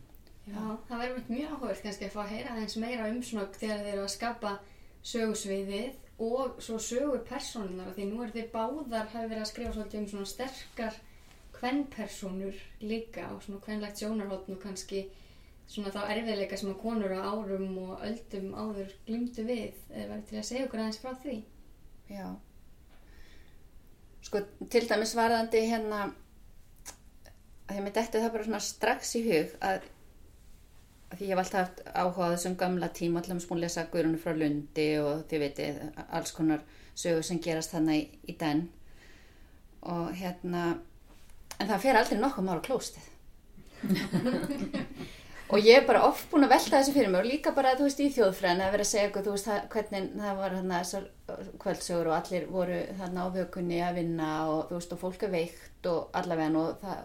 Já, 0.43 0.63
það 0.89 1.03
verður 1.03 1.29
mjög 1.29 1.53
áhugavert 1.53 1.85
kannski 1.85 2.07
að 2.09 2.15
fá 2.17 2.21
að 2.25 2.33
heyra 2.33 2.55
aðeins 2.55 2.79
meira 2.83 3.11
um 3.13 3.21
svona 3.23 3.45
þegar 3.55 3.85
þeir 3.85 3.93
eru 3.93 4.07
að 4.07 4.15
skapa 4.17 4.53
sögusviðið 5.13 6.27
og 6.27 6.59
svo 6.67 6.81
sögu 6.83 7.21
persónunar 7.29 7.93
því 7.95 8.09
nú 8.11 8.25
er 8.25 8.35
þeir 8.35 8.49
báðar 8.51 9.13
hafi 9.13 9.29
verið 9.31 9.45
að 9.45 9.51
skrifa 9.53 9.75
svolítið 9.77 10.01
um 10.01 10.09
svona 10.13 10.31
sterkar 10.33 10.99
kvennpersónur 11.63 12.57
líka 12.83 13.29
og 13.31 13.43
svona 13.45 13.63
kvennlegt 13.63 14.01
sjónarhóttn 14.03 14.57
og 14.57 14.63
kannski 14.65 15.05
svona 15.71 15.93
þá 15.95 16.01
erfiðleika 16.11 16.59
sem 16.59 16.73
að 16.73 16.81
konur 16.83 17.15
á 17.15 17.23
árum 17.23 17.77
og 17.85 18.03
öldum 18.03 18.51
áður 18.59 18.91
glýmdu 19.07 19.45
við 19.47 19.79
eða 19.93 20.09
verið 20.09 20.25
til 20.29 20.41
að 20.41 20.49
segja 20.49 20.65
okkur 20.67 20.83
aðeins 20.83 21.01
frá 21.05 21.13
því? 21.23 21.37
Já. 22.11 22.27
Sko 24.27 24.43
til 24.75 24.85
dæmis 24.91 25.15
varðandi 25.19 25.63
hérna 25.71 26.03
að 27.71 27.79
ég 27.79 27.87
með 27.87 27.97
detti 28.01 28.21
það 28.21 28.35
bara 28.35 28.51
svona 28.51 28.63
strax 28.67 29.17
í 29.19 29.25
hug 29.31 29.57
að, 29.71 29.89
að 31.13 31.19
því 31.19 31.31
ég 31.31 31.33
hef 31.33 31.43
alltaf 31.45 31.63
haft 31.63 31.83
áhuga 31.95 32.29
á 32.29 32.33
þessum 32.35 32.61
gamla 32.61 32.93
tíma 32.99 33.23
allavega 33.23 33.47
smún 33.47 33.63
lesa 33.63 33.89
Guðrunu 33.93 34.21
frá 34.21 34.35
Lundi 34.37 34.89
og 35.01 35.27
þið 35.31 35.47
veitir 35.47 35.83
alls 36.09 36.35
konar 36.35 36.67
sögur 36.93 37.27
sem 37.27 37.41
gerast 37.43 37.73
þannig 37.75 38.03
í, 38.03 38.35
í 38.35 38.41
den. 38.41 38.67
Og 39.89 40.11
hérna 40.19 40.73
en 41.63 41.71
það 41.71 41.83
fer 41.87 41.99
aldrei 42.03 42.19
nokkuð 42.23 42.47
mára 42.51 42.65
klóstið 42.67 43.07
og 45.53 45.59
ég 45.61 45.77
er 45.83 45.87
bara 45.87 46.05
oft 46.07 46.31
búin 46.33 46.47
að 46.47 46.53
velta 46.55 46.79
þessu 46.79 46.93
fyrir 46.95 47.11
mig 47.13 47.21
og 47.21 47.27
líka 47.29 47.51
bara 47.57 47.75
þú 47.77 47.85
veist 47.89 47.99
í 48.01 48.07
þjóðfræðin 48.15 48.63
að 48.65 48.71
vera 48.73 48.85
að 48.87 48.91
segja 48.91 49.07
eitthvað, 49.09 49.27
þú 49.27 49.33
veist 49.35 49.49
það, 49.49 49.59
hvernig 49.75 50.07
það 50.23 50.39
var 50.39 50.55
þessar 50.71 51.09
kvöldsögur 51.65 52.09
og 52.09 52.15
allir 52.17 52.47
voru 52.53 52.79
þarna 53.01 53.27
á 53.27 53.35
vökunni 53.35 53.81
að 53.85 53.99
vinna 54.01 54.31
og 54.53 54.63
þú 54.71 54.79
veist 54.79 54.95
og 54.97 55.03
fólk 55.03 55.27
er 55.29 55.35
veikt 55.35 55.91
og 55.93 56.17
allavega 56.23 56.63
og 56.63 56.79
það 56.81 57.03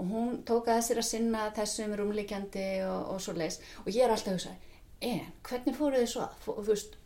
og 0.00 0.08
hún 0.14 0.30
tók 0.48 0.70
að 0.72 0.80
þessir 0.80 1.02
að 1.02 1.08
sinna 1.10 1.44
þessum 1.58 1.94
rúmlíkjandi 2.00 2.66
og, 2.88 3.00
og 3.14 3.18
svo 3.22 3.34
leis 3.36 3.60
og 3.84 3.90
ég 3.92 4.02
er 4.06 4.14
alltaf 4.14 4.32
að 4.32 4.38
hugsa, 4.38 4.54
en 5.04 5.20
hvernig 5.46 5.76
fóruð 5.76 6.00
þið 6.02 6.10
svo 6.14 6.22
að, 6.24 6.38
Fó- 6.46 6.56
þú 6.56 6.68
veist, 6.72 6.96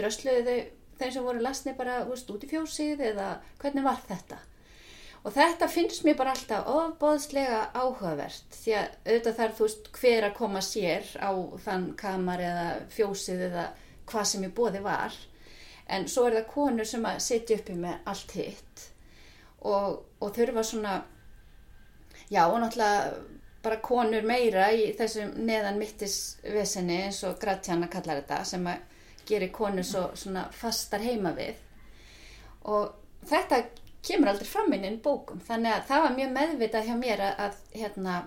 drösluðu 0.00 0.46
þau 0.48 0.56
þeir 1.02 1.12
sem 1.18 1.26
voru 1.28 1.42
lasni 1.44 1.74
bara, 1.76 2.00
þú 2.06 2.14
veist, 2.16 2.32
út 2.32 2.46
í 2.46 2.50
fjósið 2.50 3.04
eða 3.12 3.28
hvernig 3.62 3.84
var 3.86 4.00
þetta? 4.08 4.38
Og 5.22 5.30
þetta 5.30 5.68
finnst 5.70 6.02
mér 6.02 6.16
bara 6.18 6.32
alltaf 6.34 6.66
ofbóðslega 6.66 7.58
áhugavert 7.78 8.56
því 8.56 8.72
að 8.74 8.86
auðvitað 9.06 9.36
þarf 9.36 9.58
þú 9.58 9.66
veist 9.68 9.90
hver 10.00 10.24
að 10.26 10.38
koma 10.38 10.62
sér 10.66 11.10
á 11.22 11.30
þann 11.62 11.84
kamar 11.98 12.42
eða 12.42 12.64
fjósið 12.90 13.44
eða 13.50 13.66
hvað 14.10 14.26
sem 14.32 14.46
í 14.48 14.50
bóði 14.56 14.80
var. 14.82 15.18
En 15.86 16.08
svo 16.10 16.26
er 16.26 16.40
það 16.40 16.48
konur 16.54 16.88
sem 16.88 17.06
að 17.06 17.20
setja 17.22 17.58
uppi 17.60 17.76
með 17.78 18.10
allt 18.10 18.34
hitt 18.34 18.88
og, 19.62 20.00
og 20.18 20.32
þurfa 20.34 20.64
svona, 20.66 20.94
já 22.32 22.42
og 22.48 22.58
náttúrulega 22.58 23.12
bara 23.62 23.78
konur 23.84 24.26
meira 24.26 24.70
í 24.74 24.88
þessum 24.98 25.36
neðan 25.46 25.78
mittisvesinni 25.78 26.96
eins 27.04 27.20
og 27.28 27.38
Gratjana 27.38 27.86
kallar 27.90 28.24
þetta 28.24 28.40
sem 28.48 28.66
að 28.66 28.80
gerir 29.28 29.52
konur 29.54 29.86
svo 29.86 30.08
svona 30.18 30.48
fastar 30.56 31.04
heima 31.04 31.30
við. 31.36 31.54
Og 32.66 32.90
þetta 33.28 33.60
kemur 34.06 34.32
aldrei 34.32 34.48
fram 34.48 34.72
inn 34.74 34.88
í 34.88 34.92
bókum. 35.02 35.40
Þannig 35.46 35.76
að 35.76 35.88
það 35.88 36.04
var 36.04 36.14
mjög 36.18 36.36
meðvitað 36.36 36.86
hjá 36.88 36.94
mér 36.98 37.24
að, 37.28 37.40
að 37.46 37.80
hérna, 37.80 38.18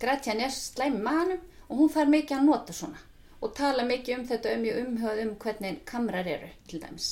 Gretjan 0.00 0.42
er 0.44 0.54
slæmi 0.54 1.02
mannum 1.02 1.42
og 1.68 1.76
hún 1.80 1.92
þarf 1.94 2.10
mikið 2.12 2.38
að 2.38 2.48
nota 2.48 2.76
svona 2.76 3.04
og 3.44 3.52
tala 3.56 3.84
mikið 3.84 4.18
um 4.18 4.24
þetta 4.28 4.54
um 4.54 4.62
mjög 4.64 4.80
umhjóð 4.80 5.22
um 5.24 5.34
hvernig 5.42 5.80
kamrar 5.88 6.28
eru 6.34 6.48
til 6.68 6.80
dæmis. 6.80 7.08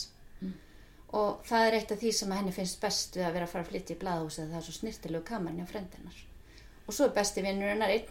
Og 1.12 1.42
það 1.44 1.66
er 1.66 1.74
eitt 1.76 1.92
af 1.92 2.00
því 2.00 2.12
sem 2.16 2.32
henni 2.32 2.54
finnst 2.56 2.80
best 2.80 3.18
við 3.18 3.26
að 3.26 3.34
vera 3.36 3.48
að 3.48 3.52
fara 3.52 3.66
að 3.66 3.72
flytja 3.72 3.94
í 3.94 4.00
blaðhúsið 4.00 4.48
það 4.48 4.60
er 4.60 4.66
svo 4.66 4.76
snirtilegu 4.78 5.26
kamarinn 5.28 5.66
á 5.66 5.68
frendinar 5.68 6.22
og 6.86 6.96
svo 6.96 7.08
er 7.08 7.14
besti 7.18 7.44
vinnur 7.44 7.68
hennar 7.68 7.92
einn 7.92 8.08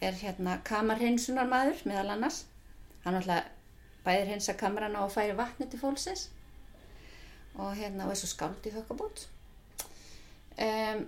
er 0.00 0.18
hérna 0.18 0.56
kamarhinsunar 0.66 1.48
maður 1.48 1.82
meðal 1.88 2.14
annars. 2.16 2.44
Hann 3.04 3.18
alltaf 3.20 3.48
bæðir 4.04 4.32
hinsa 4.34 4.56
kamarana 4.58 5.04
og 5.04 5.12
færi 5.14 5.36
vatni 5.36 5.68
til 5.70 5.80
fólksins. 5.80 6.28
Og 7.54 7.74
hérna 7.76 8.08
og 8.08 8.16
svo 8.18 8.30
skáld 8.30 8.66
í 8.66 8.72
þokkabót 8.74 9.26
um, 10.56 11.04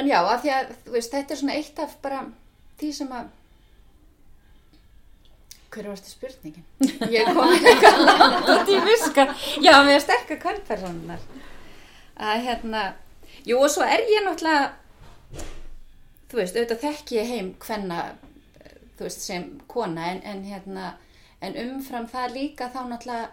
en 0.00 0.08
já 0.08 0.18
að 0.20 0.40
því 0.44 0.54
að 0.56 0.72
veist 0.94 1.12
þetta 1.14 1.34
er 1.34 1.40
svona 1.42 1.58
eitt 1.58 1.82
af 1.82 1.96
bara 2.02 2.24
því 2.80 2.92
sem 2.96 3.12
að 3.12 3.28
hver 5.70 5.86
var 5.86 6.00
þetta 6.00 6.10
spurningin? 6.10 6.64
Ég 7.14 7.30
komin 7.34 7.68
eitthvað 7.70 8.00
langt 8.06 8.48
út 8.56 8.72
í 8.72 8.78
viska 8.86 9.26
já, 9.62 9.74
með 9.86 10.00
sterkar 10.06 10.40
kvöldpersonunar 10.42 11.22
að 12.20 12.46
hérna 12.46 12.82
jú 13.46 13.60
og 13.62 13.70
svo 13.72 13.86
er 13.86 14.02
ég 14.10 14.26
náttúrulega 14.26 14.72
þú 16.30 16.40
veist, 16.40 16.56
auðvitað 16.56 16.82
þekki 16.84 17.18
ég 17.20 17.30
heim 17.30 17.52
hvenna 17.62 18.00
þú 18.98 19.06
veist, 19.06 19.22
sem 19.24 19.46
kona 19.70 20.10
en, 20.12 20.20
en 20.26 20.42
hérna 20.46 20.94
en 21.40 21.56
umfram 21.64 22.08
það 22.10 22.36
líka 22.36 22.68
þá 22.74 22.82
náttúrulega 22.90 23.30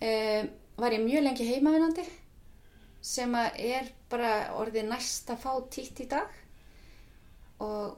um, 0.00 0.48
var 0.78 0.94
ég 0.94 1.04
mjög 1.04 1.26
lengi 1.26 1.48
heimavinandi 1.48 2.06
sem 3.04 3.34
að 3.38 3.58
er 3.68 3.90
bara 4.10 4.32
orðið 4.58 4.88
næsta 4.90 5.36
fá 5.38 5.52
títt 5.70 6.02
í 6.02 6.08
dag. 6.10 6.28
Og 7.62 7.96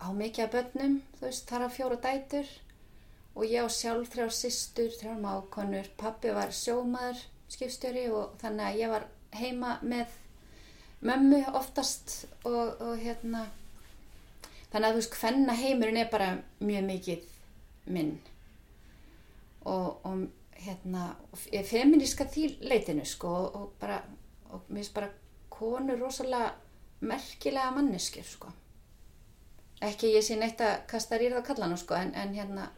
á 0.00 0.08
mikið 0.12 0.44
af 0.44 0.52
börnum, 0.52 0.98
þú 1.18 1.26
veist, 1.26 1.46
þar 1.48 1.66
af 1.68 1.76
fjóra 1.76 2.00
dætur. 2.00 2.50
Og 3.34 3.46
ég 3.50 3.66
á 3.66 3.68
sjálf 3.72 4.12
þrjár 4.12 4.34
systur, 4.34 4.92
þrjár 4.94 5.18
mákonur, 5.22 5.88
pappi 5.98 6.30
var 6.34 6.52
sjómaður, 6.54 7.24
skipstjóri 7.50 8.06
og 8.14 8.36
þannig 8.42 8.68
að 8.68 8.80
ég 8.80 8.92
var 8.92 9.08
heima 9.34 9.78
með 9.82 10.12
mömmu 11.04 11.40
oftast 11.52 12.24
og, 12.46 12.80
og 12.80 12.94
hérna. 13.02 13.48
Þannig 14.72 14.86
að 14.86 14.94
þú 14.94 15.00
veist, 15.00 15.18
hvenna 15.20 15.58
heimurinn 15.58 16.00
er 16.00 16.08
bara 16.10 16.30
mjög 16.62 16.86
mikið 16.88 17.26
minn. 17.94 18.14
Og, 19.64 20.00
og 20.04 20.24
hérna, 20.64 21.14
ég 21.52 21.60
er 21.60 21.68
feminíska 21.68 22.26
því 22.30 22.48
leitinu 22.64 23.04
sko 23.08 23.32
og 23.44 23.68
bara, 23.80 24.00
og 24.54 24.68
mér 24.68 24.82
finnst 24.82 24.94
bara 24.96 25.10
konur 25.50 26.00
rosalega 26.00 26.54
merkilega 27.04 27.74
manneskjur 27.74 28.26
sko. 28.28 28.52
Ekki 29.84 30.14
ég 30.14 30.24
sé 30.24 30.38
neitt 30.38 30.62
að 30.64 30.84
kasta 30.90 31.18
rýrða 31.20 31.42
kallana 31.44 31.76
sko 31.76 31.96
en, 31.98 32.14
en 32.14 32.34
hérna 32.34 32.70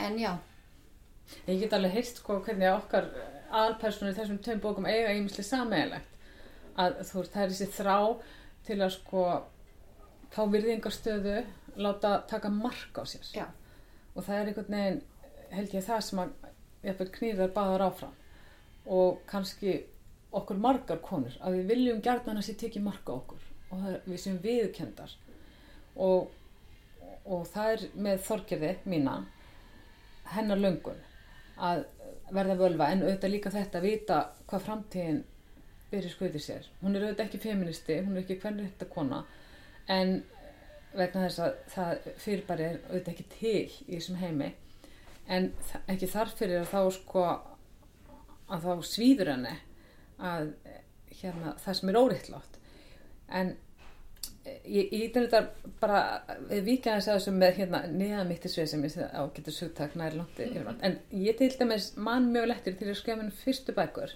en 0.00 0.16
já, 0.18 0.32
Ég 1.46 1.60
get 1.62 1.74
alveg 1.76 1.94
heist 1.94 2.20
sko 2.20 2.40
hvernig 2.44 2.70
okkar 2.72 3.06
aðalpersonur 3.50 4.12
í 4.12 4.16
þessum 4.16 4.40
tveim 4.42 4.62
bókum 4.62 4.86
eiga 4.88 5.12
ímislega 5.14 5.46
sameigilegt 5.46 6.16
að 6.80 7.00
þú 7.06 7.20
veist, 7.20 7.32
það 7.34 7.42
er 7.42 7.52
þessi 7.52 7.68
þrá 7.76 7.96
til 8.66 8.78
að 8.78 8.92
sko 8.96 9.24
fá 10.30 10.40
virðingarstöðu, 10.52 11.36
láta 11.82 12.12
taka 12.30 12.50
mark 12.54 12.98
á 12.98 13.04
sér. 13.08 13.26
Já, 13.34 13.46
og 14.14 14.26
það 14.26 14.36
er 14.36 14.50
einhvern 14.50 14.76
veginn 14.76 15.00
held 15.50 15.74
ég 15.74 15.86
það 15.86 16.04
sem 16.06 16.22
að 16.22 16.34
jafnvel 16.86 17.08
knýrar 17.16 17.54
báðar 17.56 17.86
áfram. 17.88 18.14
Og 18.86 19.20
kannski 19.30 19.74
okkur 20.36 20.60
margar 20.62 21.00
konur 21.02 21.34
að 21.40 21.58
við 21.58 21.72
viljum 21.72 22.02
gjarnan 22.04 22.38
að 22.38 22.46
sér 22.46 22.58
tekið 22.60 22.84
marka 22.86 23.14
okkur 23.16 23.46
og 23.70 23.82
það, 23.82 23.96
við 24.06 24.20
sem 24.22 24.38
viðkendar 24.44 25.14
og, 25.96 26.30
og 27.24 27.46
það 27.50 27.72
er 27.74 27.86
með 28.06 28.22
þorgerði 28.28 28.72
mína 28.92 29.16
hennar 30.34 30.60
löngun 30.60 31.00
að 31.60 31.84
verða 32.30 32.56
völva. 32.60 32.90
En 32.90 33.02
auðvitað 33.04 33.34
líka 33.34 33.52
þetta 33.54 33.80
að 33.80 33.86
vita 33.88 34.18
hvað 34.50 34.66
framtíðin 34.66 35.22
byrja 35.90 36.12
skuðið 36.14 36.44
sér. 36.44 36.68
Hún 36.80 36.94
er 36.94 37.06
auðvitað 37.06 37.24
ekki 37.26 37.42
feministi, 37.42 37.98
hún 38.04 38.16
er 38.16 38.22
ekki 38.22 38.38
hvernig 38.42 38.70
þetta 38.70 38.90
kona 38.94 39.24
en 39.90 40.20
vegna 40.94 41.26
þess 41.26 41.42
að 41.42 41.56
það 41.74 42.10
fyrirbæri 42.22 42.66
er 42.66 42.78
auðvitað 42.88 43.12
ekki 43.14 43.26
til 43.34 43.64
í 43.88 43.96
þessum 43.96 44.20
heimi. 44.22 44.52
En 45.30 45.50
ekki 45.90 46.10
þarf 46.10 46.38
fyrir 46.38 46.62
að 46.62 46.70
þá 46.70 46.80
sko 46.94 47.26
að 48.50 48.64
þá 48.66 48.86
svíður 48.86 49.32
henni 49.34 49.56
að 50.20 50.52
hérna, 51.20 51.56
það 51.60 51.76
sem 51.80 51.90
er 51.92 51.98
óriðtlátt 52.00 52.58
en 53.40 53.52
ég, 54.64 54.90
ég 54.92 55.08
til 55.14 55.26
þetta 55.26 55.70
bara 55.80 56.02
við 56.50 56.64
vikið 56.68 56.92
að 56.94 57.08
þessu 57.08 57.34
með 57.36 57.58
hérna 57.60 57.82
neðamittisvið 57.92 58.70
sem 58.72 58.86
ég 58.86 59.00
á 59.12 59.22
getur 59.36 59.56
sugtak 59.56 59.96
nær 59.98 60.16
langt 60.18 60.40
yfir 60.42 60.70
en 60.80 61.00
ég 61.14 61.38
til 61.38 61.50
dæmis 61.58 61.92
mann 61.96 62.30
mjög 62.34 62.50
lettir 62.52 62.78
til 62.78 62.90
að 62.90 62.98
skrifa 63.00 63.20
minn 63.22 63.34
fyrstu 63.42 63.76
bækur 63.76 64.14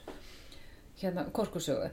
hérna 1.01 1.27
korkusögu 1.35 1.91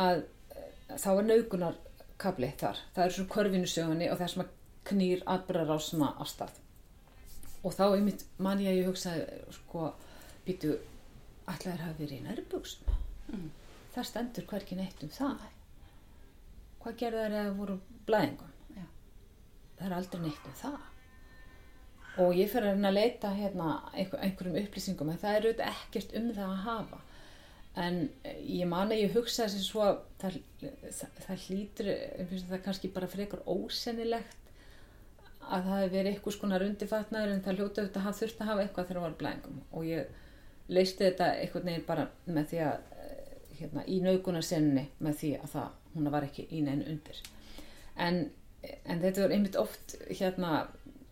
að 0.00 0.22
eh, 0.54 0.68
þá 1.00 1.08
er 1.14 1.28
naukunarkabli 1.30 2.52
þar. 2.60 2.82
Það 2.94 3.04
er 3.04 3.16
svona 3.16 3.34
körfinusögunni 3.34 4.10
og 4.10 4.18
það 4.18 4.26
er 4.26 4.34
svona 4.34 4.48
knýr 4.90 5.24
atbyrðarásuna 5.34 6.12
á 6.20 6.24
stað. 6.28 6.60
Og 7.64 7.74
þá 7.74 7.86
einmitt 7.88 8.26
man 8.38 8.62
ég 8.62 8.70
að 8.74 8.80
ég 8.82 8.90
hugsaði 8.90 9.56
sko 9.56 9.90
býtu 10.46 10.76
allar 11.50 11.82
hafi 11.82 12.04
verið 12.04 12.20
í 12.20 12.24
nærbuksum 12.26 13.05
Mm. 13.32 13.48
það 13.94 14.08
stendur 14.10 14.46
hverki 14.50 14.76
neitt 14.78 15.02
um 15.02 15.12
það. 15.12 15.46
Hvað 16.82 16.98
gerðu 17.00 17.24
þær 17.24 17.38
eða 17.40 17.56
voru 17.56 17.78
blæðingum 18.06 18.52
Já. 18.76 18.84
það 19.78 19.86
er 19.88 19.96
aldrei 19.96 20.22
neitt 20.22 20.46
um 20.46 20.60
það. 20.60 20.78
Og 22.24 22.38
ég 22.38 22.48
fyrir 22.52 22.70
að 22.72 22.86
að 22.88 22.96
leita 22.96 23.32
hérna 23.36 23.72
einhver, 23.92 24.22
einhverjum 24.24 24.60
upplýsingum 24.62 25.10
en 25.12 25.20
það 25.20 25.34
er 25.34 25.48
auðvitað 25.48 25.74
ekkert 25.74 26.16
um 26.20 26.30
það 26.36 26.52
að 26.54 26.64
hafa. 26.68 27.02
En 27.76 27.98
ég 28.40 28.68
man 28.70 28.92
að 28.94 29.02
ég 29.02 29.12
hugsa 29.12 29.44
þessi 29.44 29.64
svo 29.66 29.82
að 29.84 29.98
það, 30.22 30.38
það, 30.62 31.18
það 31.26 31.42
hlýtur 31.48 31.90
að 31.92 32.30
það 32.32 32.54
er 32.56 32.62
kannski 32.64 32.92
bara 32.94 33.10
frekar 33.12 33.42
ósennilegt 33.44 34.46
að 35.46 35.66
það 35.66 35.76
hefði 35.76 35.90
verið 35.92 36.12
eitthvað 36.12 36.34
skonar 36.36 36.64
undirfatnaður 36.66 37.32
en 37.32 37.42
það 37.44 37.60
hljóta 37.60 37.82
auðvitað 37.82 38.00
að 38.00 38.06
hafa 38.06 38.20
þurft 38.20 38.40
að 38.40 38.48
hafa 38.50 38.62
eitthvað 38.64 38.86
þegar 38.86 38.98
það 38.98 39.06
var 39.06 39.18
blæðingum 39.20 39.58
og 39.70 39.84
ég 39.86 40.16
leisti 40.76 41.04
þetta 41.04 41.28
einhvern 41.42 41.68
veginn 41.70 41.86
bara 41.86 42.06
með 42.26 42.48
því 42.50 42.62
að 42.66 42.95
hérna, 43.60 43.84
í 43.86 44.00
naukunarsenni 44.04 44.86
með 45.00 45.14
því 45.20 45.30
að 45.42 45.48
það, 45.54 45.68
hún 45.94 46.10
var 46.12 46.22
ekki 46.28 46.46
í 46.50 46.62
neginn 46.62 46.86
undir 46.92 47.20
en, 47.96 48.30
en 48.84 49.00
þetta 49.00 49.22
var 49.22 49.30
einmitt 49.36 49.56
oft 49.56 49.96
hérna, 50.10 50.66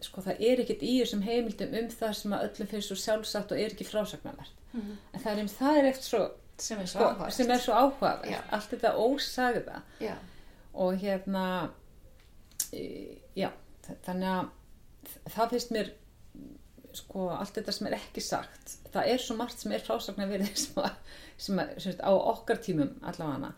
sko 0.05 0.21
það 0.27 0.41
er 0.41 0.61
ekkert 0.65 0.83
í 0.85 0.95
þessum 1.01 1.23
heimildum 1.25 1.75
um 1.81 1.89
það 1.89 2.13
sem 2.21 2.33
að 2.37 2.47
öllum 2.49 2.69
finnst 2.75 2.89
svo 2.91 2.97
sjálfsagt 3.01 3.53
og 3.55 3.59
er 3.65 3.73
ekki 3.77 3.85
frásagnarvert 3.89 4.61
Mhm. 4.75 4.97
en 5.15 5.21
það 5.23 5.31
er 5.33 5.39
einmitt, 5.39 5.53
það 5.61 5.77
er 5.79 5.85
eftir 5.93 6.09
svo 6.09 6.23
sem 6.59 6.81
er 6.81 6.87
svo 6.91 6.99
sko, 7.01 7.75
áhugavert. 7.79 8.27
er 8.27 8.31
Já. 8.33 8.41
allt 8.51 8.71
þetta 8.73 8.91
ósagða 8.99 9.83
Já, 10.01 10.15
og 10.75 10.97
hérna 10.99 11.45
e, 12.73 12.83
já, 13.39 13.51
þa- 13.87 13.97
þannig 14.07 14.31
að 14.33 15.31
það 15.37 15.51
finnst 15.55 15.71
mér 15.75 15.91
sko 16.99 17.29
allt 17.35 17.59
þetta 17.59 17.75
sem 17.75 17.89
er 17.91 17.99
ekki 17.99 18.23
sagt 18.25 18.79
það 18.95 19.13
er 19.13 19.23
svo 19.23 19.37
margt 19.39 19.63
sem 19.63 19.73
er 19.75 19.85
frásagnar 19.85 20.31
verið 20.31 20.53
sem, 20.65 20.83
að, 20.83 20.99
sem, 21.37 21.63
að, 21.63 21.73
sem 21.79 21.93
sagt, 21.93 22.05
á 22.05 22.13
okkar 22.15 22.61
tímum 22.63 22.95
allavega 23.03 23.55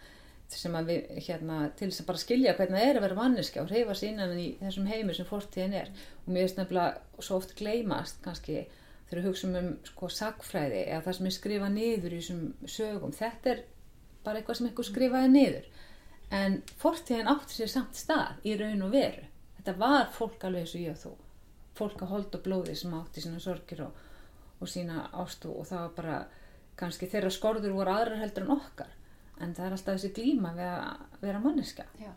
sem 0.54 0.74
að 0.78 0.90
við 0.92 1.20
hérna 1.26 1.58
til 1.78 1.88
þess 1.90 2.02
að 2.02 2.08
bara 2.10 2.22
skilja 2.22 2.54
hvernig 2.56 2.78
það 2.78 2.88
er 2.88 2.98
að 2.98 3.04
vera 3.06 3.18
manneska 3.18 3.62
og 3.62 3.72
reyfa 3.72 3.96
innan 4.06 4.34
í 4.38 4.46
þessum 4.60 4.86
heimi 4.90 5.14
sem 5.16 5.26
fortíðin 5.26 5.74
er. 5.80 5.90
Og 6.24 6.28
mér 6.30 6.46
finnst 6.46 6.60
nefnilega 6.60 7.24
svo 7.26 7.40
oft 7.40 7.54
gleymast 7.58 8.20
kannski 8.24 8.60
þegar 9.08 9.20
við 9.20 9.26
hugsaum 9.26 9.58
um 9.58 9.68
sko 9.88 10.10
sagfræði 10.12 10.84
eða 10.84 11.02
það 11.06 11.18
sem 11.18 11.28
er 11.30 11.36
skrifað 11.36 11.74
niður 11.74 12.14
í 12.14 12.20
þessum 12.22 12.70
sögum. 12.76 13.16
Þetta 13.16 13.52
er 13.52 13.62
bara 14.26 14.40
eitthvað 14.40 14.60
sem 14.60 14.70
einhver 14.70 14.90
skrifaði 14.90 15.32
niður. 15.34 15.68
En 16.36 16.58
fortíðin 16.78 17.30
átti 17.34 17.58
sér 17.58 17.72
samt 17.74 17.98
stað 17.98 18.46
í 18.46 18.56
raun 18.60 18.86
og 18.86 18.94
veru. 18.94 19.26
Þetta 19.58 19.78
var 19.82 20.10
fólk 20.14 20.46
alveg 20.46 20.66
eins 20.66 20.76
og 20.78 20.86
ég 20.86 20.94
og 20.94 21.02
þú 21.02 21.16
fólk 21.78 22.02
að 22.02 22.12
hold 22.14 22.36
og 22.38 22.44
blóði 22.46 22.76
sem 22.78 22.94
átti 22.98 23.24
sína 23.24 23.40
sorgir 23.42 23.84
og, 23.86 24.02
og 24.60 24.70
sína 24.72 25.06
ástu 25.22 25.52
og 25.52 25.66
það 25.68 25.82
var 25.86 25.94
bara 26.00 26.18
kannski 26.76 27.08
þeirra 27.12 27.32
skorður 27.32 27.76
voru 27.76 27.92
aðrar 27.94 28.20
heldur 28.20 28.46
en 28.46 28.56
okkar 28.56 28.92
en 29.40 29.54
það 29.56 29.66
er 29.66 29.76
alltaf 29.76 29.96
þessi 29.98 30.12
glíma 30.16 30.52
við 30.56 30.70
að 30.72 31.22
vera 31.24 31.40
manneska 31.44 31.84
já. 32.00 32.12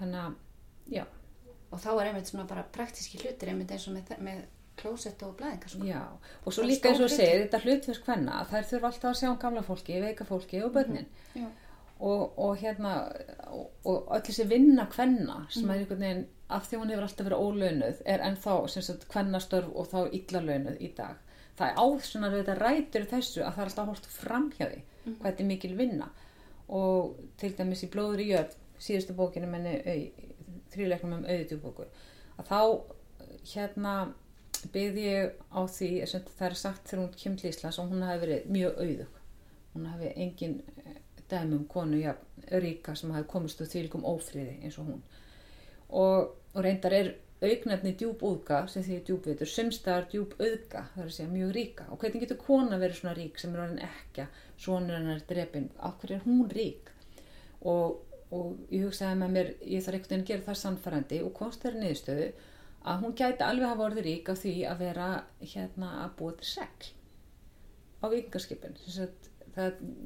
þannig 0.00 0.20
að, 0.24 0.36
já, 0.98 1.04
Og 1.68 1.80
þá 1.84 1.88
er 1.92 2.06
einmitt 2.08 2.30
svona 2.30 2.46
bara 2.48 2.62
praktíski 2.72 3.18
hlutir 3.20 3.50
einmitt 3.52 3.72
eins 3.74 3.82
og 3.90 3.92
með, 3.98 4.14
með 4.24 4.38
klósett 4.78 5.20
og 5.26 5.34
blæðingar 5.36 5.72
sko. 5.72 5.84
já 5.84 6.00
og 6.00 6.52
svo 6.54 6.62
Það 6.62 6.70
líka 6.70 6.92
eins 6.92 7.02
og 7.04 7.12
segir 7.12 7.42
þetta 7.42 7.60
hlutfjörsk 7.64 8.08
hvenna 8.08 8.38
þær 8.48 8.68
þurfa 8.70 8.90
alltaf 8.92 9.10
að 9.10 9.18
sjá 9.20 9.28
um 9.30 9.40
gamla 9.42 9.64
fólki, 9.66 9.98
veika 10.00 10.24
fólki 10.28 10.62
og 10.64 10.72
börnin 10.76 11.08
Já. 11.34 11.48
og, 11.98 12.38
og 12.38 12.56
hérna 12.62 12.94
og, 13.50 13.66
og 13.84 14.08
öll 14.16 14.24
þessi 14.30 14.48
vinna 14.48 14.86
kvenna 14.92 15.42
sem 15.52 15.68
er 15.68 15.82
einhvern 15.82 16.04
veginn 16.06 16.26
af 16.48 16.68
því 16.68 16.80
hún 16.80 16.92
hefur 16.92 17.06
alltaf 17.06 17.28
verið 17.28 17.42
ólaunuð 17.44 18.02
er 18.08 18.22
ennþá 18.24 18.54
kvennastörf 19.12 19.74
og 19.74 19.90
þá 19.90 19.98
illa 20.18 20.44
launuð 20.44 20.78
í 20.80 20.92
dag. 20.96 21.18
Það 21.58 21.70
er 21.70 21.80
áðssonar 21.82 22.32
við 22.32 22.44
þetta 22.44 22.58
rætur 22.62 23.04
í 23.04 23.10
þessu 23.10 23.42
að 23.42 23.52
það 23.54 23.62
er 23.64 23.70
alltaf 23.70 23.90
hort 23.92 24.08
framhjá 24.14 24.68
því 24.70 24.80
hvað 25.08 25.26
þetta 25.26 25.44
er 25.44 25.50
mikil 25.50 25.74
vinna. 25.76 26.08
Og 26.68 27.18
til 27.40 27.52
dæmis 27.56 27.84
í 27.84 27.90
blóður 27.92 28.22
í 28.22 28.30
jörð 28.30 28.56
síðustu 28.78 29.16
bókinu 29.18 29.48
menni 29.50 29.74
þrjuleiknum 30.72 31.18
um 31.18 31.26
auðvitjúbóku 31.26 31.86
að 32.38 32.50
þá 32.50 32.60
hérna 33.52 33.94
byði 34.74 35.04
ég 35.04 35.36
á 35.54 35.60
því 35.70 35.90
sem 36.10 36.24
það 36.28 36.48
er 36.48 36.56
sagt 36.58 36.90
þegar 36.90 37.02
hún 37.04 37.18
kemur 37.22 37.40
til 37.40 37.50
Íslands 37.52 37.78
og 37.78 37.92
hún 37.92 38.04
hafi 38.06 38.22
verið 38.24 38.48
mjög 38.52 38.80
auðug. 38.82 39.20
Hún 39.74 39.86
hafi 39.86 40.10
engin 40.16 40.56
eh, 40.84 40.98
dæmi 41.30 41.58
um 41.58 41.66
konu 41.70 42.00
ja, 42.00 42.14
ríka 42.50 42.94
sem 42.96 43.12
hafi 43.14 43.28
komist 43.30 43.60
úr 43.62 43.70
þvílikum 43.70 44.06
ófriði 44.08 44.56
eins 44.62 44.78
og 44.80 44.90
hún 44.90 45.02
og, 45.88 46.34
og 46.54 46.60
reyndar 46.64 46.96
er 46.96 47.14
augnefni 47.38 47.94
djúb 47.94 48.22
úðga 48.26 48.64
sem 48.70 48.82
því 48.82 48.98
djúbvitur, 49.06 49.50
sumstaðar 49.50 50.08
djúb 50.10 50.34
auðga 50.40 50.84
það 50.94 51.02
er 51.04 51.06
að 51.06 51.14
segja 51.14 51.30
mjög 51.30 51.54
ríka. 51.54 51.86
Og 51.92 52.02
hvernig 52.02 52.24
getur 52.24 52.40
kona 52.42 52.80
verið 52.82 53.00
svona 53.00 53.14
rík 53.18 53.38
sem 53.38 53.54
er 53.54 53.62
orðin 53.64 53.86
ekka 53.86 54.26
svonur 54.58 54.98
hennar 54.98 55.24
drepin, 55.28 55.70
af 55.78 55.96
hverju 56.00 56.18
er 56.18 56.26
hún 56.26 56.50
rík? 56.50 56.92
Og, 57.62 58.00
og 58.34 58.74
ég 58.74 58.88
hugsaði 58.88 59.20
með 59.22 59.34
mér, 59.36 59.52
ég 59.62 59.86
þarf 59.86 60.00
einhvern 60.00 60.10
veginn 60.10 60.26
að 60.26 60.32
gera 60.32 60.46
það 60.48 60.60
sannfærandi 60.64 61.20
og 61.26 61.42
þeirri 61.62 61.82
niðurstöðu 61.84 62.28
að 62.88 63.02
hún 63.04 63.16
gæti 63.18 63.44
alveg 63.44 63.72
hafa 63.72 63.86
orðið 63.88 64.06
rík 64.06 64.30
af 64.32 64.42
því 64.42 64.54
að 64.70 64.84
vera 64.84 65.08
hérna 65.42 65.90
að 66.04 66.14
búa 66.18 66.36
til 66.38 66.48
segl 66.48 66.92
á 67.98 68.04
vikingarskipin 68.12 68.78
það 68.78 69.00
er 69.04 69.16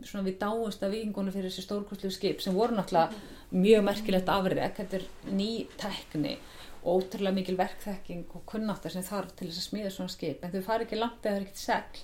svona 0.06 0.26
við 0.26 0.38
dáumst 0.40 0.82
af 0.82 0.92
vikingunum 0.92 1.34
fyrir 1.34 1.50
þessi 1.50 1.66
stórkostlu 1.66 2.10
skip 2.14 2.42
sem 2.42 2.56
voru 2.56 2.76
náttúrulega 2.76 3.12
mjög 3.52 3.84
merkilegt 3.86 4.32
afrið 4.32 4.62
þetta 4.78 4.98
er 4.98 5.06
ný 5.32 5.50
tekni 5.80 6.36
og 6.82 7.02
ótrúlega 7.02 7.34
mikil 7.34 7.58
verkþekking 7.58 8.24
og 8.34 8.46
kunnáttar 8.46 8.90
sem 8.90 9.04
þarf 9.06 9.34
til 9.36 9.48
þess 9.48 9.60
að 9.60 9.66
smíða 9.68 9.90
svona 9.94 10.12
skip. 10.12 10.42
En 10.42 10.50
þau 10.50 10.62
fari 10.66 10.86
ekki 10.86 10.98
langt 10.98 11.22
eða 11.22 11.36
það 11.36 11.36
er 11.36 11.44
ekkert 11.46 11.62
segl. 11.62 12.00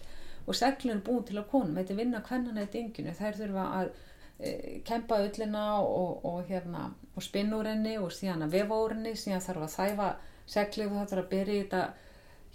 Og 0.49 0.57
seglun 0.57 0.95
er 0.95 1.05
búin 1.05 1.25
til 1.29 1.39
að 1.41 1.49
konum 1.51 1.77
þetta 1.77 1.95
er 1.95 1.99
vinna 1.99 2.21
kvennana 2.25 2.65
í 2.65 2.71
dinginu. 2.73 3.15
Þær 3.19 3.41
þurfa 3.41 3.65
að 3.79 3.91
e, 4.39 4.53
kempa 4.87 5.19
öllina 5.25 5.65
og, 5.83 6.25
og, 6.25 6.39
hérna, 6.49 6.85
og 7.15 7.27
spinna 7.27 7.59
úr 7.59 7.71
henni 7.73 7.97
og 7.99 8.15
síðan 8.15 8.47
að 8.47 8.55
vefa 8.55 8.79
úr 8.85 8.95
henni. 8.95 9.15
Síðan 9.19 9.45
þarf 9.49 9.67
að 9.67 9.75
þæfa 9.75 10.11
seglið 10.55 10.93
og 10.93 11.01
það 11.01 11.11
þarf 11.13 11.25
að 11.25 11.33
byrja 11.35 11.57
í 11.57 11.65
þetta 11.65 11.83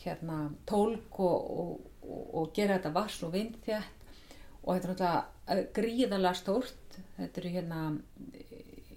hérna, 0.04 0.40
tólk 0.70 1.20
og, 1.22 1.84
og, 2.08 2.48
gera 2.56 2.80
þetta 2.80 2.96
vars 2.96 3.20
og 3.28 3.36
vindþjætt 3.36 4.03
og 4.64 4.78
þetta 4.78 4.88
er 4.88 4.94
náttúrulega 4.94 5.74
gríðalega 5.76 6.40
stórt. 6.40 6.98
Þetta 7.18 7.42
eru 7.42 7.52
hérna 7.52 7.82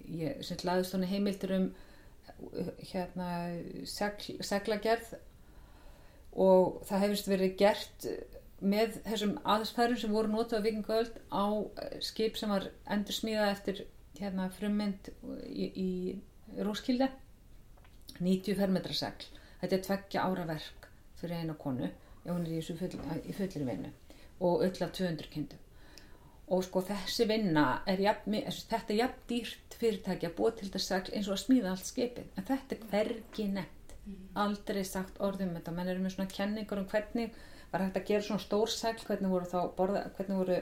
ég 0.07 0.41
sem 0.45 0.63
laðist 0.63 0.93
svona 0.93 1.09
heimildur 1.09 1.53
um 1.57 1.67
hérna 2.91 3.29
segl, 3.89 4.37
seglagerð. 4.45 5.17
Og 6.37 6.81
það 6.87 7.03
hefist 7.05 7.29
verið 7.31 7.55
gert 7.59 8.07
með 8.61 8.99
þessum 9.05 9.37
aðsfærum 9.45 9.99
sem 10.01 10.13
voru 10.13 10.31
notað 10.31 10.63
á 10.63 10.65
vikingaöld 10.65 11.19
á 11.29 11.45
skip 12.05 12.37
sem 12.37 12.53
var 12.53 12.69
endur 12.93 13.17
smíðað 13.17 13.53
eftir 13.53 13.83
hérna 14.17 14.47
frummynd 14.53 15.11
í, 15.49 15.67
í 15.67 16.61
Róskilde. 16.63 17.11
90 18.17 18.57
fermetra 18.57 18.95
segl. 18.97 19.27
Þetta 19.61 19.75
er 19.75 19.85
tveggja 19.85 20.25
ára 20.25 20.47
verk 20.49 20.87
fyrir 21.19 21.41
eina 21.41 21.57
konu. 21.59 21.89
Ef 22.23 22.31
hún 22.31 22.45
er 22.45 22.57
í, 22.57 22.61
full, 22.61 22.93
í 23.25 23.35
fullir 23.35 23.65
vinnu 23.67 23.93
og 24.39 24.63
öll 24.65 24.83
af 24.83 24.91
200 24.91 25.31
kindum. 25.33 25.63
Og 26.47 26.63
sko 26.63 26.81
þessi 26.87 27.27
vinna 27.27 27.81
er 27.87 27.99
jafn, 27.99 28.37
þetta 28.47 28.93
er 28.93 28.99
jafn 29.01 29.25
dýrt 29.29 29.75
fyrirtæki 29.81 30.29
að 30.29 30.37
búa 30.37 30.53
til 30.55 30.69
þetta 30.69 30.83
segl 30.83 31.13
eins 31.13 31.27
og 31.27 31.35
að 31.35 31.43
smíða 31.43 31.73
allt 31.73 31.89
skipið. 31.89 32.31
En 32.37 32.47
þetta 32.47 32.75
er 32.75 32.85
hvergi 32.91 33.47
nefnt. 33.51 33.95
Aldrei 34.39 34.83
sagt 34.87 35.19
orðum 35.19 35.57
þetta. 35.57 35.73
Menn 35.75 35.91
eru 35.91 36.03
með 36.03 36.15
svona 36.15 36.31
kenningar 36.31 36.79
um 36.79 36.87
hvernig 36.87 37.35
var 37.71 37.83
hægt 37.83 37.99
að 37.99 38.07
gera 38.07 38.23
svona 38.23 38.43
stór 38.43 38.71
segl 38.71 39.03
hvernig 39.09 39.33
voru 39.33 39.49
þá 39.51 39.59
borða, 39.75 40.03
hvernig 40.15 40.39
voru 40.39 40.59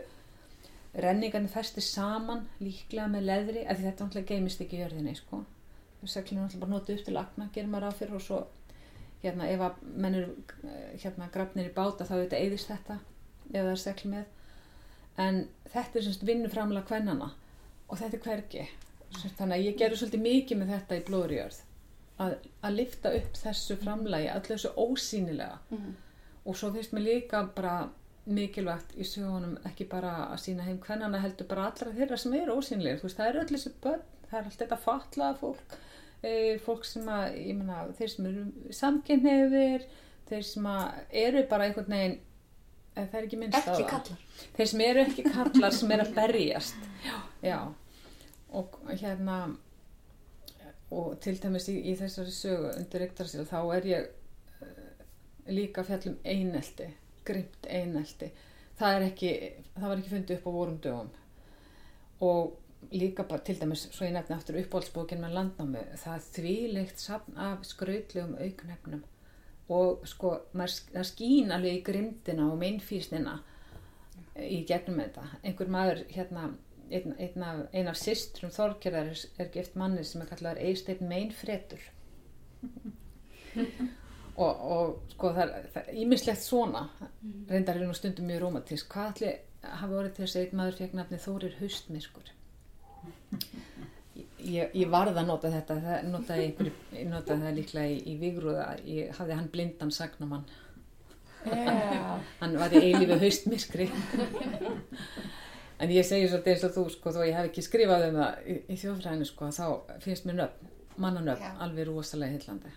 renningarnir 1.05 1.51
festi 1.51 1.83
saman 1.83 2.45
líklega 2.63 3.07
með 3.11 3.27
leðri 3.29 3.65
af 3.65 3.77
því 3.77 3.87
þetta 3.89 4.05
náttúrulega 4.05 4.29
geimist 4.31 4.61
ekki 4.63 4.77
í 4.77 4.83
jörðinni 4.83 5.15
sko. 5.17 5.43
seglinu 6.05 6.41
er 6.41 6.45
náttúrulega 6.45 6.61
bara 6.61 6.71
notið 6.71 6.99
upp 6.99 7.05
til 7.05 7.17
akna 7.17 7.49
gerir 7.53 7.69
maður 7.69 7.89
á 7.89 7.97
fyrir 7.99 8.15
og 8.15 8.21
svo 8.21 8.39
hérna 9.23 9.49
ef 9.49 9.61
að 9.67 9.83
menn 10.03 10.15
eru 10.15 10.35
hérna 11.01 11.29
grafnir 11.33 11.69
í 11.69 11.73
báta 11.73 12.05
þá 12.05 12.15
þetta 12.15 12.41
eðist 12.41 12.71
þetta 12.71 12.99
ef 13.51 13.59
það 13.59 13.71
er 13.73 13.81
segl 13.83 14.11
með. 14.11 14.25
En 15.25 15.43
þetta 15.71 15.99
er 15.99 16.07
semst 16.07 16.25
vinnuframlega 16.27 16.87
kvennana 16.89 17.31
og 17.87 17.99
þetta 17.99 18.17
er 18.17 18.25
hvergi. 18.25 18.65
Semst, 19.15 19.37
þannig 19.37 19.57
að 19.57 19.67
ég 19.69 19.77
gerur 19.79 20.01
svolítið 20.01 20.25
mikið 20.25 20.59
með 20.61 20.73
þetta 20.75 20.97
í 20.97 21.03
blóðurjörð 21.09 21.59
að, 22.25 22.33
að 22.65 22.79
lifta 22.79 23.11
upp 23.15 23.37
þessu 23.39 23.77
framlagi 23.79 24.31
allir 24.31 24.55
þessu 24.55 24.73
ósýnilega. 24.75 25.59
Mhm. 25.69 25.93
og 26.45 26.57
svo 26.57 26.67
finnst 26.69 26.91
mér 26.93 27.01
líka 27.01 27.39
bara 27.55 27.89
mikilvægt 28.25 28.91
í 29.01 29.05
sögunum 29.05 29.55
ekki 29.65 29.87
bara 29.89 30.27
að 30.27 30.43
sína 30.43 30.65
heim 30.67 30.77
kvennana 30.77 31.17
heldur 31.23 31.47
bara 31.49 31.71
allra 31.71 31.93
þeirra 31.93 32.17
sem 32.17 32.33
eru 32.37 32.57
ósýnilegir. 32.59 33.01
Veist 33.01 33.17
það 33.17 33.29
eru 33.29 33.41
öll 33.41 33.53
þessi 33.53 33.71
börn 33.81 34.03
það 34.29 34.39
er 34.39 34.45
allt 34.49 34.61
þetta 34.61 34.77
fatlaða 34.83 35.37
fólk 35.39 35.75
e, 36.21 36.31
fólk 36.65 36.85
sem 36.87 37.09
að, 37.11 37.37
ég 37.39 37.57
meina 37.59 37.81
þeir 37.97 38.11
sem 38.13 38.29
eru 38.29 38.45
samkynniðir 38.79 39.85
þeir 40.29 40.47
sem 40.49 40.69
að 40.69 41.17
eru 41.25 41.43
bara 41.49 41.67
einhvern 41.67 41.95
veginn 41.95 42.17
eða 42.95 43.07
það 43.11 43.19
er 43.19 43.27
ekki 43.27 43.39
minnst 43.41 43.67
á 43.67 43.73
Ekki 43.75 43.87
kallar. 43.91 44.25
þeir 44.57 44.71
sem 44.71 44.83
eru 44.87 45.03
ekki 45.05 45.23
kallar 45.27 45.75
sem 45.75 45.91
eru 45.91 46.07
að 46.07 46.15
berjast. 46.15 46.89
Já, 47.05 47.15
já. 47.43 47.59
og 48.55 48.77
hérna 48.91 49.39
og 50.95 51.15
til 51.19 51.37
dæmis 51.41 51.69
í, 51.69 51.79
í 51.91 51.95
þessari 51.99 52.31
sögu 52.31 52.69
undir 52.75 53.07
Yggdrasil 53.07 53.45
þá 53.49 53.57
er 53.75 53.87
ég 53.89 54.11
uh, 54.61 55.07
líka 55.51 55.81
að 55.81 55.89
fjalla 55.91 56.13
um 56.13 56.19
einelti 56.23 56.91
grimt 57.25 57.65
einelti. 57.67 58.29
Það 58.77 58.97
er 58.97 59.07
ekki, 59.07 59.31
það 59.79 59.89
var 59.89 59.97
ekki 60.01 60.11
fundið 60.13 60.37
upp 60.37 60.45
á 60.45 60.51
vorum 60.57 60.77
dögum. 60.83 61.09
Og 62.27 62.91
líka 62.91 63.25
bara 63.25 63.41
til 63.47 63.57
dæmis, 63.59 63.87
svo 63.95 64.05
ég 64.05 64.13
nefni 64.13 64.35
aftur 64.35 64.59
uppáhaldsbókin 64.61 65.23
með 65.23 65.37
landnámi, 65.39 65.83
það 66.03 66.27
þvílegt 66.35 67.01
safn 67.01 67.39
af 67.41 67.65
skrautlegum 67.65 68.35
auknefnum 68.37 69.03
og 69.73 70.05
sko 70.07 70.35
það 70.53 71.07
skín 71.09 71.53
alveg 71.53 71.79
í 71.79 71.83
grimdina 71.85 72.49
og 72.51 72.59
meinfísnina 72.61 73.39
í 74.35 74.61
gegnum 74.67 75.01
þetta. 75.01 75.25
Einhver 75.43 75.71
maður 75.71 76.03
hérna 76.11 76.49
einn, 76.91 77.15
einn 77.17 77.43
af, 77.43 77.61
ein 77.73 77.89
af 77.89 77.97
systrum 77.97 78.53
Þorgerðar 78.53 79.11
er, 79.13 79.25
er 79.41 79.51
gift 79.53 79.77
manni 79.79 80.03
sem 80.05 80.21
er 80.21 80.29
kallar 80.29 80.61
Eisteinn 80.61 81.09
Meinfretur. 81.09 81.83
Og, 84.35 84.49
og 84.67 84.89
sko 85.13 85.29
það 85.31 85.53
er 85.79 85.85
ímislegt 85.95 86.43
svona. 86.43 86.81
Reyndar 87.47 87.77
er 87.79 87.85
nú 87.87 87.93
stundum 87.95 88.27
mjög 88.27 88.41
romantísk 88.43 88.89
hvað 88.91 89.13
allir 89.13 89.37
hafi 89.79 89.95
orðið 89.95 90.17
til 90.17 90.25
þess 90.25 90.35
að 90.35 90.41
einn 90.41 90.59
maður 90.59 90.79
fekk 90.81 90.97
nafni 90.97 91.19
Þórir 91.23 91.55
Haustmiskur 91.61 92.33
ég, 94.45 94.69
ég 94.77 94.89
varð 94.93 95.17
að 95.17 95.27
nota 95.29 95.49
þetta 95.53 95.77
það 95.85 96.05
notaði 96.11 96.45
einhverju, 96.49 96.73
ég 96.99 97.09
notaði 97.11 97.45
það 97.47 97.57
líklega 97.59 97.89
í, 97.93 97.97
í 98.11 98.15
Vigrúða, 98.21 98.67
ég 98.85 99.17
hafði 99.19 99.37
hann 99.39 99.49
blindan 99.53 99.91
sagnumann 99.95 100.45
Já. 101.45 102.19
hann 102.39 102.55
var 102.57 102.73
í 102.73 102.79
eilífi 102.87 103.17
haustmiskri 103.21 103.85
en 105.79 105.91
ég 105.91 106.07
segi 106.07 106.29
svolítið 106.31 106.53
eins 106.55 106.63
og 106.69 106.73
þú 106.77 106.85
sko, 106.95 107.11
þó 107.13 107.21
ég 107.27 107.35
hef 107.37 107.49
ekki 107.51 107.63
skrifað 107.65 108.07
um 108.09 108.17
það 108.21 108.47
í, 108.49 108.55
í 108.73 108.77
þjóðfræðinu 108.81 109.27
sko, 109.29 109.49
þá 109.53 109.65
finnst 110.05 110.25
mér 110.29 110.39
nöfn 110.39 110.71
mannanöfn 111.03 111.43
Já. 111.45 111.51
alveg 111.65 111.89
rosalega 111.89 112.37
hillandi 112.39 112.73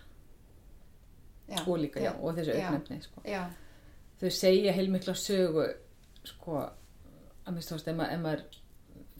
Já. 1.49 1.63
og 1.65 1.79
líka, 1.81 2.03
já, 2.03 2.11
og 2.19 2.35
þessu 2.37 2.53
Já. 2.59 2.65
auknefni 2.67 2.99
sko. 3.01 3.23
Þau 4.19 4.29
segja 4.35 4.73
heilmikla 4.75 5.15
sögu 5.17 5.63
sko, 6.27 6.59
að 7.47 7.55
minnst 7.55 7.87
ma- 7.97 8.09
ef 8.13 8.19
maður 8.21 8.43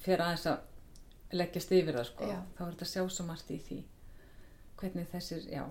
fer 0.03 0.21
aðeins 0.21 0.45
að 0.51 0.59
leggjast 1.31 1.71
yfir 1.71 1.97
það 1.99 2.09
sko, 2.09 2.27
Já. 2.29 2.39
þá 2.57 2.61
er 2.65 2.73
þetta 2.73 2.85
að 2.85 2.91
sjá 2.93 3.03
svo 3.09 3.25
margt 3.27 3.51
í 3.53 3.59
því 3.67 3.79
hvernig 4.79 5.09
þessir, 5.11 5.45
já 5.51 5.63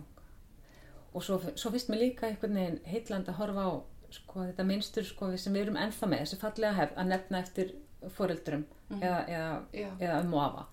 og 1.15 1.25
svo, 1.25 1.39
svo 1.57 1.71
finnst 1.73 1.89
mér 1.91 2.03
líka 2.03 2.29
einhvern 2.29 2.59
veginn 2.59 2.81
heillandi 2.87 3.33
að 3.33 3.41
horfa 3.41 3.65
á 3.65 3.73
sko, 4.15 4.43
þetta 4.45 4.67
minnstur 4.69 5.07
sko, 5.09 5.31
sem 5.41 5.57
við 5.57 5.67
erum 5.67 5.79
ennþá 5.81 6.09
með 6.11 6.25
þessi 6.25 6.41
fallega 6.43 6.77
hefð 6.77 7.01
að 7.01 7.11
nefna 7.13 7.41
eftir 7.43 7.73
foreldrum 8.15 8.67
eða, 9.01 9.23
eða. 9.27 9.49
Já. 9.75 9.89
eða 9.99 10.21
um 10.23 10.37
og 10.37 10.45
afa 10.45 10.67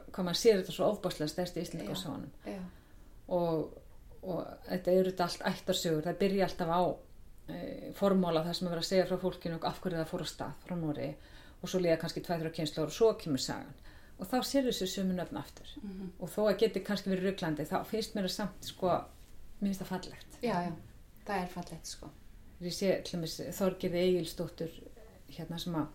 hvað 0.00 0.26
maður 0.26 0.40
sér 0.40 0.58
þetta 0.60 0.74
svo 0.74 0.88
ofbáslega 0.90 1.32
stærsti 1.32 1.64
íslendingu 1.64 1.94
Já. 1.94 2.00
sjónum 2.02 2.32
Já. 2.48 2.60
og, 3.36 3.76
og 4.22 4.40
þetta 4.68 4.96
eru 4.96 5.12
þetta 5.12 5.28
allt 5.28 5.46
ættarsögur, 5.52 6.06
það 6.08 6.20
byrja 6.24 6.48
alltaf 6.48 6.72
á 6.72 6.82
e, 7.52 7.92
formóla 7.98 8.44
það 8.46 8.58
sem 8.58 8.66
er 8.66 8.74
verið 8.74 8.86
að 8.86 8.90
segja 8.90 9.08
frá 9.10 9.20
fólkinu 9.24 9.60
og 9.60 9.68
af 9.70 9.80
hverju 9.84 10.00
það 10.00 10.10
fór 10.10 10.26
á 10.26 10.28
stað 10.32 10.66
frá 10.66 10.76
Nóri 10.80 11.10
og 11.60 11.68
svo 11.68 11.82
liða 11.84 12.00
kannski 12.00 12.24
tvæður 12.24 12.50
á 12.50 12.56
kynslu 12.56 12.84
og 12.86 12.94
svo 12.96 13.12
kemur 13.20 13.44
sagan 13.44 13.78
og 14.20 14.26
þá 14.28 14.36
sér 14.44 14.66
þessu 14.68 14.86
sömu 14.92 15.14
nöfn 15.16 15.38
aftur 15.40 15.66
Mhm. 15.82 16.10
og 16.20 16.28
þó 16.30 16.40
að 16.50 16.58
geti 16.64 16.80
kannski 16.84 17.10
verið 17.10 17.30
rugglandi 17.30 17.64
þá 17.70 17.84
finnst 17.88 18.14
mér 18.14 18.28
það 18.28 18.34
samt 18.36 18.64
sko 18.68 18.88
mér 19.60 19.68
finnst 19.70 19.80
það 19.82 19.92
fallegt 19.94 20.38
Já, 20.42 20.56
já. 20.66 20.72
Það 21.26 21.42
er 21.42 21.46
fallegt 21.54 21.86
sko. 21.86 22.10
sé 22.76 23.02
til 23.04 23.18
dæmis 23.18 23.40
Þorgirði 23.56 24.02
Egilsdóttur 24.04 24.70
hérna 25.30 25.58
sem 25.58 25.74
að 25.74 25.86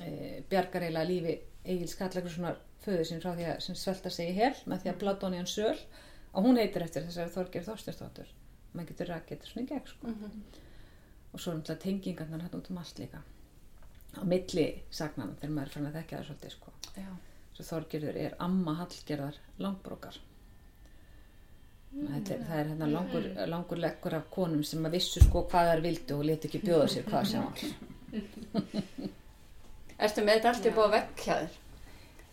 e, 0.00 0.42
bjargar 0.50 0.82
eiginlega 0.82 1.08
lífi 1.08 1.38
Egils 1.64 1.94
Kallagrusssonar 1.96 2.56
föðu 2.84 3.04
sín 3.06 3.20
frá 3.22 3.32
því 3.36 3.44
að 3.48 3.60
sem 3.62 3.74
svelta 3.78 4.10
sig 4.10 4.30
í 4.30 4.34
hel 4.34 4.54
með 4.66 4.82
því 4.82 4.90
að 4.92 4.98
hann 5.22 5.34
í 5.34 5.40
hann 5.40 5.46
söl 5.46 5.78
og 6.34 6.44
hún 6.44 6.56
heitir 6.58 6.82
eftir 6.82 7.02
þessari 7.06 7.30
Þorgirð 7.36 7.68
Þorstinsdóttur 7.70 8.26
maður 8.74 8.88
getur 8.88 9.06
rakið 9.12 9.38
þetta 9.38 9.46
svona 9.52 9.64
í 9.64 9.68
gegn 9.68 9.86
sko. 9.86 10.06
og 11.32 11.40
svo 11.40 11.52
er 11.52 11.56
náttúrulega 11.58 11.82
tengingarnar 11.82 12.40
hérna 12.44 12.58
út 12.60 12.70
um 12.70 12.78
allt 12.78 12.98
líka 12.98 13.22
á 14.12 14.22
milli 14.28 14.82
sagnana 14.90 15.34
þegar 15.40 15.54
maður 15.56 15.66
er 15.68 15.72
fann 15.76 15.86
að 15.86 15.94
þekka 15.96 16.18
það 16.18 16.26
svolítið 16.28 16.50
sko. 16.56 16.72
Já. 16.96 17.12
Svo 17.56 17.66
Þorgirður 17.68 18.18
er 18.26 18.36
amma 18.42 18.76
Hallgerðar 18.80 19.40
langbrókar. 19.62 20.20
Það 21.92 22.14
er, 22.32 22.44
það 22.48 22.58
er 22.58 22.68
hérna 22.70 22.86
langur, 22.88 23.26
langur 23.52 23.80
leggur 23.80 24.14
af 24.16 24.28
konum 24.32 24.62
sem 24.64 24.84
að 24.88 24.94
vissu 24.96 25.20
sko 25.20 25.42
hvað 25.52 25.72
þær 25.72 25.82
vildu 25.84 26.16
og 26.16 26.24
leti 26.24 26.48
ekki 26.48 26.62
bjóða 26.62 26.86
sér 26.88 27.08
hvað 27.10 27.26
sem 27.28 27.44
var. 27.44 27.58
Ertu 30.02 30.24
með 30.24 30.38
þetta 30.38 30.54
allt 30.54 30.70
vegg 30.96 31.26
hjá 31.26 31.34
þér? 31.34 31.58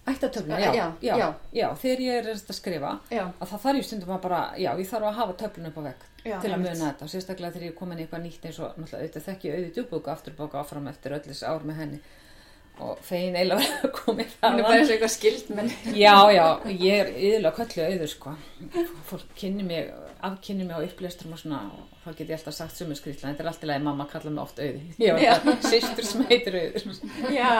Ættatöfluna, 0.10 0.60
Já, 0.60 0.72
já, 0.74 1.18
já, 1.18 1.34
já. 1.54 1.68
þegar 1.78 2.00
ég 2.02 2.16
er 2.22 2.30
að 2.32 2.56
skrifa, 2.56 2.94
að 3.14 3.44
það 3.52 3.60
þarf 3.66 3.78
ég 3.78 3.86
stundum 3.86 4.14
að 4.16 4.22
bara, 4.24 4.40
já, 4.58 4.70
ég 4.80 4.88
þarf 4.90 5.10
að 5.10 5.20
hafa 5.20 5.36
töfluna 5.44 5.70
upp 5.70 5.78
á 5.78 5.84
Já, 6.20 6.36
til 6.44 6.50
að 6.52 6.64
muna 6.64 6.80
þetta, 6.80 7.08
sérstaklega 7.08 7.54
þegar 7.54 7.66
ég 7.68 7.72
er 7.74 7.78
komin 7.80 8.00
í 8.00 8.04
eitthvað 8.04 8.24
nýtt 8.26 8.48
eins 8.50 8.58
og 8.60 8.74
náttúrulega 8.80 9.04
auðvitað 9.06 9.28
þekki 9.28 9.48
ég 9.48 9.54
auðvitað 9.54 9.76
djúbúka 9.78 10.12
afturbóka 10.16 10.60
áfram 10.60 10.90
eftir 10.92 11.16
öll 11.16 11.22
þessi 11.28 11.46
ár 11.48 11.68
með 11.68 11.80
henni 11.80 12.00
og 12.80 13.00
fegin 13.06 13.36
eiginlega 13.38 13.62
verið 13.64 13.88
að 13.88 13.94
koma 13.98 14.24
í 14.24 14.28
Hún 14.30 14.36
það 14.40 14.60
er 14.60 14.66
bara 14.66 14.78
eins 14.80 14.90
og 14.90 14.96
eitthvað 14.96 15.14
skild 15.16 15.50
menn. 15.58 15.72
Já, 16.00 16.16
já, 16.36 16.46
ég 16.72 17.02
er 17.04 17.12
yðurlega 17.14 17.56
köllu 17.60 17.88
auður 17.90 18.12
sko. 18.14 18.36
Fólk 19.10 19.36
kynni 19.40 19.66
mig, 19.68 19.92
afkynni 20.30 20.68
mig 20.68 20.80
á 20.80 20.82
uppleisturum 20.88 21.36
og 21.36 21.42
svona 21.42 21.62
og 21.76 22.00
þá 22.04 22.10
get 22.16 22.32
ég 22.32 22.38
alltaf 22.40 22.56
sagt 22.56 22.80
sumu 22.80 22.98
skrýtla, 22.98 23.34
þetta 23.34 23.46
er 23.46 23.52
alltaf 23.52 23.70
leið 23.70 23.86
mamma 23.86 24.08
kalla 24.10 24.34
mig 24.34 24.44
oft 24.44 24.62
auði. 24.64 24.82
Ég 25.04 25.20
var 25.20 25.62
sýstur 25.68 26.08
sem 26.08 26.26
heitir 26.32 26.60
auður. 26.60 26.90
Já. 27.36 27.52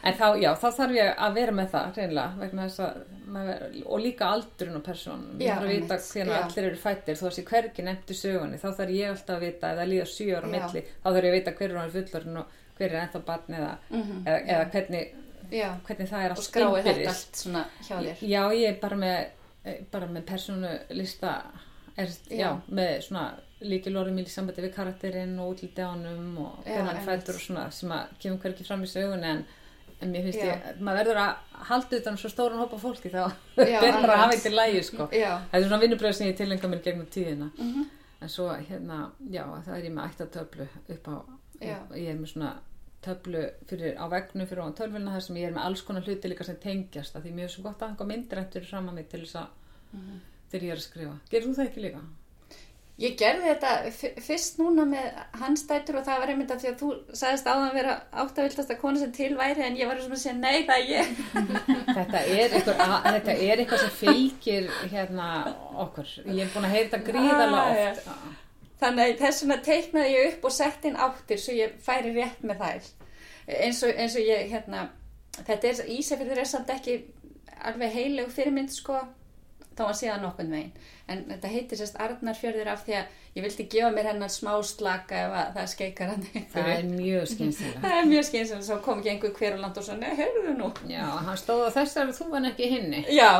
En 0.00 0.14
þá, 0.16 0.26
já, 0.40 0.50
þá 0.56 0.68
þarf 0.78 0.94
ég 0.96 1.10
að 1.26 1.34
vera 1.36 1.52
með 1.52 1.72
það 1.74 1.98
reynilega 1.98 2.40
vegna 2.40 2.66
þess 2.68 2.82
að 2.86 3.00
maður, 3.30 3.64
og 3.84 4.00
líka 4.00 4.30
aldurinn 4.32 4.78
og 4.78 4.84
persónum. 4.86 5.34
Ég 5.42 5.52
þarf 5.52 5.66
að 5.66 5.74
vita 5.74 5.98
hvernig 6.06 6.36
allir 6.38 6.68
eru 6.70 6.80
fættir 6.80 7.18
þó 7.20 7.26
að 7.28 7.34
sé 7.36 7.44
hvergi 7.50 7.84
nefnt 7.84 8.14
í 8.14 8.16
sögunni, 8.16 8.60
þá 8.62 8.68
þarf 8.78 8.94
ég 8.96 9.12
alltaf 9.12 9.36
að 9.36 9.44
vita 9.44 9.74
það 9.76 9.92
líða 9.92 10.08
sjö 10.08 10.30
ára 10.32 10.48
á 10.48 10.50
Já. 10.50 10.54
milli, 10.56 10.84
þá 10.88 11.08
þarf 11.10 11.20
ég 11.20 11.30
að 11.30 11.36
vita 11.36 11.54
hver 11.58 11.74
er 11.74 11.80
hann 11.80 11.94
fullorinn 11.98 12.40
og 12.40 12.56
er 12.86 12.96
ennþá 13.02 13.20
barn 13.26 13.54
eða, 13.58 13.72
eða, 13.90 14.38
eða 14.46 14.70
hvernig, 14.74 15.04
hvernig 15.50 16.08
það 16.10 16.24
er 16.24 16.30
Og 16.30 16.36
allt 16.36 16.46
skráið 16.48 16.82
þetta 16.88 17.12
allt 17.14 17.36
svona 17.44 17.64
hjá 17.82 17.94
þér. 18.00 18.24
Já, 18.30 18.42
ég 18.54 18.68
er 18.68 18.80
bara 18.80 18.96
með, 18.96 19.20
eh, 19.64 19.78
bara 19.92 20.06
með 20.06 20.26
persónu 20.30 20.72
lista, 20.90 21.34
er, 21.96 22.06
já. 22.30 22.38
Já. 22.38 22.50
með 22.70 23.00
svona 23.08 23.24
líkilorðum 23.60 24.18
í 24.22 24.26
sambandi 24.32 24.62
við 24.64 24.74
karakterinn 24.74 25.38
og 25.38 25.50
útliti 25.56 25.82
á 25.84 25.90
honum 25.92 26.38
og 26.38 26.60
hvernig 26.64 26.94
hann 26.94 27.02
fættur 27.04 27.34
og 27.36 27.40
svona 27.44 27.70
sem 27.70 27.90
að 27.92 28.14
kemur 28.22 28.38
hverki 28.40 28.64
fram 28.64 28.82
í 28.86 28.88
sögun 28.88 29.24
en, 29.24 29.42
en 30.00 30.12
mér 30.14 30.22
finnst 30.24 30.40
Já. 30.40 30.54
ég, 30.54 30.78
maður 30.80 31.02
verður 31.04 31.18
að 31.26 31.34
halda 31.68 31.98
utan 32.00 32.14
um 32.16 32.20
svo 32.22 32.30
stóran 32.32 32.62
hópa 32.62 32.78
fólki 32.80 33.10
þá 33.12 33.26
verður 33.58 33.84
að 34.14 34.16
hafa 34.16 34.22
einmitt. 34.22 34.38
eitthvað 34.38 34.56
lægi 34.56 34.82
sko. 34.88 35.08
Já. 35.12 35.34
Það 35.50 35.58
er 35.60 35.66
svona 35.68 35.80
vinnubröð 35.82 36.14
sem 36.16 36.30
ég 36.30 36.38
tilenga 36.38 36.70
mér 36.72 36.82
gegnum 36.86 37.06
tíðina 37.12 37.50
Mhm. 37.58 37.84
en 38.22 38.28
svo 38.28 38.48
hérna, 38.54 39.10
já, 39.30 39.44
það 39.66 39.76
er 39.76 39.84
ég 39.84 39.92
með 39.98 40.08
ættatöflu 40.14 40.68
upp 40.96 41.06
á, 41.08 41.16
Já. 41.60 41.76
ég 41.96 42.08
er 42.14 42.16
með 42.16 42.32
svona 42.32 42.54
töflu 43.04 43.42
fyrir, 43.70 43.94
á 43.96 44.04
vegnu 44.12 44.46
fyrir 44.46 44.62
á 44.66 44.76
tölvuna 44.76 45.14
þar 45.16 45.24
sem 45.26 45.36
ég 45.40 45.48
er 45.50 45.54
með 45.56 45.64
alls 45.70 45.82
konar 45.82 46.02
hluti 46.06 46.28
líka 46.32 46.44
sem 46.44 46.56
tengjast 46.62 47.16
að 47.16 47.26
því 47.30 47.42
er 47.46 47.48
svo 47.54 47.62
gott 47.68 47.80
að 47.82 47.88
einhver 47.94 48.10
myndrættur 48.12 48.66
fram 48.68 48.88
að 48.92 48.94
mig 49.00 49.08
til 49.08 49.20
þess 49.24 49.36
að 49.40 49.46
Mhm. 49.92 50.20
þegar 50.52 50.64
ég 50.66 50.70
er 50.70 50.76
að 50.76 50.88
skrifa. 50.88 51.14
Gerir 51.30 51.46
þú 51.48 51.54
það 51.56 51.68
ekki 51.70 51.80
líka? 51.86 52.00
Ég 53.00 53.14
gerði 53.16 53.46
þetta 53.48 54.20
fyrst 54.20 54.58
núna 54.60 54.84
með 54.84 55.06
hans 55.40 55.62
dætur 55.66 55.96
og 55.96 56.04
það 56.04 56.18
var 56.20 56.28
einmitt 56.28 56.50
að 56.52 56.58
því 56.60 56.68
að 56.68 56.80
þú 56.82 56.88
sagðist 57.16 57.46
áðan 57.48 57.72
vera 57.74 57.94
áttavildasta 58.12 58.76
konu 58.78 58.98
sem 59.00 59.12
til 59.16 59.30
væri 59.38 59.62
en 59.64 59.76
ég 59.78 59.86
var 59.88 59.96
svona 59.96 60.18
að 60.18 60.20
segja 60.20 60.36
nei 60.36 60.66
það 60.66 60.76
er 60.76 60.90
ég. 60.90 61.06
Þetta 61.96 62.20
er 62.26 62.50
eitthvað, 62.58 62.82
að, 62.84 63.08
þetta 63.14 63.36
er 63.46 63.62
eitthvað 63.64 63.80
sem 63.86 63.94
fylgir 64.02 64.68
hérna 64.92 65.30
okkur. 65.86 66.12
Ég 66.28 66.42
er 66.44 66.52
búin 66.52 66.68
að 66.68 66.74
heyra 66.76 66.88
þetta 66.90 67.00
gríðarlega 67.08 67.64
Ah, 67.64 67.90
oft. 67.90 68.36
Þannig 68.80 69.04
að 69.04 69.20
þess 69.20 69.44
vegna 69.44 69.60
teiknaði 69.64 70.12
ég 70.14 70.26
upp 70.30 70.48
og 70.48 70.56
sett 70.56 70.88
inn 70.88 70.96
áttir 70.96 71.40
svo 71.40 71.54
ég 71.56 71.76
færi 71.84 72.14
rétt 72.16 72.44
með 72.46 72.62
þær. 72.64 72.90
Eins 73.60 73.80
og, 73.84 73.92
eins 73.92 74.16
og 74.16 74.24
ég, 74.24 74.46
hérna, 74.52 74.86
þetta 75.36 75.68
er, 75.68 75.80
Ísafjörður 75.96 76.40
er 76.40 76.48
samt 76.48 76.70
ekki 76.72 77.00
alveg 77.68 77.92
heilug 77.92 78.30
fyrirmynd 78.32 78.72
sko, 78.72 79.02
þá 79.76 79.82
að 79.86 79.96
sé 79.98 80.08
það 80.08 80.24
nokkurn 80.24 80.54
veginn. 80.54 80.86
En 81.10 81.24
þetta 81.28 81.50
heitir 81.50 81.80
sérst 81.80 81.98
Arnarfjörður 82.00 82.70
af 82.72 82.84
því 82.86 82.96
að 83.00 83.18
ég 83.36 83.44
vildi 83.44 83.66
gefa 83.74 83.90
mér 83.92 84.08
hennar 84.12 84.32
smá 84.32 84.52
slaka 84.64 85.18
ef 85.26 85.36
að 85.42 85.52
það 85.58 85.68
skeikar 85.74 86.12
hann 86.12 86.24
Það 86.54 86.72
er 86.76 86.88
mjög 86.88 87.28
skynstilega. 87.34 87.82
Það 87.84 87.96
er 87.98 88.08
mjög 88.14 88.26
skynsilega, 88.30 88.66
svo 88.68 88.78
kom 88.86 89.02
ekki 89.02 89.12
einhver 89.12 89.36
hver 89.36 89.58
og 89.58 89.66
og 89.82 89.86
svo, 89.86 89.98
nei, 90.00 90.10
heyrðu 90.20 90.56
nú. 90.56 90.70
Já, 90.88 91.04
hann 91.26 91.40
stóð 91.40 91.66
á 91.68 91.70
þessari 91.76 92.16
þú 92.16 92.30
en 92.38 92.50
ekki 92.52 92.70
hinni. 92.70 93.04
Já, 93.12 93.30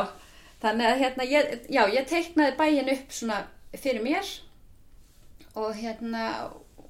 þannig 0.61 0.91
að 0.91 1.03
hérna, 1.05 1.29
ég, 1.31 1.51
já, 1.71 1.83
ég 1.95 2.09
teiknaði 2.11 2.57
bæin 2.59 2.93
upp 2.97 3.19
svona 3.21 3.43
fyrir 3.79 4.03
mér 4.05 4.35
og 5.61 5.77
hérna, 5.77 6.25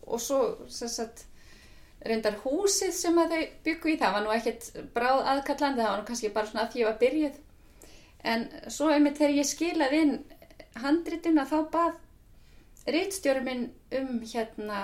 og 0.07 0.21
svo, 0.21 0.41
sagt, 0.71 1.25
reyndar 2.05 2.39
húsið 2.43 2.93
sem 2.97 3.17
að 3.21 3.35
þau 3.35 3.41
byggu 3.67 3.93
í 3.93 3.97
það 4.01 4.15
var 4.15 4.25
nú 4.25 4.33
ekkert 4.33 4.69
bráð 4.95 5.23
aðkallandi, 5.35 5.83
það 5.83 5.91
var 5.91 6.01
nú 6.01 6.07
kannski 6.09 6.33
bara 6.33 6.49
svona 6.49 6.65
að 6.65 6.75
því 6.75 6.85
að 6.87 7.01
byrjuð. 7.03 7.39
En 8.31 8.47
svo 8.69 8.89
einmitt 8.93 9.17
þegar 9.17 9.37
ég 9.37 9.49
skilaði 9.49 10.01
inn 10.05 10.15
handrituna 10.81 11.45
þá 11.49 11.57
bað 11.73 12.91
reitstjóri 12.91 13.43
minn 13.45 13.65
um 13.97 14.21
hérna, 14.25 14.83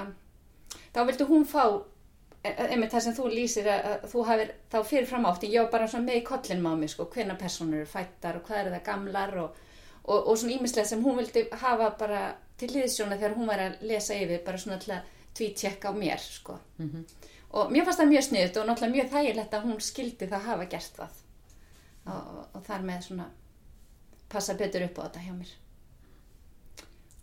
þá 0.93 0.99
vildi 1.09 1.27
hún 1.29 1.45
fá, 1.49 1.63
e- 2.45 2.55
einmitt 2.67 2.93
það 2.93 3.05
sem 3.07 3.15
þú 3.17 3.29
lýsir 3.33 3.69
að, 3.71 4.09
þú 4.11 4.25
hafið 4.29 4.51
þá 4.73 4.77
fyrirfram 4.91 5.29
átti, 5.29 5.51
ég 5.53 5.65
var 5.65 5.71
bara 5.73 5.87
svona 5.89 6.09
með 6.09 6.19
í 6.21 6.25
kollinum 6.27 6.69
á 6.69 6.73
mig 6.77 6.93
sko, 6.93 7.07
hvenna 7.13 7.37
personur 7.39 7.81
eru 7.81 7.89
fættar 7.89 8.37
og 8.37 8.45
hvað 8.45 8.61
eru 8.63 8.75
það 8.75 8.85
gamlar 8.89 9.37
og, 9.43 9.63
og, 10.03 10.19
og 10.19 10.37
svona 10.37 10.57
ímislega 10.57 10.89
sem 10.91 11.01
hún 11.05 11.17
vildi 11.21 11.47
hafa 11.63 11.89
bara 11.97 12.21
til 12.57 12.69
liðsjóna 12.73 13.17
þegar 13.17 13.37
hún 13.37 13.49
var 13.49 13.63
að 13.63 13.81
lesa 13.89 14.17
yfir 14.17 14.43
bara 14.45 14.61
svona 14.61 14.77
að 14.77 15.13
tvítjekka 15.37 15.91
á 15.91 15.93
mér 15.93 16.21
sko. 16.21 16.57
Og 17.57 17.71
mér 17.71 17.85
fannst 17.85 18.01
það 18.01 18.11
mjög 18.11 18.25
sniðut 18.27 18.57
og 18.57 18.67
náttúrulega 18.67 18.95
mjög 18.95 19.11
þægilegt 19.11 19.53
að 19.53 19.67
hún 19.67 19.81
skildi 19.81 20.27
það 20.27 20.47
hafa 20.49 20.65
gert 20.65 20.97
það 20.97 21.21
og, 22.05 22.15
og, 22.15 22.47
og 22.53 22.65
þar 22.65 22.81
með 22.89 23.05
svona 23.07 23.29
passa 24.29 24.53
betur 24.59 24.83
upp 24.87 24.99
á 24.99 25.05
þetta 25.05 25.23
hjá 25.27 25.33
mér. 25.37 25.53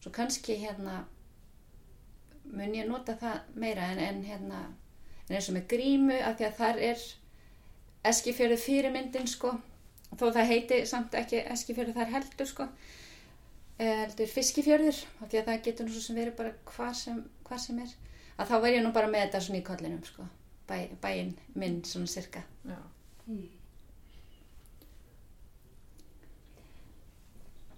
Svo 0.01 0.13
kannski 0.13 0.57
hérna 0.61 1.05
mun 2.45 2.75
ég 2.75 2.89
nota 2.89 3.17
það 3.21 3.55
meira 3.55 3.91
en, 3.93 3.99
en 3.99 4.25
hérna 4.25 4.65
en 5.29 5.37
eins 5.37 5.49
og 5.49 5.57
með 5.57 5.69
grímu 5.73 6.17
af 6.21 6.37
því 6.39 6.49
að 6.49 6.59
þar 6.59 6.83
er 6.89 7.05
eskifjörðu 8.11 8.59
fyrirmyndin 8.61 9.31
sko 9.31 9.55
þó 10.15 10.27
það 10.29 10.51
heiti 10.51 10.81
samt 10.87 11.17
ekki 11.19 11.41
eskifjörðu 11.55 11.97
þar 11.97 12.13
heldur 12.13 12.51
sko 12.51 12.69
heldur 13.79 14.31
fiskifjörður 14.31 15.03
af 15.21 15.29
því 15.29 15.41
að 15.41 15.51
það 15.51 15.63
getur 15.67 15.89
nú 15.89 15.95
svo 15.95 16.05
sem 16.05 16.19
verið 16.19 16.37
bara 16.39 16.55
hvað 16.71 16.95
sem, 17.01 17.21
hvað 17.49 17.63
sem 17.65 17.83
er. 17.85 17.95
Að 18.35 18.51
þá 18.51 18.57
var 18.63 18.75
ég 18.75 18.83
nú 18.85 18.95
bara 18.95 19.11
með 19.11 19.27
þetta 19.27 19.45
svona 19.47 19.61
í 19.61 19.67
kollinum 19.67 20.03
sko. 20.07 20.27
Bæ, 20.69 20.77
bæinn 21.03 21.35
minn 21.61 21.83
svona 21.85 22.09
cirka 22.09 22.41
Já. 22.65 22.79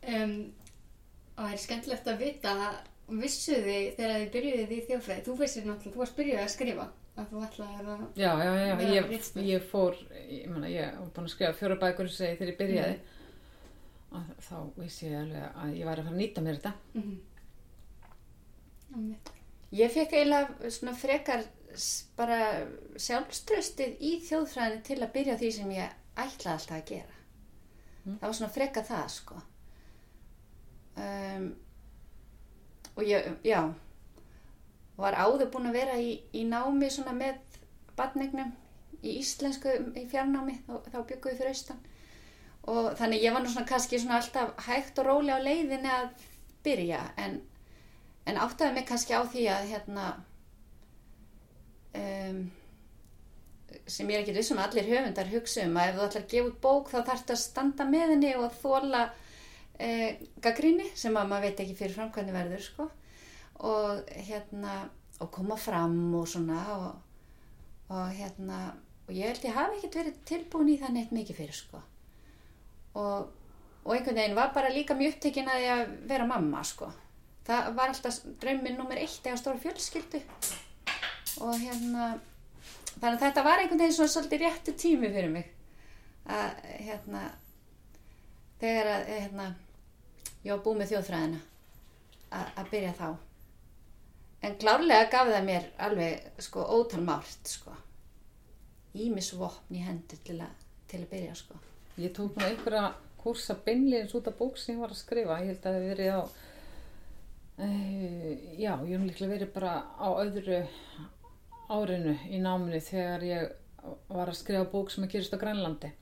Um, 0.07 0.37
og 1.35 1.41
það 1.41 1.55
er 1.57 1.63
skemmtilegt 1.65 2.11
að 2.13 2.21
vita 2.23 2.53
vissu 3.07 3.57
þið 3.59 3.89
þegar 3.97 4.15
þið 4.21 4.31
byrjuðið 4.37 4.77
í 4.77 4.79
þjófræði 4.87 5.25
þú 5.27 5.35
vissir 5.41 5.67
náttúrulega, 5.67 5.95
þú 5.97 6.03
varst 6.03 6.17
byrjuð 6.21 6.43
að 6.45 6.53
skrifa 6.55 6.87
að 7.17 7.33
þú 7.33 7.43
ætlaði 7.47 7.77
að 7.81 8.05
Já, 8.21 8.31
já, 8.45 8.53
já, 8.61 8.73
ég, 8.93 9.29
ég 9.49 9.67
fór, 9.71 9.99
ég, 10.15 10.47
mena, 10.53 10.71
ég 10.71 10.95
var 11.01 11.11
búin 11.17 11.27
að 11.27 11.35
skrifa 11.35 11.59
fjóra 11.59 11.79
bækur 11.83 12.13
þegar 12.15 12.53
ég 12.53 12.59
byrjaði 12.61 12.97
að 14.17 14.35
þá 14.49 14.57
vissi 14.81 15.07
ég 15.09 15.19
alveg 15.21 15.63
að 15.63 15.79
ég 15.79 15.89
var 15.89 16.01
að 16.01 16.09
fara 16.09 16.17
að 16.17 16.23
nýta 16.23 16.45
mér 16.45 16.61
þetta. 16.61 16.75
mm 16.95 17.17
Ég 19.75 19.91
fekk 19.93 20.13
eiginlega 20.15 20.71
svona 20.71 20.95
frekar 20.97 21.43
bara 22.17 22.39
sjálfströstið 23.03 23.99
í 24.01 24.13
þjóðfræðinu 24.25 24.83
til 24.87 24.99
að 25.03 25.13
byrja 25.17 25.39
því 25.41 25.51
sem 25.53 25.73
ég 25.75 25.97
ætlaði 26.17 26.53
alltaf 26.55 26.77
að 26.77 26.85
gera. 26.91 27.17
Það 28.07 28.23
var 28.23 28.37
svona 28.39 28.55
frekar 28.55 28.87
það, 28.87 29.09
sko. 29.17 29.41
Um, 30.97 31.49
og 32.95 33.03
ég, 33.05 33.27
já, 33.45 33.61
var 34.97 35.19
áður 35.19 35.51
búin 35.53 35.69
að 35.69 35.77
vera 35.81 35.99
í, 36.01 36.15
í 36.33 36.47
námi 36.49 36.89
svona 36.93 37.13
með 37.17 37.59
badnegnum 37.99 38.55
í 39.03 39.19
íslensku 39.21 39.75
í 39.99 40.07
fjarnámi, 40.09 40.61
þá, 40.65 40.79
þá 40.87 40.99
byggum 41.03 41.33
við 41.33 41.43
fyrir 41.43 41.53
austan. 41.53 41.83
Og 42.67 42.95
þannig 42.99 43.23
ég 43.23 43.35
var 43.35 43.45
nú 43.45 43.51
svona 43.53 43.69
kannski 43.69 44.01
svona 44.03 44.21
alltaf 44.21 44.67
hægt 44.67 44.99
og 44.99 45.07
róli 45.07 45.31
á 45.31 45.39
leiðinni 45.39 45.93
að 45.93 46.09
byrja, 46.67 47.03
en 47.23 47.39
En 48.27 48.39
áttaði 48.43 48.75
mig 48.75 48.87
kannski 48.89 49.15
á 49.15 49.23
því 49.23 49.45
að 49.55 49.69
hérna, 49.71 50.07
um, 51.95 52.41
sem 53.87 54.11
ég 54.11 54.19
er 54.19 54.25
ekki 54.25 54.35
vissum 54.35 54.59
að 54.59 54.73
allir 54.73 54.91
höfundar 54.91 55.31
hugsa 55.31 55.67
um 55.69 55.79
að 55.79 55.93
ef 55.93 55.97
þú 55.97 56.07
ætlar 56.09 56.25
að 56.25 56.33
gefa 56.35 56.51
út 56.51 56.59
bók 56.65 56.91
þá 56.91 56.99
þarfst 56.99 57.33
að 57.35 57.43
standa 57.45 57.87
með 57.87 58.15
henni 58.15 58.33
og 58.41 58.59
þóla 58.59 59.03
eh, 59.79 60.23
gaggrinni 60.43 60.89
sem 60.99 61.15
að 61.15 61.31
maður 61.31 61.47
veit 61.47 61.63
ekki 61.65 61.79
fyrir 61.79 61.95
fram 61.95 62.13
hvernig 62.17 62.35
verður 62.35 62.65
sko. 62.67 62.89
og 63.71 64.11
hérna 64.27 64.75
og 65.23 65.31
koma 65.33 65.57
fram 65.57 65.97
og 66.19 66.27
svona 66.29 66.63
og, 66.75 66.89
og 67.95 68.09
hérna 68.19 68.59
og 69.07 69.15
ég 69.15 69.31
held 69.31 69.47
ég 69.47 69.55
hafi 69.57 69.79
ekkert 69.79 70.01
verið 70.01 70.19
tilbúin 70.33 70.75
í 70.75 70.81
það 70.83 70.97
neitt 70.97 71.15
mikið 71.15 71.45
fyrir 71.45 71.57
sko 71.57 71.85
og, 72.97 73.33
og 73.85 73.95
einhvern 73.95 74.19
veginn 74.19 74.39
var 74.39 74.55
bara 74.55 74.73
líka 74.73 74.97
mjög 74.97 75.17
upptekinn 75.17 75.51
að 75.51 75.65
ég 75.65 75.75
að 75.75 75.93
vera 76.09 76.29
mamma 76.29 76.63
sko. 76.65 76.89
Það 77.47 77.69
var 77.77 77.93
alltaf 77.93 78.23
drauminn 78.43 78.79
nummer 78.79 78.99
eitt 78.99 79.27
eða 79.27 79.39
stóra 79.41 79.61
fjölskyldu. 79.63 80.23
Og 81.45 81.53
hérna 81.61 82.17
þannig 82.97 83.13
að 83.13 83.25
þetta 83.27 83.45
var 83.47 83.63
einhvern 83.63 83.83
veginn 83.83 83.99
svona 83.99 84.15
svolítið 84.15 84.47
réttu 84.47 84.75
tími 84.81 85.13
fyrir 85.13 85.35
mig. 85.35 85.53
Að 86.27 86.65
hérna 86.89 87.23
þegar 88.63 88.91
að 88.95 89.13
hérna 89.13 89.47
ég 90.43 90.51
var 90.55 90.65
búið 90.65 90.81
með 90.81 90.93
þjóðfræðina 90.95 91.41
að, 92.41 92.73
byrja 92.73 92.97
þá. 92.99 93.09
En 94.47 94.59
klárlega 94.61 95.11
gaf 95.13 95.31
það 95.31 95.47
mér 95.47 95.71
alveg 95.87 96.43
sko 96.43 96.67
ótal 96.81 97.05
márt 97.07 97.53
sko. 97.53 97.77
Ímisvopn 98.97 99.77
í 99.77 99.85
hendur 99.85 100.21
til 100.25 100.41
að, 100.41 100.67
til 100.89 101.05
að 101.05 101.11
byrja 101.13 101.39
sko 101.39 101.66
Ég 101.97 102.13
tók 102.13 102.35
nú 102.37 102.45
einhverja 102.45 102.97
kursa 103.17 103.55
beinleins 103.65 104.15
út 104.15 104.27
af 104.27 104.37
bók 104.37 104.59
sem 104.61 104.75
ég 104.75 104.81
var 104.83 104.93
að 104.93 104.99
skrifa. 105.01 105.39
Ég 105.41 105.49
held 105.49 105.59
að 105.59 105.65
það 105.65 105.77
hefði 105.77 105.89
verið 105.93 106.11
á, 106.13 106.23
uh, 107.65 108.27
já, 108.61 108.73
ég 108.85 108.93
hef 108.93 109.07
líklega 109.07 109.33
verið 109.33 109.53
bara 109.55 109.73
á 109.97 110.09
öðru 110.21 110.59
árinu 111.73 112.13
í 112.29 112.41
náminu 112.45 112.81
þegar 112.85 113.25
ég 113.25 113.55
var 114.13 114.29
að 114.29 114.39
skrifa 114.43 114.69
bók 114.75 114.93
sem 114.93 115.07
að 115.07 115.15
gerist 115.15 115.33
á 115.33 115.41
Grænlandi, 115.41 115.93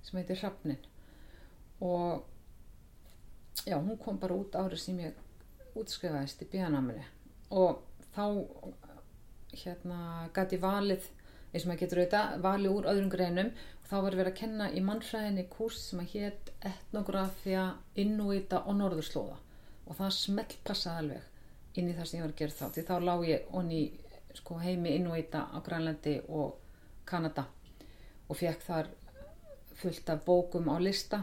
sem 0.00 0.18
heitir 0.22 0.40
Hrafnin. 0.40 0.80
Og 1.84 2.24
já, 3.66 3.76
hún 3.76 4.00
kom 4.00 4.16
bara 4.22 4.38
út 4.40 4.56
árið 4.56 4.80
sem 4.86 5.04
ég 5.04 5.76
útskrifaðist 5.76 6.46
í 6.46 6.48
bíðanáminu. 6.54 7.04
Og 7.60 7.84
þá, 8.16 8.24
hérna, 9.52 10.00
gæti 10.32 10.62
valið 10.64 11.12
eins 11.52 11.66
og 11.66 11.68
maður 11.68 11.82
getur 11.84 12.00
auðvitað 12.00 12.42
valið 12.46 12.76
úr 12.78 12.86
öðrum 12.92 13.12
greinum 13.12 13.50
þá 13.92 13.98
var 14.00 14.14
verið 14.16 14.30
að 14.30 14.38
kenna 14.38 14.66
í 14.72 14.80
mannfræðinni 14.80 15.42
kurs 15.52 15.82
sem 15.90 16.00
að 16.00 16.14
hétt 16.14 16.50
etnografía, 16.64 17.64
innúita 18.00 18.62
og 18.64 18.78
norðurslóða. 18.78 19.34
Og 19.84 19.98
það 19.98 20.14
smelt 20.16 20.54
passaði 20.64 21.02
alveg 21.02 21.76
inn 21.76 21.90
í 21.90 21.96
það 21.98 22.08
sem 22.08 22.18
ég 22.18 22.24
var 22.24 22.32
að 22.32 22.38
gera 22.38 22.56
þá 22.56 22.70
því 22.72 22.84
þá 22.88 22.94
lág 23.04 23.24
ég 23.28 23.50
onni 23.58 23.82
sko, 24.38 24.56
heimi 24.62 24.94
innúita 24.96 25.42
á 25.52 25.58
Grænlandi 25.66 26.14
og 26.32 26.56
Kanada 27.04 27.44
og 28.32 28.38
fekk 28.40 28.64
þar 28.64 28.88
fullt 29.82 30.14
af 30.14 30.24
bókum 30.24 30.72
á 30.72 30.76
lista 30.80 31.20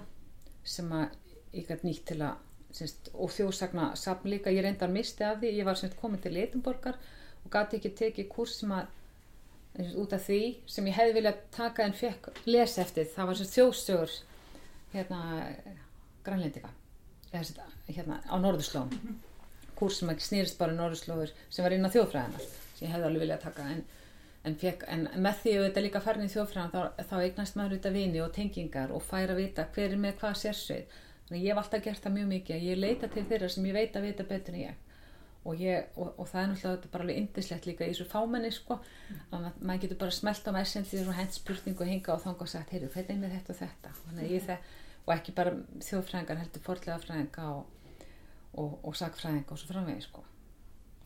sem 0.62 0.94
að 0.94 1.18
ég 1.56 1.66
gæti 1.66 1.90
nýtt 1.90 2.06
til 2.12 2.20
að 2.22 2.38
semst, 2.70 3.10
og 3.18 3.34
þjóðsagna 3.34 3.96
safn 3.98 4.30
líka, 4.30 4.54
ég 4.54 4.62
reyndar 4.62 4.94
misti 4.94 5.26
af 5.26 5.40
því. 5.42 5.56
Ég 5.58 5.66
var 5.66 5.80
semst 5.80 5.98
komin 5.98 6.22
til 6.22 6.36
Leitumborgar 6.38 7.02
og 7.42 7.50
gæti 7.50 7.80
ekki 7.80 7.96
tekið 8.04 8.30
kurs 8.30 8.60
sem 8.62 8.78
að 8.78 8.94
út 10.00 10.14
af 10.16 10.26
því 10.26 10.42
sem 10.70 10.88
ég 10.90 10.98
hefði 10.98 11.16
viljað 11.20 11.44
taka 11.56 11.86
en 11.86 11.96
fekk 11.98 12.32
lesa 12.50 12.84
eftir 12.84 13.08
það 13.14 13.30
var 13.30 13.40
sem 13.40 13.52
þjóðsögur 13.54 14.16
hérna 14.94 15.22
grænlendika 16.26 16.72
hérna 17.32 18.20
á 18.26 18.36
norðurslóðum. 18.42 19.20
Kurs 19.78 20.00
sem 20.02 20.12
ekki 20.12 20.26
snýrist 20.26 20.58
bara 20.60 20.74
um 20.74 20.82
norðurslóður 20.82 21.32
sem 21.50 21.66
var 21.66 21.76
inn 21.76 21.86
á 21.86 21.94
þjóðfræðinar 21.94 22.46
sem 22.50 22.86
ég 22.86 22.94
hefði 22.94 23.08
alveg 23.10 23.24
viljað 23.24 23.44
taka 23.46 23.68
en, 23.74 23.84
en, 24.44 24.58
fekk, 24.60 24.86
en 24.90 25.08
með 25.16 25.44
því 25.44 25.56
að 25.56 25.66
þetta 25.68 25.86
líka 25.86 26.04
farin 26.04 26.26
í 26.26 26.34
þjóðfræðan 26.34 26.74
þá, 26.74 27.06
þá 27.12 27.16
eignast 27.22 27.60
maður 27.60 27.78
auðvitað 27.78 27.98
vini 28.00 28.24
og 28.26 28.34
tengingar 28.36 28.94
og 28.96 29.06
fær 29.06 29.34
að 29.34 29.42
vita 29.44 29.68
hver 29.76 29.94
er 29.94 30.04
með 30.04 30.20
hvað 30.22 30.38
sérsveit. 30.44 31.00
Þannig 31.30 31.46
ég 31.46 31.54
hef 31.54 31.64
alltaf 31.64 31.86
gert 31.86 32.04
það 32.04 32.16
mjög 32.18 32.30
mikið 32.34 32.68
ég 32.68 32.80
leita 32.84 33.10
til 33.14 33.26
þeirra 33.30 33.52
sem 33.54 33.70
ég 33.70 33.78
veit 33.78 33.98
að 33.98 34.08
vita 34.10 34.28
betur 34.30 34.58
en 34.58 34.64
ég 34.66 34.89
og, 35.50 35.62
ég, 35.64 35.88
og, 35.98 36.12
og 36.22 36.28
það 36.30 36.42
er 36.44 36.50
náttúrulega 36.52 36.76
þetta 36.78 36.92
bara 36.94 37.06
alveg 37.06 37.20
indislegt 37.24 37.68
líka 37.70 37.88
í 37.88 37.94
þessu 37.94 38.06
fámenni 38.12 38.52
sko. 38.54 38.78
Að 39.32 39.44
ma- 39.46 39.54
maður 39.72 39.82
getur 39.86 40.00
bara 40.04 40.16
smelt 40.20 40.48
á 40.48 40.52
messenger 40.56 41.10
og 41.10 41.18
hent 41.18 41.38
spurningu 41.40 41.86
og 41.86 41.90
hinga 41.90 42.14
og 42.16 42.22
þanga 42.26 42.46
og 42.46 42.52
sagt 42.54 42.74
heyrðu, 42.76 42.92
hvernig 42.94 43.16
er 43.16 43.22
með 43.24 43.36
þetta 43.38 43.56
og 43.56 43.60
þetta? 43.64 43.94
Þannig 44.06 44.24
að 44.28 44.34
ég 44.36 44.48
þek, 44.50 44.70
og 45.06 45.14
ekki 45.16 45.36
bara 45.40 45.56
þjóðfræðingar 45.90 46.42
heldur 46.44 46.66
forlega 46.70 47.00
fræðinga 47.06 47.48
og, 47.56 48.74
og, 48.84 48.96
sakfræðinga 49.02 49.56
og 49.56 49.62
svo 49.64 49.72
framvegi 49.74 50.06
sko. 50.06 50.26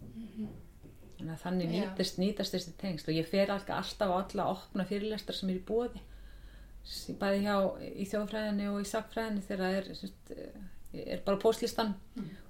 Þannig 0.03 1.33
að 1.37 1.43
þannig 1.45 1.69
Já. 1.71 1.75
nýtast, 1.85 2.17
nýtast 2.19 2.55
þessi 2.57 2.73
tengst 2.81 3.07
og 3.07 3.15
ég 3.15 3.29
fer 3.29 3.51
alltaf, 3.53 3.93
á 4.03 4.11
alla 4.11 4.49
opna 4.51 4.83
fyrirlestar 4.89 5.37
sem 5.37 5.53
er 5.53 5.61
í 5.61 5.63
bóði 5.67 6.01
bæði 7.21 7.45
hjá 7.45 7.53
í 7.95 8.05
þjóðfræðinni 8.11 8.65
og 8.73 8.81
í 8.83 8.87
sakfræðinni 8.89 9.43
þegar 9.47 9.61
það 9.63 9.75
er, 9.77 9.85
sérst, 10.01 10.31
er 11.15 11.21
bara 11.23 11.39
póstlistan 11.39 11.93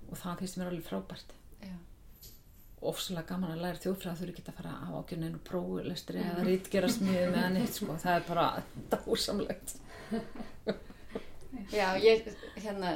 og 0.09 0.17
það 0.17 0.39
finnst 0.41 0.57
mér 0.57 0.71
alveg 0.71 0.87
frábært. 0.87 1.35
Ofsalega 2.91 3.29
gaman 3.31 3.53
að 3.55 3.63
læra 3.63 3.81
þjóðfræða 3.84 4.15
þú 4.19 4.25
eru 4.25 4.34
ekki 4.34 4.45
að 4.45 4.57
fara 4.59 4.73
á 4.73 4.88
ákjörninu 4.99 5.41
próflestri 5.47 6.23
eða 6.23 6.45
rítgera 6.47 6.89
smiði 6.91 7.27
með 7.31 7.43
hann 7.43 7.59
eitt 7.61 7.77
sko. 7.77 7.97
það 8.03 8.15
er 8.15 8.25
bara 8.27 8.47
dásamlegt. 8.93 9.75
Já, 11.73 11.88
ég 12.01 12.27
hérna 12.63 12.95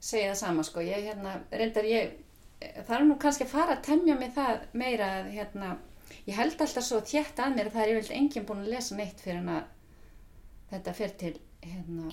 segi 0.00 0.24
það 0.28 0.40
sama 0.40 0.64
sko, 0.66 0.82
ég 0.84 1.10
hérna 1.10 1.36
reyndar 1.50 1.88
ég 1.88 2.16
það 2.58 2.94
er 2.96 3.06
nú 3.06 3.18
kannski 3.22 3.46
að 3.46 3.54
fara 3.54 3.76
að 3.76 3.84
temja 3.86 4.16
mig 4.18 4.34
það 4.34 4.64
meira 4.80 5.10
að 5.20 5.30
hérna 5.36 5.70
ég 6.26 6.38
held 6.38 6.58
alltaf 6.64 6.86
svo 6.86 7.00
þétt 7.04 7.42
að 7.42 7.54
mér 7.56 7.70
að 7.70 7.76
það 7.76 7.84
er 7.84 7.92
yfirlega 7.94 8.20
enginn 8.22 8.48
búin 8.48 8.64
að 8.64 8.72
lesa 8.74 8.98
neitt 8.98 9.22
fyrir 9.22 9.42
en 9.42 9.52
að 9.54 9.70
þetta 10.72 10.96
fer 10.98 11.16
til 11.22 11.34
hérna 11.64 12.12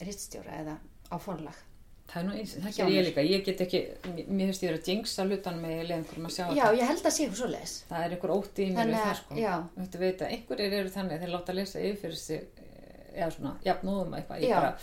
rittstjóra 0.00 0.60
eða 0.62 0.76
á 1.10 1.16
forlag 1.20 1.64
Það 2.10 2.20
er 2.20 2.26
nú 2.26 2.32
eins, 2.40 2.52
það 2.58 2.76
ger 2.76 2.88
ég 2.90 3.04
líka, 3.06 3.22
ég 3.22 3.42
get 3.46 3.60
ekki, 3.62 3.80
mér 4.26 4.48
finnst 4.50 4.64
ég 4.66 4.72
að 4.74 4.88
jinxa 4.90 5.26
hlutan 5.28 5.60
með 5.62 5.82
leiðingur 5.86 6.24
að 6.26 6.32
sjá 6.34 6.46
já, 6.58 6.64
ég 6.74 6.88
held 6.90 7.04
að 7.06 7.14
sé 7.14 7.26
hún 7.28 7.36
svo 7.38 7.50
les 7.52 7.74
Það 7.86 8.06
er 8.06 8.14
einhver 8.16 8.32
ótti 8.34 8.64
í 8.66 8.70
mér 8.74 8.90
við 8.90 8.96
það 8.98 9.10
að- 9.12 9.20
sko. 9.20 9.36
já. 9.38 9.52
Þú 9.76 9.84
veit 9.84 9.94
að 9.94 10.04
veita, 10.06 10.30
einhverjir 10.34 10.78
eru 10.80 10.94
þannig, 10.96 11.20
þeir 11.22 11.34
láta 11.36 11.54
lesa 11.54 11.78
yfir 11.78 12.00
fyrir 12.00 12.16
sig, 12.18 12.40
eh, 12.58 13.20
eða 13.20 13.30
svona, 13.36 13.52
jafnúðum 13.68 14.16
eitthvað, 14.18 14.42
ég 14.42 14.50
Já. 14.50 14.58
bara, 14.60 14.76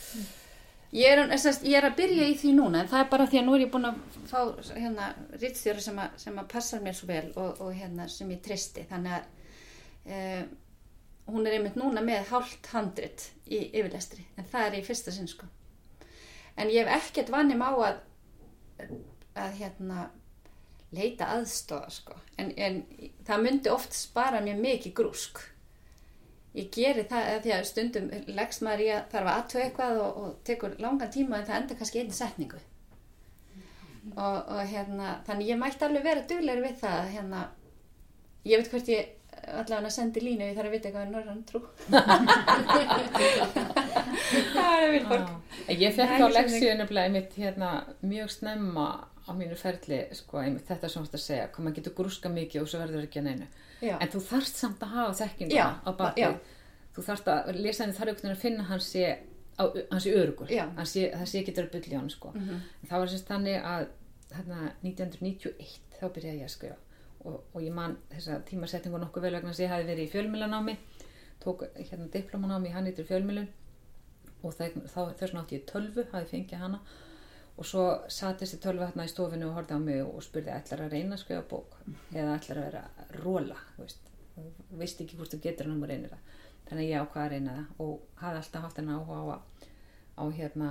Ég 0.95 1.11
er, 1.11 1.19
er, 1.19 1.27
ég 1.67 1.75
er 1.75 1.83
að 1.89 1.97
byrja 1.97 2.27
í 2.31 2.35
því 2.39 2.53
núna 2.55 2.79
en 2.79 2.87
það 2.87 3.01
er 3.01 3.09
bara 3.11 3.25
því 3.27 3.39
að 3.41 3.43
nú 3.43 3.55
er 3.57 3.63
ég 3.65 3.71
búin 3.73 3.87
að 3.89 3.97
fá 4.29 4.39
hérna 4.77 5.09
rittstjóra 5.41 5.83
sem, 5.83 5.99
sem 6.15 6.39
að 6.39 6.47
passar 6.53 6.79
mér 6.79 6.95
svo 6.95 7.09
vel 7.09 7.25
og, 7.35 7.59
og 7.59 7.73
hérna 7.75 8.05
sem 8.07 8.29
ég 8.31 8.39
tristi 8.45 8.85
þannig 8.87 9.17
að 9.17 9.25
e, 10.07 10.21
hún 11.27 11.43
er 11.43 11.57
einmitt 11.57 11.75
núna 11.75 11.99
með 12.07 12.31
hálft 12.31 12.69
handrit 12.71 13.25
í 13.51 13.65
yfirlestri 13.73 14.23
en 14.39 14.47
það 14.47 14.69
er 14.69 14.79
í 14.79 14.85
fyrsta 14.87 15.11
sinn 15.11 15.27
sko 15.27 15.49
en 16.57 16.71
ég 16.73 16.85
hef 16.85 17.07
ekkert 17.07 17.31
vannum 17.33 17.63
á 17.63 17.71
að 17.71 17.99
að 19.37 19.59
hérna 19.59 20.07
leita 20.95 21.29
aðstofa 21.35 21.91
sko. 21.91 22.17
En, 22.39 22.51
en 22.57 22.81
það 23.27 23.43
myndi 23.43 23.71
oft 23.73 23.95
spara 23.97 24.41
mér 24.43 24.59
mikið 24.61 24.95
grúsk. 24.97 25.41
Ég 26.57 26.71
geri 26.73 27.03
það 27.09 27.43
því 27.43 27.53
að 27.53 27.67
stundum 27.69 28.07
leggst 28.33 28.63
maður 28.65 28.85
í 28.85 28.87
að 28.95 29.11
þarf 29.11 29.29
að 29.29 29.35
aðtöða 29.41 29.65
eitthvað 29.65 30.01
og, 30.01 30.17
og 30.21 30.31
tekur 30.47 30.77
langan 30.81 31.13
tíma 31.13 31.37
en 31.37 31.47
það 31.49 31.59
enda 31.61 31.77
kannski 31.77 32.01
einu 32.01 32.17
setningu. 32.17 32.61
Og, 34.15 34.37
og 34.55 34.61
hérna 34.71 35.17
þannig 35.27 35.51
ég 35.51 35.59
mætti 35.59 35.85
alveg 35.85 36.07
vera 36.07 36.25
duglegur 36.29 36.63
við 36.63 36.77
það 36.81 36.97
að, 37.01 37.09
hérna, 37.17 37.43
ég 38.47 38.61
veit 38.61 38.71
hvort 38.71 38.91
ég 38.93 39.13
allavega 39.47 39.89
sendi 39.93 40.19
línu 40.23 40.43
ég 40.49 40.55
þarf 40.57 40.67
að 40.69 40.75
vita 40.75 40.87
eitthvað 40.89 41.05
er 41.05 41.11
norrann 41.13 41.43
trú 41.47 41.59
það 44.55 44.73
er 44.83 44.91
vilborg 44.95 45.27
Ég 45.67 45.95
fekk 45.95 46.21
á 46.23 46.27
leksíu 46.31 46.73
nefnilega 46.79 47.09
einmitt 47.09 47.33
hérna 47.35 47.69
mjög 48.05 48.31
snemma 48.31 48.87
á 49.27 49.31
mínu 49.35 49.55
ferli, 49.59 49.99
sko, 50.15 50.39
einmitt 50.39 50.67
þetta 50.69 50.87
þú 50.91 51.01
ert 51.01 51.17
að 51.17 51.23
segja, 51.23 51.47
hvað 51.51 51.65
maður 51.65 51.77
getur 51.79 51.95
grúska 51.97 52.31
mikið 52.31 52.61
og 52.61 52.69
svo 52.71 52.79
verður 52.79 53.07
ekki 53.07 53.19
að 53.19 53.25
neinu. 53.27 53.47
Já. 53.83 53.95
En 53.99 54.11
þú 54.13 54.21
þarft 54.29 54.61
samt 54.61 54.85
að 54.85 54.93
hafa 54.95 55.17
þekkinga 55.19 55.57
á 55.57 55.89
já. 55.89 55.97
bakið. 55.99 56.37
Þú 56.95 57.05
þarft 57.09 57.31
að 57.33 57.59
lesa 57.59 57.83
henni 57.83 57.97
þar 57.97 58.11
einhvern 58.13 58.23
veginn 58.23 58.37
að 58.37 58.45
finna 58.45 58.67
hans 58.69 58.89
sé, 58.93 59.03
hans 59.59 60.07
sé 60.07 60.15
örugur. 60.15 60.53
Hans 60.79 60.95
sé, 60.95 61.05
það 61.11 61.31
sé 61.33 61.43
ekki 61.43 61.55
að 61.57 61.71
byrja 61.75 61.93
í 61.93 61.99
hann, 61.99 62.09
sko. 62.13 62.33
En 62.37 62.87
það 62.87 63.03
var 63.03 63.13
sérst 63.13 63.31
þannig 63.33 63.69
að 63.73 63.87
hérna 64.31 64.63
1991 64.85 65.99
þá 65.99 66.05
byrjaði 66.15 66.39
ég 66.39 66.47
að 66.47 66.55
skrifa 66.55 66.86
og, 67.27 67.41
og 67.53 67.63
ég 67.63 67.73
man 67.75 67.97
þessa 68.11 68.39
tímasetningu 68.47 69.01
nokkuð 69.01 69.27
vel 69.27 69.35
vegna 69.37 69.51
þess 69.51 69.61
að 69.61 69.65
ég 69.65 69.73
hafi 69.73 69.87
verið 69.89 70.07
í 70.07 70.11
fjölmilanámi 70.13 70.77
tók 71.43 71.65
hérna 71.77 72.07
diplomanámi 72.13 72.71
í 72.71 72.75
hannýtur 72.75 73.07
fjölmilun 73.07 73.49
og 74.45 74.53
þess 74.55 75.35
átti 75.35 75.57
ég 75.57 75.67
tölvu, 75.69 76.05
hafi 76.11 76.31
fengið 76.31 76.63
hana 76.63 76.81
og 77.57 77.65
svo 77.65 77.85
satt 78.13 78.43
þessi 78.43 78.59
tölvu 78.61 78.85
hérna 78.85 79.07
í 79.07 79.11
stofinu 79.11 79.49
og 79.49 79.57
horfði 79.57 79.77
á 79.77 79.81
mig 79.81 80.03
og 80.05 80.21
spurði 80.25 80.53
ætlar 80.53 80.85
að 80.85 80.93
reyna 80.93 81.17
að 81.17 81.23
skrifa 81.23 81.45
bók? 81.49 81.79
Eða 82.13 82.35
ætlar 82.37 82.61
að 82.61 82.67
vera 82.67 82.83
róla 83.23 83.57
veist, 83.79 84.11
og 84.37 84.77
veist 84.77 85.01
ekki 85.01 85.17
hvort 85.17 85.33
þú 85.33 85.41
getur 85.45 85.67
hann 85.67 85.79
um 85.79 85.87
að 85.87 85.93
reyna 85.93 86.11
það. 86.11 86.35
Þannig 86.67 86.83
að 86.83 86.91
ég 86.91 87.05
ákvaða 87.07 87.25
að 87.25 87.33
reyna 87.33 87.55
það 87.57 87.81
og 87.85 88.21
hafði 88.21 88.41
alltaf 88.43 88.67
haft 88.67 88.81
henni 88.81 88.97
áhuga 88.97 89.17
á 89.17 89.25
að 89.33 89.41
á 90.17 90.23
hérna 90.37 90.69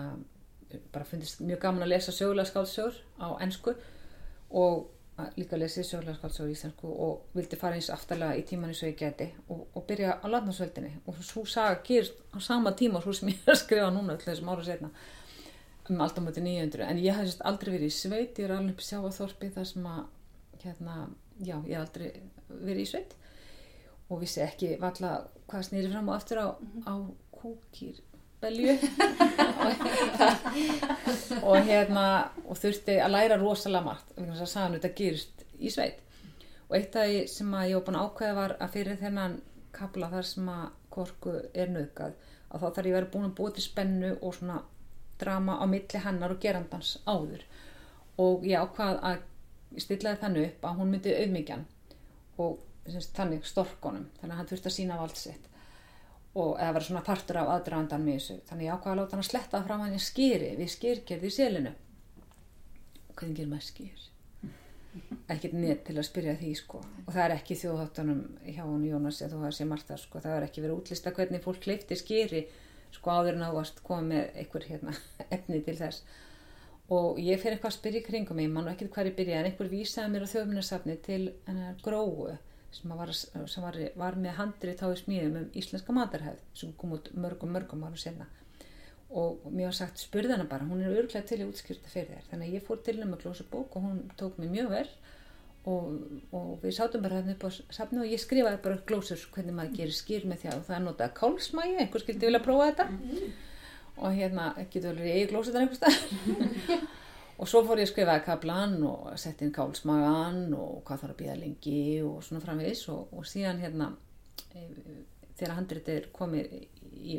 bara 0.93 1.07
fundist 1.07 1.43
mjög 1.43 1.61
gaman 1.63 1.87
að 1.87 1.93
lesa 1.95 2.15
sögulega 2.15 2.51
skáldsögur 2.51 2.97
á 3.23 3.29
ennsku 3.43 3.75
og 4.51 4.87
líka 5.37 5.57
lesið 5.57 5.87
sögulega 5.89 6.19
skáldsögur 6.19 6.51
í 6.51 6.57
íslensku 6.57 6.89
og 7.07 7.37
vildi 7.37 7.57
fara 7.61 7.79
eins 7.79 7.89
aftarlega 7.93 8.37
í 8.37 8.43
tíman 8.49 8.73
eins 8.73 8.83
og 8.83 8.91
ég 8.91 8.99
geti 9.01 9.31
og, 9.49 9.63
og 9.73 9.87
byrja 9.89 10.19
á 10.21 10.27
landnámsveldinni 10.29 10.93
og 11.07 11.23
svo 11.25 11.47
saga 11.49 11.79
gerist 11.87 12.19
á 12.37 12.39
sama 12.41 12.75
tíma 12.77 13.01
og 13.01 13.07
svo 13.07 13.15
sem 13.17 13.33
ég 13.33 13.41
er 13.47 13.53
að 13.55 13.63
skrifa 13.63 13.93
núna 13.95 14.17
öll 14.17 14.27
þessum 14.27 14.53
ára 14.53 14.67
setna 14.67 14.93
um 15.89 16.03
alltaf 16.03 16.25
mútið 16.25 16.49
900 16.51 16.91
en 16.91 17.01
ég 17.01 17.17
hef 17.17 17.41
aldrei 17.49 17.73
verið 17.73 17.89
í 17.89 17.97
sveit 17.97 18.39
ég 18.39 18.49
er 18.49 18.57
alveg 18.59 18.75
upp 18.75 18.85
í 18.85 18.89
sjáaþorpi 18.91 19.53
þar 19.55 19.69
sem 19.71 19.89
að 19.89 20.05
hérna, 20.67 21.09
já, 21.39 21.57
ég 21.67 21.77
hef 21.77 21.85
aldrei 21.85 22.11
verið 22.49 22.83
í 22.83 22.91
sveit. 22.91 23.15
Og 24.07 24.21
vissi 24.23 24.43
ekki 24.45 24.77
valla 24.83 25.17
hvað 25.51 25.69
snýri 25.69 25.91
fram 25.91 26.11
og 26.11 26.19
aftur 26.19 26.43
á, 26.43 26.49
á 26.87 26.95
kúkir 27.35 27.99
belju. 28.43 28.75
Og 31.49 31.57
hérna 31.67 32.07
og 32.47 32.59
þurfti 32.59 32.97
að 33.03 33.13
læra 33.15 33.39
rosalega 33.41 33.87
margt 33.87 34.15
þess 34.17 34.45
að 34.45 34.53
sagði 34.53 34.79
þetta 34.79 34.93
gerist 35.01 35.45
í 35.59 35.73
sveit. 35.73 36.01
Og 36.69 36.79
eitt 36.79 36.97
af 36.99 37.07
því 37.07 37.21
sem 37.31 37.53
ég 37.69 37.77
var 37.77 37.85
búin 37.87 37.99
að 38.01 38.09
ákveða 38.09 38.39
var 38.41 38.57
að 38.59 38.73
fyrir 38.75 39.01
þennan 39.01 39.37
kapla 39.77 40.11
þar 40.13 40.27
sem 40.31 40.51
að 40.51 40.67
korku 40.97 41.37
er 41.55 41.71
nöðgað 41.73 42.17
að 42.51 42.63
þá 42.63 42.67
þarf 42.67 42.89
ég 42.89 42.97
vera 42.97 43.13
búin 43.13 43.29
að 43.29 43.37
búa 43.39 43.55
til 43.55 43.65
spennu 43.65 44.13
og 44.17 44.35
svona 44.35 44.59
drama 45.21 45.59
á 45.63 45.65
milli 45.71 46.03
hennar 46.03 46.35
og 46.35 46.43
gerandans 46.43 46.97
áður. 47.07 47.43
Og 48.23 48.47
ég 48.49 48.61
ákvað 48.61 49.01
að 49.05 49.25
stillaði 49.83 50.23
þannig 50.23 50.49
upp 50.51 50.69
að 50.69 50.79
hún 50.81 50.93
myndi 50.93 51.15
auðmyggjan 51.17 51.67
og 52.43 52.59
semst, 52.87 53.13
þannig 53.17 53.47
storkonum 53.47 54.09
þannig 54.21 54.33
að 54.33 54.41
hann 54.41 54.51
þurfti 54.51 54.71
að 54.71 54.77
sína 54.77 54.99
vald 55.01 55.21
sitt 55.21 55.49
og 56.37 56.59
eða 56.61 56.75
vera 56.77 56.85
svona 56.85 57.05
partur 57.05 57.39
af 57.41 57.53
aðdraðandan 57.55 58.05
með 58.05 58.19
þessu. 58.19 58.37
Þannig 58.49 58.67
ég 58.67 58.75
ákvaða 58.75 58.93
að 58.93 58.99
láta 59.01 59.17
hann 59.17 59.23
að 59.23 59.31
sletta 59.31 59.63
fram 59.65 59.85
hann 59.85 59.97
í 59.97 60.03
skýri 60.03 60.51
við 60.59 60.73
skýrgerði 60.75 61.31
í 61.31 61.37
selinu. 61.37 61.73
Hvernig 63.17 63.39
gerir 63.39 63.51
maður 63.53 63.67
skýr? 63.71 64.05
Ekkert 65.33 65.57
net 65.57 65.83
til 65.87 65.97
að 65.97 66.07
spyrja 66.09 66.37
því 66.37 66.53
sko. 66.61 66.83
Og 67.07 67.11
það 67.11 67.23
er 67.25 67.35
ekki 67.39 67.57
í 67.57 67.61
þjóðháttunum 67.63 68.21
hjá 68.45 68.63
hann 68.63 68.85
Jónas 68.85 69.23
eða 69.25 69.41
þú 69.41 69.53
sér 69.57 69.71
margt 69.71 69.89
það 69.89 70.03
sko. 70.05 70.23
Það 70.25 70.37
er 70.37 70.47
ekki 70.47 70.65
verið 70.65 70.79
útlista 70.83 71.13
hvernig 71.17 71.45
fólk 71.45 71.69
hleyfti 71.69 71.99
skýri 72.01 72.45
sko 72.95 73.17
áður 73.17 73.37
en 73.37 73.49
ávast 73.49 73.83
komið 73.85 74.13
með 74.13 74.41
einhver 74.43 74.69
hérna, 74.71 74.97
efni 75.37 75.61
til 75.65 75.77
þess. 75.81 76.05
Og 76.93 77.19
ég 77.19 77.41
fer 77.43 77.57
eitthvað 77.57 77.73
að 77.73 77.79
spyrja 77.81 78.03
í 78.03 78.07
kringum 78.07 78.39
mig. 78.39 78.53
Mann 78.53 78.69
og 78.69 78.77
ekkert 78.77 79.09
ég 79.09 79.17
byrja 79.17 79.41
en 79.41 79.49
einhver 79.49 79.73
vísaði 79.73 80.13
mér 80.13 80.29
á 80.29 80.33
þjóðminnarsafni 80.33 80.99
til 81.05 81.23
gróu 81.85 82.37
sem 82.77 82.97
var, 82.97 83.13
sem 83.17 83.65
var, 83.65 83.79
var 83.97 84.19
með 84.21 84.39
handrið 84.41 84.81
þá 84.81 84.89
í 84.91 84.99
smíðum 85.03 85.39
um 85.43 85.53
íslenska 85.57 85.97
matarhæð 85.97 86.43
sem 86.57 86.75
kom 86.81 86.97
út 86.99 87.13
mörgum 87.17 87.55
mörgum 87.57 87.87
ára 87.89 88.01
senna 88.01 88.29
og 89.11 89.45
mér 89.53 89.71
var 89.71 89.77
sagt 89.77 90.01
spurði 90.03 90.35
hana 90.35 90.47
bara, 90.51 90.67
hún 90.67 90.83
er 90.83 90.95
örglega 90.95 91.25
til 91.27 91.43
í 91.45 91.47
útskýrta 91.47 91.91
fyrir 91.93 92.11
þér. 92.11 92.25
Þannig 92.31 92.49
að 92.49 92.57
ég 92.57 92.65
fór 92.67 92.81
til 92.83 92.97
hennar 92.97 93.13
með 93.13 93.23
glósabók 93.23 93.77
og 93.79 93.87
hún 93.87 94.01
tók 94.19 94.41
mig 94.41 94.51
mjög 94.51 94.73
vel. 94.73 94.89
Og, 95.67 95.87
og 96.37 96.51
við 96.63 96.77
sátum 96.77 97.03
bara 97.03 97.21
hérna 97.21 97.35
upp 97.35 97.47
á 97.47 97.51
safni 97.75 98.03
og 98.03 98.11
ég 98.11 98.23
skrifaði 98.23 98.61
bara 98.63 98.83
glósur 98.87 99.23
hvernig 99.35 99.57
maður 99.57 99.79
gerir 99.81 99.97
skýr 99.97 100.27
með 100.31 100.43
því 100.43 100.51
að 100.53 100.61
það 100.69 100.77
er 100.77 100.85
notað 100.85 101.15
kálsmægi, 101.21 101.79
einhver 101.83 102.05
skildi 102.05 102.29
vilja 102.29 102.43
prófa 102.45 102.69
þetta. 102.71 102.87
Og 103.97 104.21
hérna 104.21 104.53
getur 104.59 104.93
vel 104.93 105.01
verið 105.01 105.23
í 105.23 105.27
glósið 105.33 105.57
þar 105.57 105.67
einhver 105.67 105.81
stað 105.81 106.87
og 107.37 107.51
svo 107.51 107.63
fór 107.67 107.83
ég 107.83 107.89
að 107.89 107.93
skrifa 107.93 108.17
kaplan 108.25 108.79
og 108.87 109.11
sett 109.21 109.43
inn 109.45 109.53
kálsmagan 109.55 110.55
og 110.57 110.81
hvað 110.87 111.03
þarf 111.03 111.15
að 111.15 111.21
býða 111.21 111.37
lengi 111.41 111.83
og 112.07 112.23
svona 112.25 112.45
framvegis. 112.45 112.87
Og, 112.93 113.13
og 113.13 113.29
síðan 113.29 113.61
hérna 113.61 113.91
e, 114.55 114.65
þegar 115.37 115.57
handrið 115.59 115.93
er 115.97 116.09
komið 116.17 116.57
í, 116.97 117.19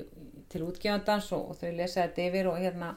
til 0.49 0.63
útgefandans 0.65 1.30
og, 1.38 1.51
og 1.51 1.59
þau 1.59 1.70
lesa 1.78 2.07
þetta 2.07 2.28
yfir 2.30 2.49
og 2.51 2.59
hérna 2.61 2.95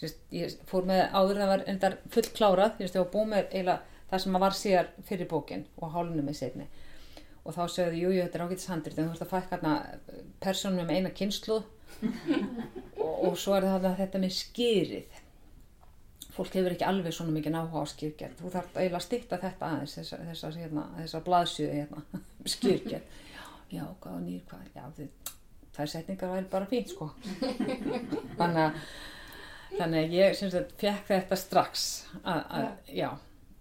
sérst, 0.00 0.22
ég 0.34 0.54
fór 0.68 0.86
með 0.88 1.04
áður 1.12 1.42
það 1.42 1.52
var 1.52 1.64
endar 1.72 1.98
full 2.12 2.28
klárað 2.36 2.80
ég 2.82 2.94
var 2.96 3.10
búið 3.12 3.28
með 3.34 3.42
eiginlega 3.50 4.06
það 4.12 4.24
sem 4.24 4.40
var 4.44 4.56
síðar 4.56 4.88
fyrir 5.08 5.28
bókin 5.28 5.66
og 5.78 5.92
hálunum 5.94 6.28
með 6.28 6.38
setni 6.40 6.68
og 7.42 7.56
þá 7.56 7.62
sögðu, 7.74 7.98
jú, 7.98 8.10
jú, 8.14 8.22
þetta 8.22 8.38
er 8.38 8.44
ágætis 8.46 8.70
handrið 8.70 8.98
en 8.98 9.08
þú 9.08 9.14
veist 9.14 9.24
að 9.24 9.32
fækka 9.32 9.56
hérna 9.56 9.74
persónum 10.42 10.86
með 10.86 10.98
eina 10.98 11.14
kynsluð 11.16 11.64
og, 13.02 13.16
og 13.28 13.38
svo 13.40 13.56
er 13.56 13.66
það 13.66 13.88
þetta 13.98 14.22
með 14.22 14.36
skýrið 14.38 15.21
fólk 16.32 16.56
hefur 16.56 16.74
ekki 16.74 16.88
alveg 16.88 17.14
svona 17.14 17.34
mikið 17.36 17.56
náhuga 17.56 17.84
á 17.84 17.92
skýrgerð 17.92 18.40
þú 18.40 18.52
þarf 18.54 18.76
eiginlega 18.76 19.00
að 19.00 19.06
stýtta 19.06 19.40
þetta 19.42 19.68
aðeins 19.68 19.96
þessar 19.98 20.22
þessa, 20.28 20.52
hérna, 20.56 20.84
þessa 20.98 21.22
blaðsjöðu 21.26 21.80
hérna, 21.80 22.22
skýrgerð 22.54 23.18
já, 23.32 23.42
já, 23.76 23.84
hvað 24.04 24.18
og 24.18 24.22
nýr 24.26 24.44
hvað 24.50 24.62
já, 24.76 24.84
þið, 24.98 25.34
þær 25.76 25.92
setningar 25.96 26.32
væri 26.32 26.48
bara 26.52 26.70
fínt 26.70 26.92
sko. 26.92 27.10
Þannig 28.38 28.62
að 28.62 28.86
þannig 29.72 30.00
að 30.02 30.16
ég 30.18 30.34
sem 30.36 30.50
sagt 30.52 30.74
fekk 30.80 31.06
þetta 31.08 31.36
strax 31.40 31.84
að, 32.22 32.40
að 32.58 32.66
já, 32.92 33.08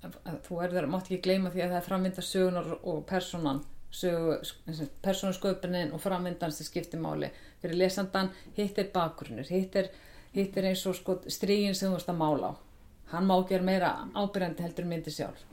að, 0.04 0.18
að 0.28 0.40
þú 0.48 0.64
erður, 0.66 0.90
mátt 0.92 1.08
ekki 1.08 1.22
gleyma 1.28 1.52
því 1.54 1.66
að 1.66 1.74
það 1.74 1.80
er 1.80 1.88
framvinda 1.88 2.26
sögunar 2.26 2.74
og 2.82 3.06
personan 3.10 3.62
persónasköpunin 3.92 5.92
og 5.92 6.00
framvindan 6.00 6.54
sem 6.56 6.68
skiptir 6.68 7.02
máli. 7.02 7.28
Fyrir 7.62 7.76
lesandan, 7.76 8.30
hitt 8.56 8.80
er 8.80 8.88
bakgrunnur 8.94 9.48
hitt 9.52 9.76
er 9.76 9.90
hitt 10.36 10.58
er 10.58 10.72
eins 10.72 10.84
og 10.90 10.98
sko 10.98 11.18
strígin 11.28 11.76
sem 11.78 11.90
þú 11.90 11.98
varst 11.98 12.12
að 12.12 12.22
mála 12.22 12.52
á. 12.52 12.54
Hann 13.12 13.28
má 13.28 13.36
gera 13.50 13.68
meira 13.68 13.90
ábyrjandi 14.16 14.64
heldur 14.64 14.88
myndi 14.88 15.12
sjálf. 15.14 15.48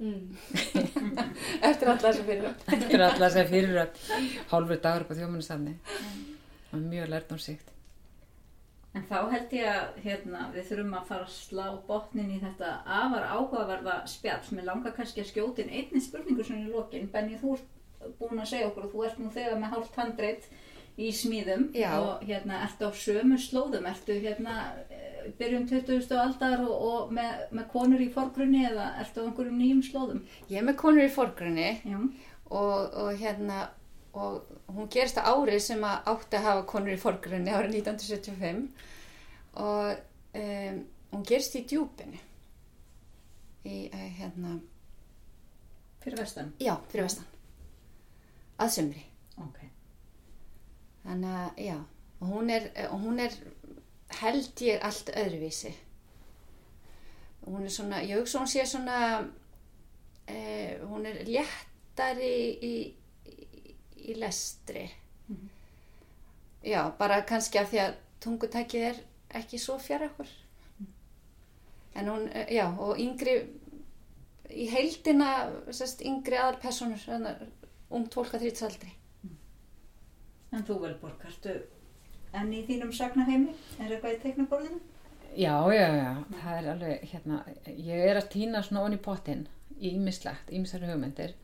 Eftir 1.68 1.90
alla 1.90 2.00
þessa 2.00 2.22
fyrir 2.24 2.46
eftir 2.48 3.02
alla 3.04 3.26
þess 3.26 3.36
að 3.42 3.50
fyrir 3.50 3.82
að 3.82 3.98
hálfur 4.54 4.80
dagur 4.80 5.04
upp 5.04 5.12
á 5.12 5.18
þjómanistafni 5.18 5.74
það 5.82 6.78
er 6.78 6.86
mjög 6.86 7.10
lært 7.12 7.34
um 7.34 7.42
síkt 7.44 7.68
En 8.96 9.04
þá 9.06 9.18
held 9.30 9.52
ég 9.54 9.68
að 9.70 9.98
hérna, 10.02 10.46
við 10.54 10.64
þurfum 10.66 10.94
að 10.98 11.10
fara 11.10 11.26
að 11.26 11.34
slá 11.36 11.66
botnin 11.86 12.32
í 12.34 12.38
þetta 12.42 12.70
afar 12.90 13.26
áhugaverða 13.28 13.98
spjall. 14.10 14.40
Mér 14.56 14.66
langar 14.66 14.96
kannski 14.96 15.22
að 15.22 15.28
skjóta 15.28 15.62
inn 15.62 15.70
einni 15.70 16.02
spurningu 16.02 16.46
svona 16.46 16.64
í 16.64 16.72
lokin. 16.72 17.06
Benni, 17.12 17.38
þú 17.38 17.52
ert 17.54 18.08
búin 18.18 18.42
að 18.42 18.50
segja 18.50 18.66
okkur 18.66 18.88
og 18.88 18.96
þú 18.96 19.04
ert 19.06 19.20
nú 19.22 19.30
þegar 19.36 19.60
með 19.60 19.76
hálft 19.76 20.00
handreit 20.00 20.48
í 21.00 21.10
smíðum 21.16 21.68
Já. 21.76 21.90
og 21.96 22.24
hérna, 22.28 22.60
ertu 22.66 22.88
á 22.88 22.92
sömu 22.92 23.38
slóðum, 23.40 23.86
ertu 23.88 24.16
hérna 24.20 24.56
eh, 24.92 25.30
byrjun 25.38 25.66
20. 25.70 26.12
aldar 26.20 26.62
og, 26.66 26.74
og 26.90 27.12
með, 27.16 27.44
með 27.56 27.68
konur 27.72 28.04
í 28.04 28.10
forgrunni 28.12 28.64
eða 28.68 28.90
ertu 29.02 29.24
á 29.24 29.26
einhverjum 29.26 29.60
nýjum 29.60 29.82
slóðum? 29.86 30.22
Ég 30.50 30.60
er 30.60 30.68
með 30.68 30.78
konur 30.82 31.06
í 31.06 31.12
forgrunni 31.14 31.70
og, 32.50 32.78
og 32.90 33.12
hérna 33.20 33.68
og 34.10 34.48
hún 34.74 34.88
gerist 34.90 35.20
á 35.22 35.30
árið 35.30 35.60
sem 35.62 35.84
að 35.86 36.08
átti 36.12 36.38
að 36.38 36.46
hafa 36.48 36.64
konur 36.72 36.96
í 36.96 37.00
forgrunni 37.00 37.52
árið 37.54 37.76
1975 37.78 38.64
og 39.60 40.00
um, 40.40 40.80
hún 41.14 41.28
gerist 41.28 41.54
í 41.58 41.62
djúpinu 41.70 42.18
í 43.70 43.76
uh, 43.92 44.08
hérna 44.18 44.56
fyrir 46.02 46.22
vestan. 46.22 46.50
já, 46.58 46.74
fyrir 46.90 47.06
vestan 47.06 47.28
að 48.60 48.74
sumri 48.74 49.04
Ok. 49.04 49.09
Þannig 51.04 51.40
að 51.40 51.64
já 51.66 51.78
og 52.20 52.26
hún 52.28 52.50
er, 52.50 52.70
og 52.90 53.00
hún 53.00 53.18
er 53.18 53.32
held 54.20 54.60
ég 54.60 54.82
allt 54.84 55.10
öðruvísi. 55.16 55.72
Hún 57.46 57.64
er 57.64 57.72
svona 57.72 58.02
ég 58.04 58.20
hugsa 58.20 58.42
hún 58.42 58.50
sé 58.50 58.66
svona 58.68 58.96
eh, 60.28 60.76
hún 60.84 61.06
er 61.08 61.22
léttari 61.24 62.34
í, 62.60 62.74
í, 63.24 63.76
í 63.96 64.18
lestri. 64.20 64.84
Já, 66.62 66.90
bara 66.98 67.22
kannski 67.24 67.58
af 67.58 67.70
því 67.70 67.80
að 67.86 67.96
tungutækið 68.20 68.86
er 68.90 69.00
ekki 69.40 69.58
svo 69.58 69.78
fjara 69.80 70.10
okkur. 70.10 70.28
En 71.96 72.08
hún, 72.08 72.28
eh, 72.28 72.52
já, 72.52 72.66
og 72.68 73.00
yngri 73.00 73.38
í 74.50 74.68
heildina 74.68 75.48
sest, 75.72 76.04
yngri 76.04 76.36
aðalpersonur 76.36 77.08
ungt 77.90 78.14
fólk 78.14 78.34
að 78.34 78.44
þrýtsaldri 78.44 78.99
En 80.50 80.64
þú 80.66 80.80
Velborg, 80.82 81.26
ertu 81.28 81.54
enn 82.36 82.50
í 82.54 82.64
þínum 82.66 82.90
sagnaheimi? 82.94 83.54
Er 83.78 83.92
eitthvað 83.94 84.16
í 84.16 84.20
teiknaborðinu? 84.24 84.80
Já, 85.38 85.54
já, 85.70 85.86
já, 85.94 86.10
það 86.40 86.56
er 86.56 86.68
alveg, 86.72 87.02
hérna, 87.12 87.36
ég 87.70 88.08
er 88.08 88.18
að 88.18 88.30
týna 88.32 88.62
svona 88.66 88.82
onni 88.82 88.98
í 88.98 89.02
pottin 89.04 89.44
í 89.78 89.92
ýmislegt, 89.94 90.50
ýmisar 90.50 90.82
hugmyndir 90.88 91.36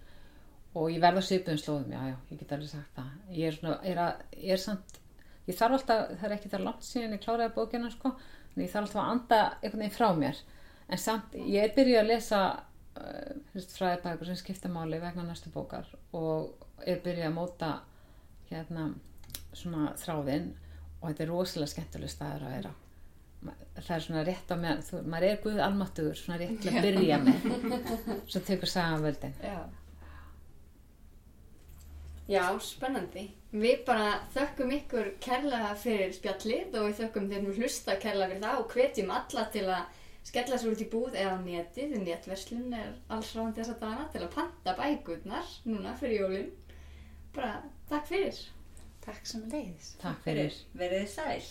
og 0.77 0.91
ég 0.91 1.01
verða 1.01 1.23
svipuðum 1.25 1.61
slóðum, 1.63 1.95
já, 1.95 2.01
já, 2.11 2.17
ég 2.33 2.41
get 2.41 2.55
alveg 2.57 2.73
sagt 2.73 2.99
það. 2.99 3.13
Ég 3.33 3.49
er 3.49 3.57
svona, 3.57 3.77
er 3.87 4.01
að, 4.03 4.25
ég 4.43 4.57
er 4.57 4.61
samt, 4.61 4.99
ég 5.47 5.57
þarf 5.57 5.79
alltaf, 5.79 6.03
það 6.19 6.27
er 6.29 6.35
ekki 6.37 6.53
það 6.53 6.67
langt 6.67 6.89
síðan 6.89 7.17
ég 7.17 7.23
kláraði 7.23 7.55
bókina, 7.57 7.93
sko, 7.95 8.13
en 8.53 8.65
ég 8.65 8.73
þarf 8.75 8.89
alltaf 8.89 9.03
að 9.05 9.13
anda 9.15 9.41
einhvern 9.55 9.85
veginn 9.85 9.97
frá 9.97 10.09
mér. 10.19 10.43
En 10.91 11.03
samt, 11.03 11.39
ég 11.39 11.63
er 11.63 11.75
byrjuð 11.79 12.03
að 12.03 12.11
lesa 12.11 12.43
uh, 12.53 13.63
fræðibækur 13.79 14.33
sem 14.33 14.41
skipta 14.43 14.73
máli 14.73 15.01
vegna 15.03 15.25
næstu 15.27 15.55
bókar 15.55 15.89
og 16.11 16.67
er 16.85 17.01
byrjuð 17.07 17.31
að 17.31 17.37
móta 17.39 17.71
hérna 18.51 18.91
svona 19.57 19.93
þráðinn 20.01 20.51
og 21.01 21.09
þetta 21.09 21.25
er 21.25 21.33
rosalega 21.33 21.73
skemmtileg 21.73 22.13
staður 22.13 22.47
að 22.47 22.55
vera. 22.57 22.75
Það 23.77 23.91
er 23.97 24.05
svona 24.07 24.23
rétt 24.27 24.53
á 24.53 24.57
meðan 24.59 24.85
þú, 24.87 25.01
maður 25.07 25.29
er 25.29 25.43
guð 25.45 25.59
almáttugur 25.63 26.19
svona 26.19 26.39
rétt 26.41 26.63
til 26.63 26.73
að 26.73 26.87
byrja 26.87 27.19
með. 27.23 27.51
Svo 28.33 28.43
tekur 28.47 28.73
sagan 28.73 29.05
völdin. 29.05 29.37
Já. 29.45 29.59
Já, 32.27 32.43
spennandi. 32.59 33.29
Við 33.55 33.85
bara 33.87 34.17
þökkum 34.35 34.73
ykkur 34.81 35.13
kærlega 35.23 35.69
fyrir 35.79 36.11
spjallið 36.17 36.75
og 36.75 36.89
við 36.89 36.97
þökkum 37.05 37.29
þeim 37.31 37.47
að 37.53 37.61
hlusta 37.61 37.95
kærlega 38.03 38.33
fyrir 38.33 38.43
það 38.43 38.63
og 38.63 38.75
hvetjum 38.75 39.13
alla 39.15 39.45
til 39.55 39.63
að 39.71 40.03
skella 40.27 40.59
sér 40.59 40.73
út 40.73 40.83
í 40.83 40.89
búð 40.91 41.15
eða 41.15 41.37
á 41.39 41.45
netið, 41.45 41.93
því 41.93 42.01
netverslun 42.03 42.75
er 42.75 42.89
alls 43.15 43.31
ráðandi 43.31 43.61
þessa 43.61 43.77
dana 43.79 44.09
til 44.11 44.25
að 44.25 44.33
panta 44.35 44.75
bækurnar 44.81 45.53
núna 45.69 45.95
fyrir 46.01 46.25
jólin. 46.25 46.51
Bara 47.37 47.53
Takk 47.89 48.07
fyrir. 48.11 48.41
Takk 49.07 49.29
sem 49.31 49.45
leiðis. 49.53 49.93
Takk 50.03 50.25
fyrir. 50.27 50.59
Verðið 50.83 51.09
sæl. 51.13 51.47